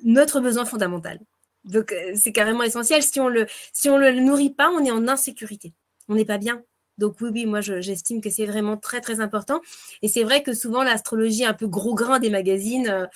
[0.03, 1.21] notre besoin fondamental.
[1.65, 3.03] Donc euh, c'est carrément essentiel.
[3.03, 5.73] Si on le le nourrit pas, on est en insécurité.
[6.09, 6.62] On n'est pas bien.
[6.99, 9.61] Donc oui, oui, moi j'estime que c'est vraiment très très important.
[10.03, 13.09] Et c'est vrai que souvent l'astrologie un peu gros grain des magazines.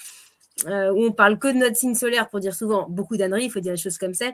[0.66, 3.50] Euh, où on parle que de notre signe solaire pour dire souvent beaucoup d'âneries, il
[3.50, 4.32] faut dire les choses comme ça.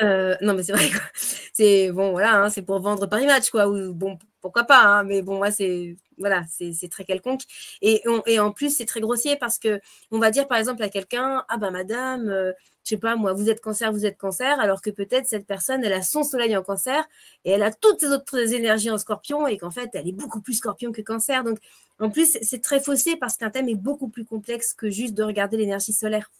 [0.00, 0.88] Euh, non, mais c'est vrai.
[1.52, 3.66] C'est bon, voilà, hein, c'est pour vendre Paris Match, quoi.
[3.92, 7.42] Bon, pourquoi pas, hein, mais bon, moi, c'est voilà, c'est très quelconque.
[7.82, 9.80] Et, et en plus, c'est très grossier parce que
[10.12, 12.52] on va dire par exemple à quelqu'un, ah ben madame, euh,
[12.84, 15.84] je sais pas moi, vous êtes cancer, vous êtes cancer, alors que peut-être cette personne,
[15.84, 17.04] elle a son soleil en cancer
[17.44, 20.40] et elle a toutes ses autres énergies en scorpion et qu'en fait, elle est beaucoup
[20.40, 21.42] plus scorpion que cancer.
[21.42, 21.58] Donc,
[21.98, 25.24] en plus, c'est très faussé parce qu'un thème est beaucoup plus complexe que juste de
[25.24, 26.30] regarder l'énergie solaire.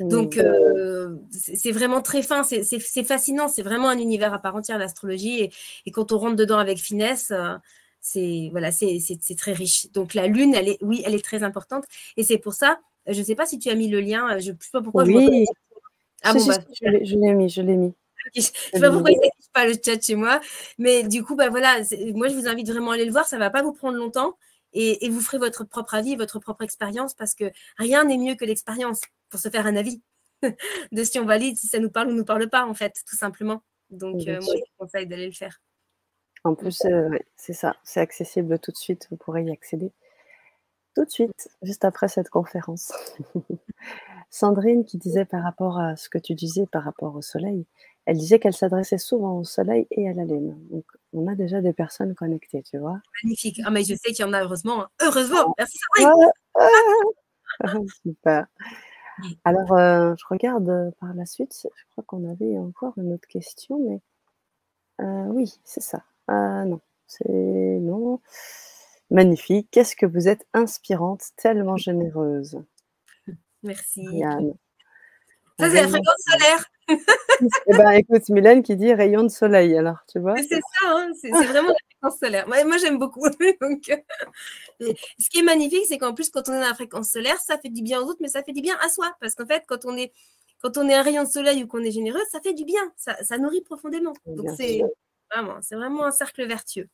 [0.00, 4.78] Donc, euh, c'est vraiment très fin, c'est fascinant, c'est vraiment un univers à part entière,
[4.78, 5.50] l'astrologie.
[5.86, 7.54] Et, quand on rentre dedans avec finesse, euh,
[8.02, 8.98] c'est voilà, c'est
[9.38, 9.90] très riche.
[9.92, 11.84] Donc, la Lune, elle est, oui, elle est très importante.
[12.16, 14.50] Et c'est pour ça, je ne sais pas si tu as mis le lien, je
[14.50, 15.46] ne sais pas pourquoi oui.
[16.24, 17.94] Ah, bon, bah, je l'ai mis, je l'ai mis.
[18.34, 20.40] je ne sais pas pourquoi il n'affiche pas le chat chez moi.
[20.78, 21.78] Mais du coup, bah, voilà,
[22.14, 23.26] moi, je vous invite vraiment à aller le voir.
[23.26, 24.36] Ça ne va pas vous prendre longtemps.
[24.72, 27.44] Et, et, vous ferez votre propre avis, votre propre expérience, parce que
[27.76, 30.00] rien n'est mieux que l'expérience pour se faire un avis
[30.92, 33.16] de si on valide, si ça nous parle ou nous parle pas, en fait, tout
[33.16, 33.62] simplement.
[33.90, 35.60] Donc, euh, moi, je vous conseille d'aller le faire.
[36.44, 39.92] En plus, euh, c'est ça, c'est accessible tout de suite, vous pourrez y accéder
[40.94, 42.92] tout de suite, juste après cette conférence.
[44.30, 47.66] Sandrine qui disait par rapport à ce que tu disais par rapport au soleil,
[48.06, 50.56] elle disait qu'elle s'adressait souvent au soleil et à la lune.
[50.70, 52.98] Donc, on a déjà des personnes connectées, tu vois.
[53.22, 53.60] Magnifique.
[53.64, 54.82] Ah, mais je sais qu'il y en a, heureusement.
[54.82, 54.88] Hein.
[55.02, 55.54] Heureusement.
[55.58, 56.30] Merci, Sandrine.
[58.02, 58.46] Super.
[59.44, 61.54] Alors, euh, je regarde euh, par la suite.
[61.62, 64.00] Je crois qu'on avait encore une autre question, mais
[65.00, 66.02] euh, oui, c'est ça.
[66.32, 68.20] Ah non, c'est non.
[69.10, 69.68] Magnifique.
[69.70, 72.58] Qu'est-ce que vous êtes inspirante, tellement généreuse.
[73.62, 74.06] Merci.
[75.58, 76.64] Ça, c'est la fréquence solaire.
[77.66, 80.36] eh ben, écoute, Mylène qui dit rayon de soleil, alors, tu vois.
[80.38, 82.48] C'est ça, hein, c'est vraiment la fréquence solaire.
[82.48, 83.28] Moi, j'aime beaucoup.
[83.60, 83.90] Donc,
[84.80, 87.38] euh, ce qui est magnifique, c'est qu'en plus, quand on est dans la fréquence solaire,
[87.40, 89.14] ça fait du bien aux autres, mais ça fait du bien à soi.
[89.20, 90.12] Parce qu'en fait, quand on est,
[90.62, 92.80] quand on est un rayon de soleil ou qu'on est généreux, ça fait du bien.
[92.96, 94.14] Ça, ça nourrit profondément.
[94.26, 94.82] Donc, c'est
[95.32, 96.88] vraiment, vraiment un cercle vertueux.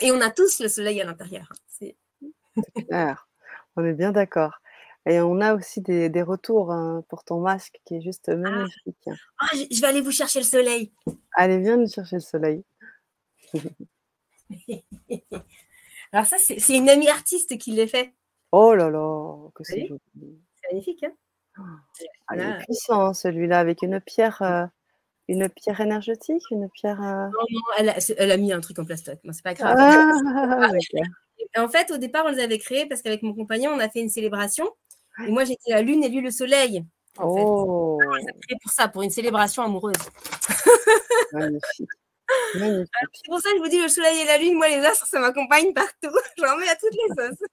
[0.00, 1.50] Et on a tous le soleil à l'intérieur.
[1.50, 1.56] Hein.
[1.68, 1.96] C'est
[2.88, 3.28] clair.
[3.76, 4.60] On est bien d'accord.
[5.08, 8.36] Et on a aussi des, des retours hein, pour ton masque qui est juste ah.
[8.36, 9.08] magnifique.
[9.38, 10.92] Ah, je vais aller vous chercher le soleil.
[11.32, 12.64] Allez, viens nous chercher le soleil.
[16.12, 18.14] Alors ça, c'est une amie artiste qui l'a fait.
[18.52, 20.00] Oh là là, que c'est joli.
[20.14, 21.12] C'est magnifique, hein
[22.28, 24.66] ah, il est puissant celui-là, avec une pierre, euh,
[25.28, 27.02] une pierre énergétique, une pierre.
[27.02, 29.18] Euh non, non, elle a, elle a, mis un truc en plastoc.
[29.30, 29.76] c'est pas grave.
[29.78, 30.70] Ah,
[31.58, 34.00] en fait, au départ, on les avait créés parce qu'avec mon compagnon, on a fait
[34.00, 34.68] une célébration
[35.24, 36.84] et moi, j'étais la lune et lui le soleil.
[37.18, 37.98] oh.
[38.62, 39.94] pour ça, pour une célébration amoureuse.
[42.54, 45.06] C'est pour ça que je vous dis le soleil et la lune, moi les astres,
[45.06, 46.10] ça m'accompagne partout.
[46.38, 47.44] J'en mets à toutes les sauces.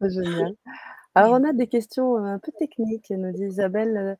[0.14, 0.54] Génial.
[1.14, 4.16] Alors on a des questions un peu techniques, nous dit Isabelle.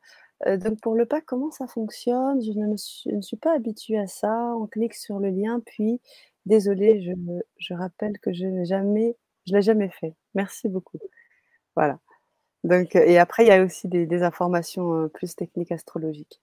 [0.47, 2.41] Euh, donc pour le pack, comment ça fonctionne?
[2.41, 4.53] Je ne, suis, pas habituée à ça.
[4.57, 6.01] On clique sur le lien, puis
[6.45, 7.13] désolé,
[7.57, 9.15] je, rappelle que je n'ai jamais,
[9.47, 10.15] je l'ai jamais fait.
[10.35, 10.99] Merci beaucoup.
[11.75, 11.99] Voilà.
[12.63, 16.41] Donc, et après, il y a aussi des informations plus techniques astrologiques.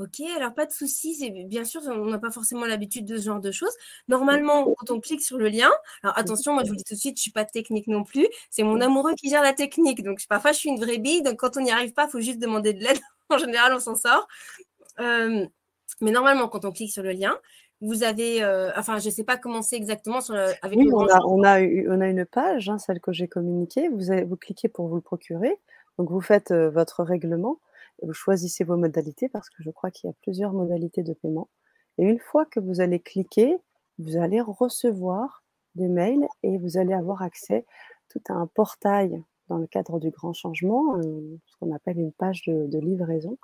[0.00, 1.30] Ok, alors pas de souci.
[1.44, 3.76] bien sûr, on n'a pas forcément l'habitude de ce genre de choses.
[4.08, 5.70] Normalement, quand on clique sur le lien,
[6.02, 8.26] alors attention, moi je vous dis tout de suite, je suis pas technique non plus.
[8.48, 10.02] C'est mon amoureux qui gère la technique.
[10.02, 11.22] Donc parfois, je suis une vraie bille.
[11.22, 12.98] Donc quand on n'y arrive pas, il faut juste demander de l'aide.
[13.28, 14.26] en général, on s'en sort.
[14.98, 17.36] mais normalement, quand on clique sur le lien,
[17.82, 21.06] vous avez, euh, enfin, je ne sais pas comment c'est exactement sur avec oui, on,
[21.08, 23.88] a, on, a, on a une page, hein, celle que j'ai communiquée.
[23.88, 25.58] Vous, avez, vous cliquez pour vous le procurer.
[25.98, 27.58] Donc vous faites euh, votre règlement
[28.02, 31.48] vous choisissez vos modalités parce que je crois qu'il y a plusieurs modalités de paiement.
[31.98, 33.56] Et une fois que vous allez cliquer,
[33.98, 35.44] vous allez recevoir
[35.74, 37.66] des mails et vous allez avoir accès
[38.08, 42.12] tout à un portail dans le cadre du grand changement, euh, ce qu'on appelle une
[42.12, 43.36] page de, livraison.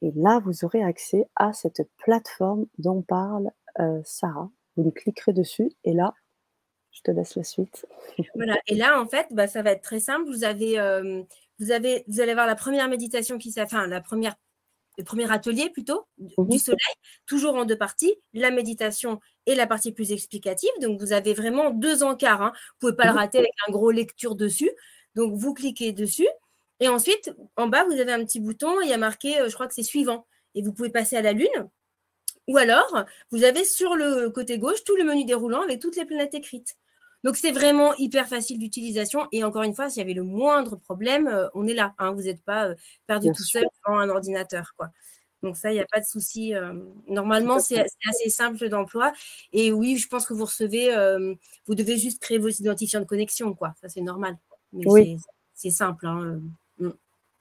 [0.00, 4.50] Et là, vous aurez accès à cette plateforme dont parle euh, Sarah.
[4.76, 6.14] Vous cliquerez dessus et là,
[6.90, 7.86] je te laisse la suite.
[8.34, 10.26] Voilà, et là, en fait, bah, ça va être très simple.
[10.26, 11.22] Vous avez euh,
[11.62, 14.34] vous, avez, vous allez voir la première méditation qui s'est, enfin, la première,
[14.98, 16.58] le premier atelier plutôt du mhm.
[16.58, 16.94] soleil,
[17.26, 20.70] toujours en deux parties, la méditation et la partie plus explicative.
[20.80, 22.42] Donc, vous avez vraiment deux encarts.
[22.42, 22.52] Hein.
[22.80, 23.18] Vous ne pouvez pas le mhm.
[23.18, 24.70] rater avec un gros lecture dessus.
[25.14, 26.28] Donc, vous cliquez dessus.
[26.80, 28.80] Et ensuite, en bas, vous avez un petit bouton.
[28.80, 30.26] Il y a marqué, euh, je crois que c'est suivant.
[30.54, 31.68] Et vous pouvez passer à la lune.
[32.48, 36.04] Ou alors, vous avez sur le côté gauche tout le menu déroulant avec toutes les
[36.04, 36.76] planètes écrites.
[37.24, 39.28] Donc c'est vraiment hyper facile d'utilisation.
[39.32, 41.94] Et encore une fois, s'il y avait le moindre problème, euh, on est là.
[41.98, 42.12] Hein.
[42.12, 42.74] vous n'êtes pas euh,
[43.06, 44.74] perdu tout seul devant un ordinateur.
[44.76, 44.88] Quoi.
[45.42, 46.54] Donc ça, il n'y a pas de souci.
[46.54, 46.72] Euh,
[47.08, 49.12] normalement, c'est assez simple d'emploi.
[49.52, 50.90] Et oui, je pense que vous recevez,
[51.66, 53.54] vous devez juste créer vos identifiants de connexion.
[53.54, 53.74] Quoi.
[53.80, 54.36] Ça, c'est normal.
[54.72, 55.16] Mais oui.
[55.54, 56.06] c'est simple.
[56.06, 56.40] Hein,
[56.78, 56.90] mm.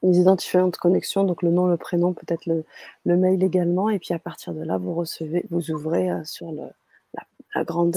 [0.04, 2.66] Les identifiants de connexion, donc le nom, le prénom, peut-être le,
[3.18, 3.90] mail également.
[3.90, 6.64] Et puis à partir de là, vous recevez, vous ouvrez sur le,
[7.54, 7.96] la, grande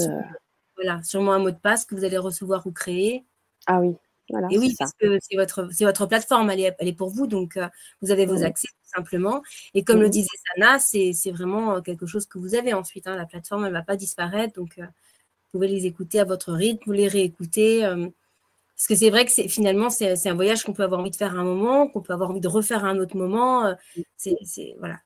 [0.75, 3.23] voilà, sûrement un mot de passe que vous allez recevoir ou créer.
[3.67, 3.95] Ah oui,
[4.29, 4.47] voilà.
[4.51, 7.27] Et oui, parce que c'est votre, c'est votre plateforme, elle est, elle est pour vous,
[7.27, 7.67] donc euh,
[8.01, 9.41] vous avez vos accès tout simplement.
[9.73, 13.07] Et comme le disait Sana, c'est, vraiment euh, quelque chose que vous avez ensuite.
[13.07, 13.15] Hein.
[13.15, 16.53] la plateforme, elle ne va pas disparaître, donc euh, vous pouvez les écouter à votre
[16.53, 17.81] rythme, vous les réécouter.
[17.81, 21.15] parce que c'est vrai que c'est, finalement, c'est, un voyage qu'on peut avoir envie de
[21.15, 23.75] faire à un moment, qu'on peut avoir envie de refaire à un autre moment.
[24.17, 24.35] c'est,
[24.79, 24.99] voilà,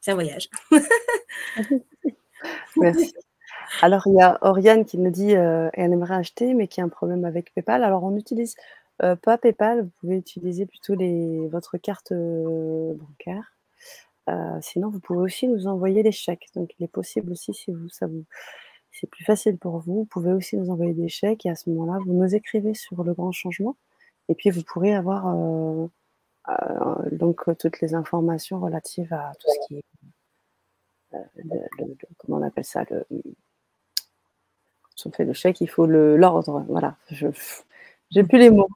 [0.00, 0.48] c'est un voyage.
[2.76, 3.14] Merci.
[3.80, 6.84] Alors, il y a Oriane qui nous dit euh, elle aimerait acheter, mais qui a
[6.84, 7.82] un problème avec PayPal.
[7.84, 8.54] Alors, on n'utilise
[9.02, 10.94] euh, pas PayPal, vous pouvez utiliser plutôt
[11.48, 13.56] votre carte euh, bancaire.
[14.60, 16.48] sinon, vous pouvez aussi nous envoyer des chèques.
[16.54, 18.24] Donc, il est possible aussi, si vous, ça vous,
[18.90, 21.70] c'est plus facile pour vous, vous pouvez aussi nous envoyer des chèques et à ce
[21.70, 23.76] moment-là, vous nous écrivez sur le grand changement
[24.28, 25.34] et puis vous pourrez avoir
[27.12, 29.84] donc toutes les informations relatives à tout ce qui est
[32.18, 33.04] comment on appelle ça le,
[35.06, 36.64] on fait le chèque, il faut l'ordre.
[36.68, 37.28] Voilà, je
[38.14, 38.68] n'ai plus les mots.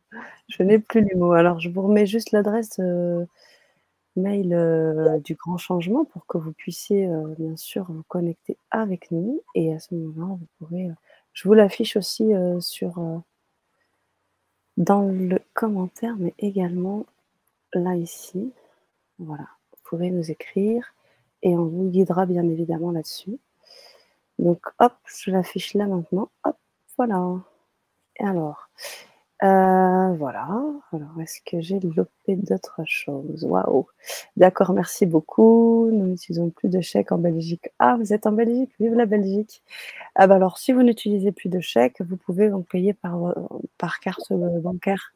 [0.48, 1.32] Je n'ai plus les mots.
[1.32, 3.24] Alors, je vous remets juste l'adresse euh,
[4.16, 9.10] mail euh, du grand changement pour que vous puissiez, euh, bien sûr, vous connecter avec
[9.10, 9.42] nous.
[9.54, 10.88] Et à ce moment-là, vous pourrez.
[11.32, 13.22] je vous l'affiche aussi sur
[14.76, 17.06] dans le commentaire, mais également
[17.74, 18.52] là ici.
[19.18, 20.94] Voilà, vous pouvez nous écrire
[21.42, 23.38] et on vous guidera bien évidemment là-dessus.
[24.38, 26.30] Donc, hop, je l'affiche là maintenant.
[26.44, 26.56] Hop,
[26.96, 27.40] voilà.
[28.20, 28.68] Et alors,
[29.42, 30.48] euh, voilà.
[30.92, 33.44] Alors, est-ce que j'ai loupé d'autres choses?
[33.44, 33.86] Waouh
[34.36, 35.90] D'accord, merci beaucoup.
[35.92, 37.68] Nous n'utilisons plus de chèques en Belgique.
[37.78, 38.72] Ah, vous êtes en Belgique?
[38.80, 39.62] Vive la Belgique
[40.14, 43.34] ah, bah Alors, si vous n'utilisez plus de chèques, vous pouvez en payer par,
[43.78, 45.12] par carte bancaire.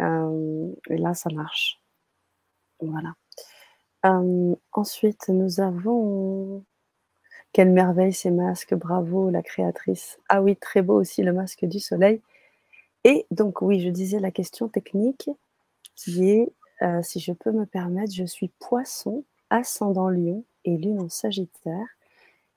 [0.00, 1.80] Euh, et là, ça marche.
[2.80, 3.14] Voilà.
[4.06, 6.64] Euh, ensuite, nous avons
[7.54, 10.18] quelle merveille ces masques, bravo la créatrice.
[10.28, 12.20] Ah oui, très beau aussi le masque du soleil.
[13.04, 15.30] Et donc oui, je disais la question technique
[15.94, 16.52] qui est,
[16.82, 21.86] euh, si je peux me permettre, je suis poisson, ascendant lion et lune en sagittaire.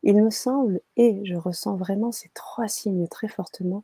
[0.01, 3.83] Il me semble, et je ressens vraiment ces trois signes très fortement,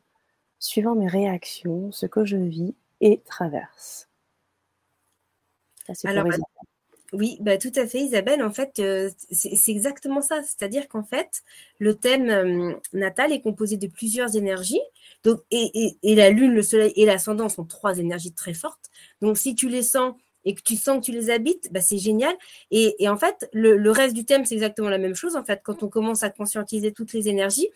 [0.58, 4.08] suivant mes réactions, ce que je vis et traverse.
[5.86, 6.26] Ça, Alors,
[7.14, 8.42] oui, bah, tout à fait, Isabelle.
[8.42, 10.42] En fait, euh, c'est exactement ça.
[10.42, 11.42] C'est-à-dire qu'en fait,
[11.78, 14.80] le thème euh, natal est composé de plusieurs énergies.
[15.22, 18.90] Donc, et, la lune, le soleil et l'ascendant sont trois énergies très fortes.
[19.22, 20.14] Donc, si tu les sens
[20.44, 22.34] et que tu sens que tu les habites, bah, c'est génial.
[22.70, 25.36] Et, en fait, le, reste du thème, c'est exactement la même chose.
[25.36, 27.68] En fait, quand on commence à conscientiser toutes les énergies,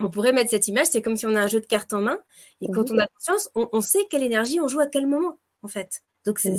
[0.00, 2.00] on pourrait mettre cette image, c'est comme si on a un jeu de cartes en
[2.00, 2.18] main.
[2.60, 5.68] Et quand on a conscience, on, sait quelle énergie on joue à quel moment, en
[5.68, 6.02] fait.
[6.24, 6.56] Donc, c'est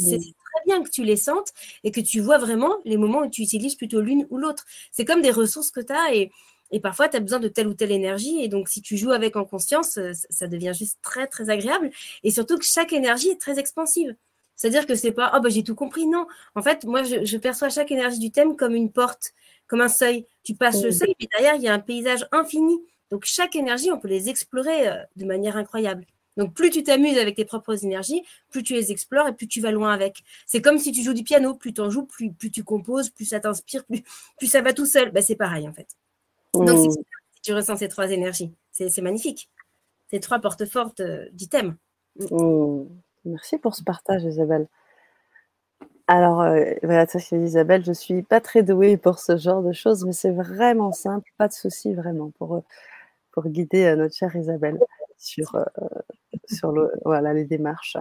[0.56, 1.52] très bien que tu les sentes
[1.84, 4.66] et que tu vois vraiment les moments où tu utilises plutôt l'une ou l'autre.
[4.92, 6.32] C'est comme des ressources que tu as et,
[6.72, 8.42] et parfois, tu as besoin de telle ou telle énergie.
[8.42, 10.00] Et donc, si tu joues avec en conscience,
[10.30, 11.92] ça devient juste très, très agréable.
[12.24, 14.16] Et surtout que chaque énergie est très expansive.
[14.56, 16.08] C'est-à-dire que c'est pas oh bah j'ai tout compris.
[16.08, 16.28] Non.
[16.56, 19.34] En fait, moi je, perçois chaque énergie du thème comme une porte,
[19.68, 20.28] comme un seuil.
[20.44, 22.80] Tu passes le seuil, et derrière il y a un paysage infini.
[23.12, 26.06] Donc chaque énergie, on peut les explorer euh, de manière incroyable.
[26.38, 29.62] Donc plus tu t'amuses avec tes propres énergies, plus tu les explores et plus tu
[29.62, 30.24] vas loin avec.
[30.46, 33.10] C'est comme si tu joues du piano, plus tu en joues, plus, plus tu composes,
[33.10, 34.04] plus ça t'inspire, plus,
[34.38, 35.12] plus ça va tout seul.
[35.12, 35.88] Bah, c'est pareil en fait.
[36.54, 37.00] Donc si
[37.42, 39.50] tu ressens ces trois énergies, c'est magnifique.
[40.12, 41.76] Ces trois portes fortes euh, du thème.
[43.26, 44.68] Merci pour ce partage, Isabelle.
[46.08, 49.74] Alors, euh, voilà, ça c'est Isabelle, je suis pas très douée pour ce genre de
[49.74, 52.64] choses, mais c'est vraiment simple, pas de souci vraiment pour, euh,
[53.32, 54.80] pour guider euh, notre chère Isabelle
[55.26, 55.58] sur,
[56.50, 57.98] sur le, voilà, les démarches.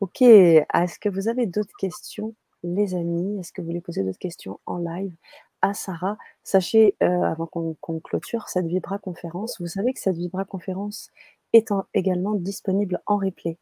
[0.00, 3.38] Ok, est-ce que vous avez d'autres questions, les amis?
[3.38, 5.14] Est-ce que vous voulez poser d'autres questions en live
[5.60, 6.16] à Sarah?
[6.42, 11.10] Sachez, avant qu'on clôture cette Vibra conférence, vous savez que cette Vibra conférence
[11.52, 13.58] est également disponible en replay.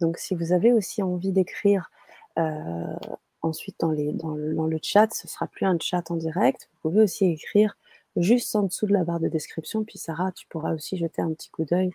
[0.00, 1.90] Donc, si vous avez aussi envie d'écrire
[2.38, 2.96] euh,
[3.42, 6.68] ensuite dans, les, dans, le, chat, ce sera plus un chat en direct.
[6.72, 7.76] Vous pouvez aussi écrire
[8.16, 9.84] juste en dessous de la barre de description.
[9.84, 11.90] Puis Sarah, tu pourras aussi jeter un petit coup d'œil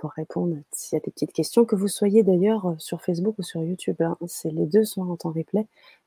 [0.00, 3.62] pour répondre a des petites questions, que vous soyez d'ailleurs euh, sur Facebook ou sur
[3.62, 4.00] YouTube.
[4.00, 4.16] Hein.
[4.44, 5.66] Les deux sont en temps replay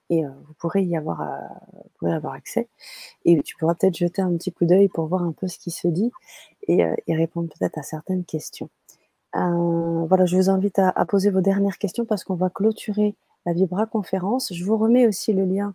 [0.09, 1.19] et euh, vous pourrez y avoir,
[1.71, 2.67] vous pourrez avoir accès.
[3.25, 5.71] Et tu pourras peut-être jeter un petit coup d'œil pour voir un peu ce qui
[5.71, 6.11] se dit
[6.67, 8.69] et, répondre peut-être à certaines questions.
[9.35, 13.15] Euh, voilà, je vous invite à, poser vos dernières questions parce qu'on va clôturer
[13.45, 14.53] la Vibra conférence.
[14.53, 15.73] Je vous remets aussi le lien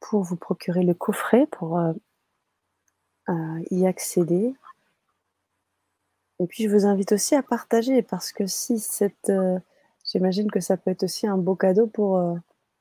[0.00, 1.92] pour vous procurer le coffret pour euh,
[3.28, 4.54] euh, y accéder.
[6.42, 9.30] Et puis je vous invite aussi à partager parce que si cette,
[10.04, 12.20] j'imagine que ça peut être aussi un beau cadeau pour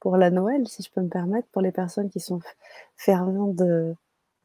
[0.02, 2.42] pour la Noël, si je peux me permettre, pour les personnes qui sont
[2.98, 3.62] ferventes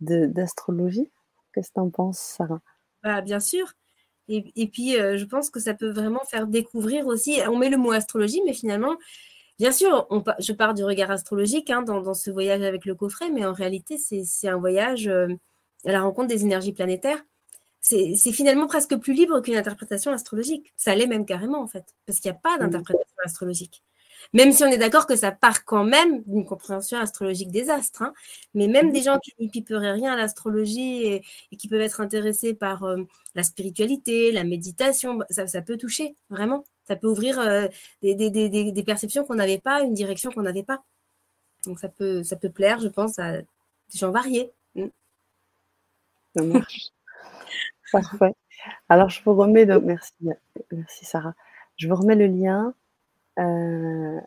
[0.01, 1.01] d'astrologie.
[1.01, 1.11] De,
[1.53, 2.61] Qu'est-ce que tu en penses, Sarah?
[3.03, 3.73] Bah, Bien sûr.
[4.29, 7.39] Et, puis, euh, je pense que ça peut vraiment faire découvrir aussi.
[7.49, 8.97] On met le mot astrologie, mais finalement,
[9.59, 10.09] bien sûr,
[10.41, 13.97] je pars du regard astrologique hein, dans, ce voyage avec le coffret, mais en réalité,
[13.99, 15.29] c'est un voyage euh,
[15.87, 17.23] à la rencontre des énergies planétaires.
[17.89, 20.73] C'est finalement presque plus libre qu'une interprétation astrologique.
[20.77, 23.85] Ça l'est même carrément, en fait, parce qu'il n'y a pas d'interprétation astrologique.
[24.33, 28.03] Même si on est d'accord que ça part quand même d'une compréhension astrologique des astres.
[28.03, 28.13] Hein.
[28.55, 31.23] Mais même des gens qui n'y piperaient rien à l'astrologie et,
[31.57, 33.05] qui peuvent être intéressés par euh,
[33.37, 36.65] la spiritualité, la méditation, bah, ça, peut toucher, vraiment.
[36.89, 37.69] Ça peut ouvrir euh,
[38.03, 40.83] des, perceptions qu'on n'avait pas, une direction qu'on n'avait pas.
[41.67, 43.47] Donc ça peut, ça peut plaire, je pense, à des
[43.95, 44.51] gens variés.
[44.75, 44.87] Mm.
[46.35, 46.91] Ça marche.
[47.93, 48.35] Parfait.
[48.89, 50.13] Alors je vous remets, merci,
[50.73, 51.35] merci Sarah.
[51.77, 52.75] Je vous remets le lien
[53.39, 54.21] euh,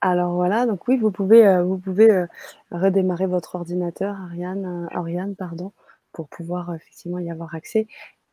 [0.00, 2.26] alors voilà, donc oui, vous pouvez, euh, vous pouvez euh,
[2.70, 5.72] redémarrer votre ordinateur, Ariane, Ariane, pardon,
[6.12, 7.86] pour pouvoir effectivement y avoir accès.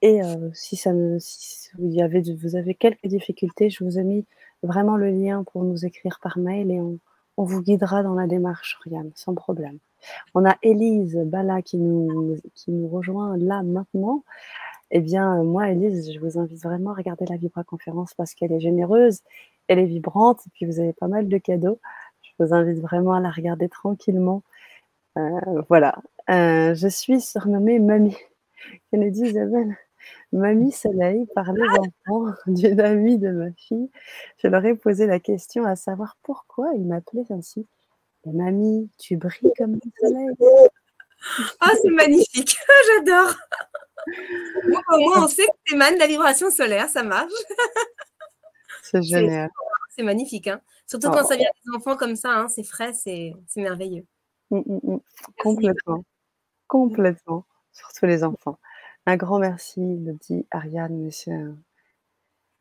[0.03, 0.19] Et
[0.53, 4.26] si ça ne, si vous, avez, vous avez quelques difficultés, je vous ai mis
[4.64, 6.98] vraiment le lien pour nous écrire par mail et on,
[7.38, 9.77] on vous guidera dans la démarche, Ariane, sans problème.
[10.34, 14.23] On a Élise Bala qui nous, qui nous rejoint là maintenant.
[14.91, 18.52] Eh bien, moi, Elise, je vous invite vraiment à regarder la Vibra conférence parce qu'elle
[18.52, 19.22] est généreuse,
[19.68, 21.80] elle est vibrante, et puis vous avez pas mal de cadeaux.
[22.22, 24.44] Je vous invite vraiment à la regarder tranquillement.
[25.18, 25.95] Euh, voilà.
[26.30, 28.18] Euh, je suis surnommée Mamie.
[28.91, 29.78] Kennedy Isabelle?
[30.34, 33.90] Mamie Soleil, par les enfants d'une amie de ma fille.
[34.38, 37.68] Je leur ai posé la question à savoir pourquoi il m'appelait ainsi.
[38.26, 40.35] Mamie, tu brilles comme le soleil.
[41.60, 42.57] Ah, c'est magnifique.
[43.06, 43.34] J'adore.
[44.89, 47.31] au moins, on sait que tu émanes la vibration solaire, ça marche.
[48.84, 49.49] C'est génial.
[49.95, 50.48] C'est magnifique.
[50.48, 50.61] Hein.
[50.88, 54.06] Surtout quand ça vient des enfants comme ça, hein, c'est frais, c'est merveilleux.
[54.49, 54.99] Mm, mm, mm.
[55.38, 56.03] Complètement.
[56.68, 57.45] Complètement.
[57.72, 58.57] Surtout les enfants.
[59.06, 61.10] Un grand merci, le dit Ariane,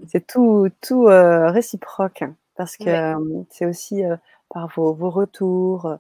[0.09, 4.16] c'est tout, tout euh, réciproque hein, parce que euh, c'est aussi euh,
[4.51, 5.98] par vos, vos retours,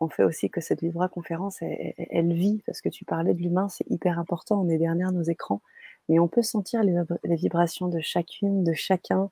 [0.00, 3.68] on fait aussi que cette Vibra conférence, elle, vit, parce que tu parlais de l'humain,
[3.68, 5.62] c'est hyper important, on est derrière nos écrans,
[6.08, 9.30] mais on peut sentir les, vibrations de chacune, de chacun,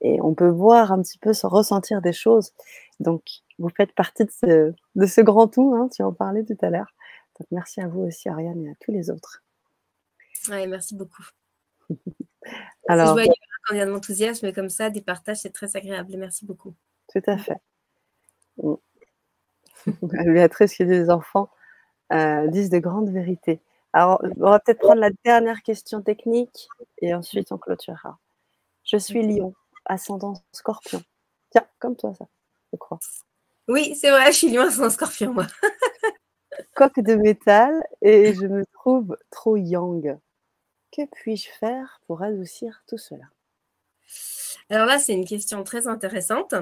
[0.00, 2.52] et on peut voir un petit peu, se ressentir des choses.
[3.00, 3.24] Donc,
[3.58, 6.94] vous faites partie de ce, grand tout, hein, tu en parlais tout à l'heure.
[7.38, 9.42] Donc, merci à vous aussi, Ariane, et à tous les autres.
[10.48, 11.24] Ouais, merci beaucoup.
[12.88, 16.14] Alors, quand il y a de l'enthousiasme comme ça, des partages, c'est très agréable.
[16.16, 16.74] Merci beaucoup.
[17.12, 17.58] Tout à fait.
[18.62, 18.74] Mm.
[20.02, 21.50] Béatrice qui dit les enfants
[22.12, 23.60] euh, disent de grandes vérités.
[23.92, 26.68] Alors, on va peut-être prendre la dernière question technique
[27.00, 28.18] et ensuite on clôturera.
[28.84, 29.54] Je suis lion,
[29.86, 31.02] ascendant scorpion.
[31.50, 32.26] Tiens, comme toi, ça,
[32.72, 32.98] je crois.
[33.66, 35.46] Oui, c'est vrai, je suis lion, ascendant scorpion, moi.
[36.74, 40.18] Coque de métal et je me trouve trop yang.
[40.92, 43.24] Que puis-je faire pour adoucir tout cela?
[44.70, 46.54] Alors là, c'est une question très intéressante.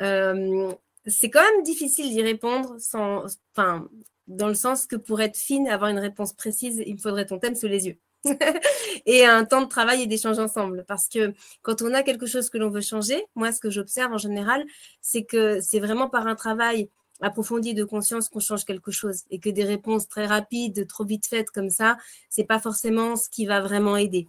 [0.00, 0.72] Euh,
[1.06, 3.88] c'est quand même difficile d'y répondre sans, enfin,
[4.26, 7.38] dans le sens que pour être fine, avoir une réponse précise, il me faudrait ton
[7.38, 7.98] thème sous les yeux.
[9.06, 10.84] et un temps de travail et d'échange ensemble.
[10.86, 14.12] Parce que quand on a quelque chose que l'on veut changer, moi, ce que j'observe
[14.12, 14.64] en général,
[15.00, 19.40] c'est que c'est vraiment par un travail approfondi de conscience qu'on change quelque chose et
[19.40, 21.96] que des réponses très rapides, trop vite faites comme ça,
[22.30, 24.28] c'est pas forcément ce qui va vraiment aider.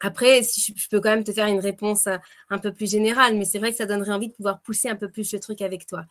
[0.00, 2.16] Après, si je, peux quand même te faire une réponse euh,
[2.48, 4.96] un peu plus générale, mais c'est vrai que ça donnerait envie de pouvoir pousser un
[4.96, 6.06] peu plus le truc avec toi.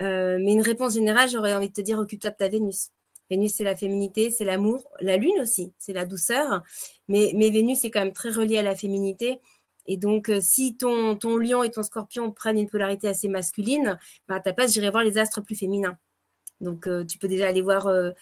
[0.00, 2.90] Euh, mais une réponse générale, j'aurais envie de te dire occupe-toi de ta Vénus.
[3.28, 4.88] Vénus, c'est la féminité, c'est l'amour.
[5.00, 6.62] La Lune aussi, c'est la douceur.
[7.08, 9.40] Mais, Vénus est quand même très reliée à la féminité.
[9.86, 13.98] Et donc, euh, si ton, lion et ton scorpion prennent une polarité assez masculine,
[14.28, 15.98] bah, à ta place, j'irai voir les astres plus féminins.
[16.60, 18.14] Donc, tu peux déjà aller voir le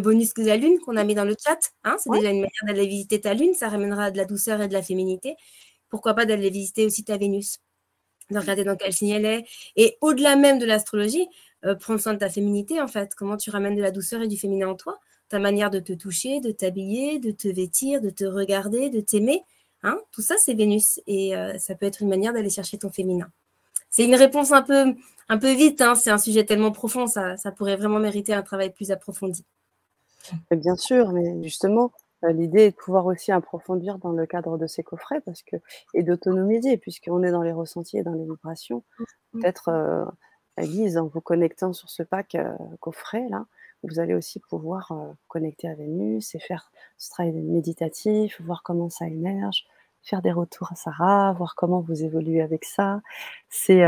[0.00, 1.58] bonus de la lune qu'on a mis dans le chat.
[1.84, 3.54] Hein, c'est déjà une manière d'aller visiter ta lune.
[3.54, 5.36] Ça ramènera de la douceur et de la féminité.
[5.88, 7.60] Pourquoi pas d'aller visiter aussi ta Vénus
[8.30, 9.44] de regarder dans quel signe elle est.
[9.76, 11.28] Et au-delà même de l'astrologie,
[11.64, 13.14] euh, prendre soin de ta féminité, en fait.
[13.14, 14.98] Comment tu ramènes de la douceur et du féminin en toi.
[15.28, 19.42] Ta manière de te toucher, de t'habiller, de te vêtir, de te regarder, de t'aimer.
[19.82, 21.00] Hein, tout ça, c'est Vénus.
[21.06, 23.28] Et euh, ça peut être une manière d'aller chercher ton féminin.
[23.90, 24.94] C'est une réponse un peu,
[25.28, 25.80] un peu vite.
[25.80, 25.94] Hein.
[25.94, 27.06] C'est un sujet tellement profond.
[27.06, 29.44] Ça, ça pourrait vraiment mériter un travail plus approfondi
[30.50, 31.92] bien sûr, mais justement,
[32.24, 35.56] euh, l'idée est de pouvoir aussi approfondir dans le cadre de ces coffrets parce que,
[35.94, 38.84] et d'autonomiser, puisqu'on est dans les ressentis et dans les vibrations.
[38.98, 39.40] Mmh.
[39.40, 40.04] Peut-être, euh,
[40.58, 43.44] en vous connectant sur ce pack euh, coffret, là,
[43.82, 48.88] vous allez aussi pouvoir euh, connecter à Vénus et faire ce travail méditatif, voir comment
[48.88, 49.66] ça émerge,
[50.02, 53.02] faire des retours à Sarah, voir comment vous évoluez avec ça.
[53.50, 53.84] C'est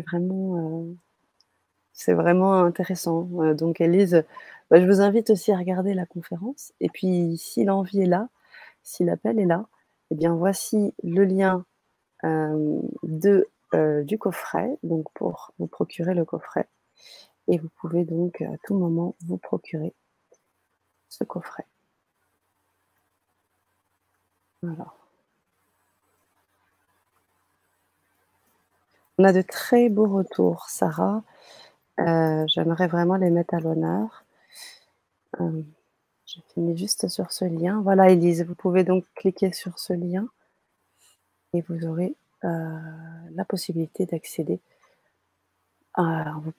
[0.00, 0.84] vraiment,
[1.92, 3.22] c'est vraiment intéressant.
[3.54, 4.24] donc, Elise,
[4.70, 6.72] bah, je vous invite aussi à regarder la conférence.
[6.80, 8.28] Et puis, si l'envie est là,
[8.82, 9.66] si l'appel est là,
[10.10, 11.64] eh bien, voici le lien
[12.24, 16.68] euh, de, euh, du coffret, donc pour vous procurer le coffret.
[17.48, 19.94] Et vous pouvez donc à tout moment vous procurer
[21.08, 21.66] ce coffret.
[24.62, 24.92] Voilà.
[29.18, 31.22] On a de très beaux retours, Sarah.
[32.00, 34.24] Euh, j'aimerais vraiment les mettre à l'honneur.
[35.40, 35.62] Euh,
[36.26, 37.80] je finis juste sur ce lien.
[37.82, 40.28] Voilà, Elise, vous pouvez donc cliquer sur ce lien
[41.52, 42.14] et vous aurez
[42.44, 42.78] euh,
[43.32, 44.60] la possibilité d'accéder
[45.94, 46.52] en vous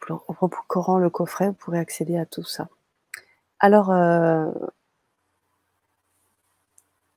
[0.99, 2.67] le coffret, vous pourrez accéder à tout ça.
[3.59, 4.51] Alors, euh,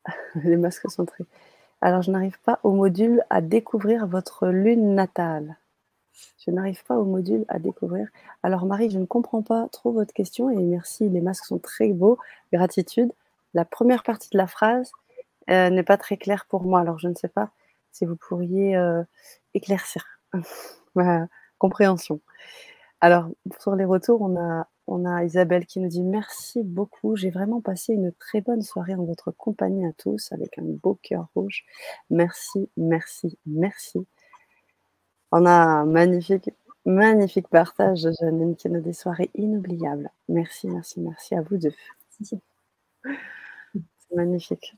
[0.37, 1.25] les masques sont très.
[1.81, 5.57] Alors, je n'arrive pas au module à découvrir votre lune natale.
[6.45, 8.09] Je n'arrive pas au module à découvrir.
[8.43, 11.93] Alors Marie, je ne comprends pas trop votre question et merci, les masques sont très
[11.93, 12.19] beaux.
[12.53, 13.13] Gratitude.
[13.55, 14.93] La première partie de la phrase
[15.51, 16.81] euh, n'est pas très claire pour moi.
[16.81, 17.51] Alors je ne sais pas
[17.93, 19.03] si vous pourriez euh,
[19.55, 20.05] éclaircir
[20.95, 21.27] ma
[21.59, 22.21] compréhension.
[23.01, 23.29] Alors
[23.61, 27.17] sur les retours, on a, on a Isabelle qui nous dit merci beaucoup.
[27.17, 30.99] J'ai vraiment passé une très bonne soirée en votre compagnie à tous avec un beau
[31.03, 31.65] cœur rouge.
[32.11, 34.07] Merci, merci, merci.
[35.37, 36.51] On a un magnifique,
[36.85, 40.09] magnifique partage de Janine qui nous des soirées inoubliables.
[40.29, 41.75] Merci, merci, merci à vous deux.
[42.23, 42.39] C'est
[44.15, 44.77] magnifique.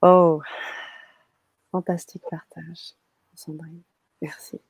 [0.00, 0.40] Oh,
[1.72, 2.94] fantastique partage,
[3.34, 3.82] Sandrine.
[4.20, 4.60] Merci.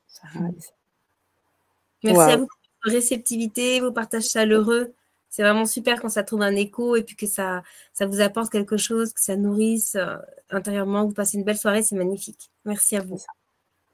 [2.02, 4.94] Merci à vous pour votre réceptivité, vos partages chaleureux.
[5.28, 7.62] C'est vraiment super quand ça trouve un écho et puis que ça,
[7.92, 10.16] ça vous apporte quelque chose, que ça nourrisse euh,
[10.48, 11.04] intérieurement.
[11.04, 12.50] Vous passez une belle soirée, c'est magnifique.
[12.64, 13.20] Merci à vous.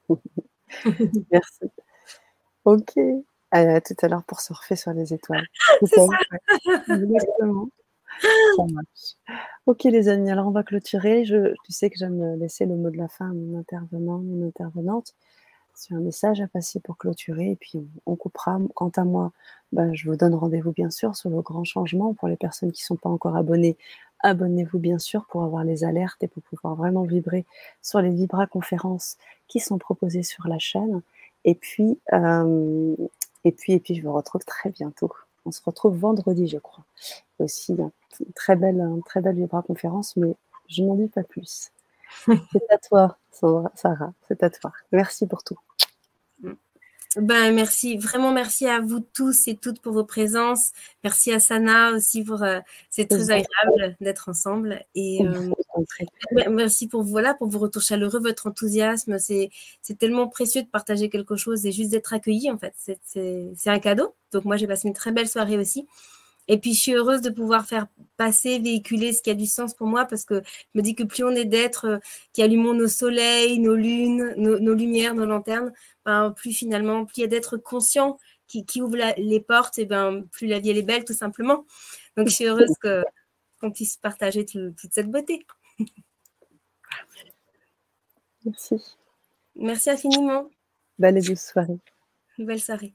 [1.31, 1.65] Merci.
[2.65, 2.93] Ok.
[3.51, 5.47] À tout à l'heure pour surfer sur les étoiles.
[6.89, 7.69] Exactement.
[8.57, 9.41] Ça marche.
[9.67, 11.25] Ok les amis, alors on va clôturer.
[11.25, 14.47] Je, tu sais que j'aime laisser le mot de la fin à mon intervenant, mon
[14.47, 15.15] intervenante.
[15.81, 18.59] C'est un message à passer pour clôturer et puis on, coupera.
[18.75, 19.31] Quant à moi,
[19.71, 22.15] ben, je vous donne rendez-vous bien sûr sur le grand changement.
[22.15, 23.77] Pour les personnes qui ne sont pas encore abonnées,
[24.21, 27.45] abonnez-vous bien sûr pour avoir les alertes et pour pouvoir vraiment vibrer
[27.83, 29.17] sur les Vibra conférences
[29.49, 31.03] qui sont proposées sur la chaîne.
[31.45, 32.97] Et puis, euh,
[33.45, 35.13] et puis, et puis, je vous retrouve très bientôt.
[35.45, 36.85] On se retrouve vendredi, je crois.
[37.39, 40.35] Aussi, une très belle, très belle Vibra conférence, mais
[40.69, 41.71] Je n'en dis pas plus.
[42.53, 44.13] c'est à toi, Sarah.
[44.27, 44.73] C'est à toi.
[44.93, 45.59] Merci pour tout.
[47.17, 50.73] Ben, merci, vraiment merci à vous tous et toutes pour vos présences.
[51.03, 52.43] Merci à Sana aussi pour.
[52.43, 52.61] Euh,
[52.91, 54.85] c'est très agréable d'être ensemble.
[54.95, 55.51] Et euh,
[56.51, 59.19] merci pour voilà pour vos retours chaleureux, votre enthousiasme.
[59.19, 59.51] C'est
[59.99, 62.75] tellement précieux de partager quelque chose et juste d'être accueilli en fait.
[63.05, 64.15] C'est un cadeau.
[64.33, 65.87] Donc moi j'ai passé une très belle soirée aussi.
[66.49, 67.87] Et puis, je suis heureuse de pouvoir faire
[68.17, 71.05] passer, véhiculer ce qui a du sens pour moi parce que je me dis que
[71.05, 71.99] plus on est d'êtres euh,
[72.33, 75.73] qui allumons nos soleils, nos lunes, nos, lumières, nos lanternes,
[76.09, 80.23] ben, plus finalement, plus il y a d'êtres conscients qui, ouvrent les portes, et ben,
[80.33, 81.67] plus la vie elle est belle, tout simplement.
[82.17, 82.73] Donc, je suis heureuse
[83.61, 85.47] qu'on puisse partager toute cette beauté.
[88.47, 88.77] Merci.
[89.55, 90.49] Merci infiniment.
[90.99, 91.79] Belle et douce soirée.
[92.39, 92.95] Belle soirée.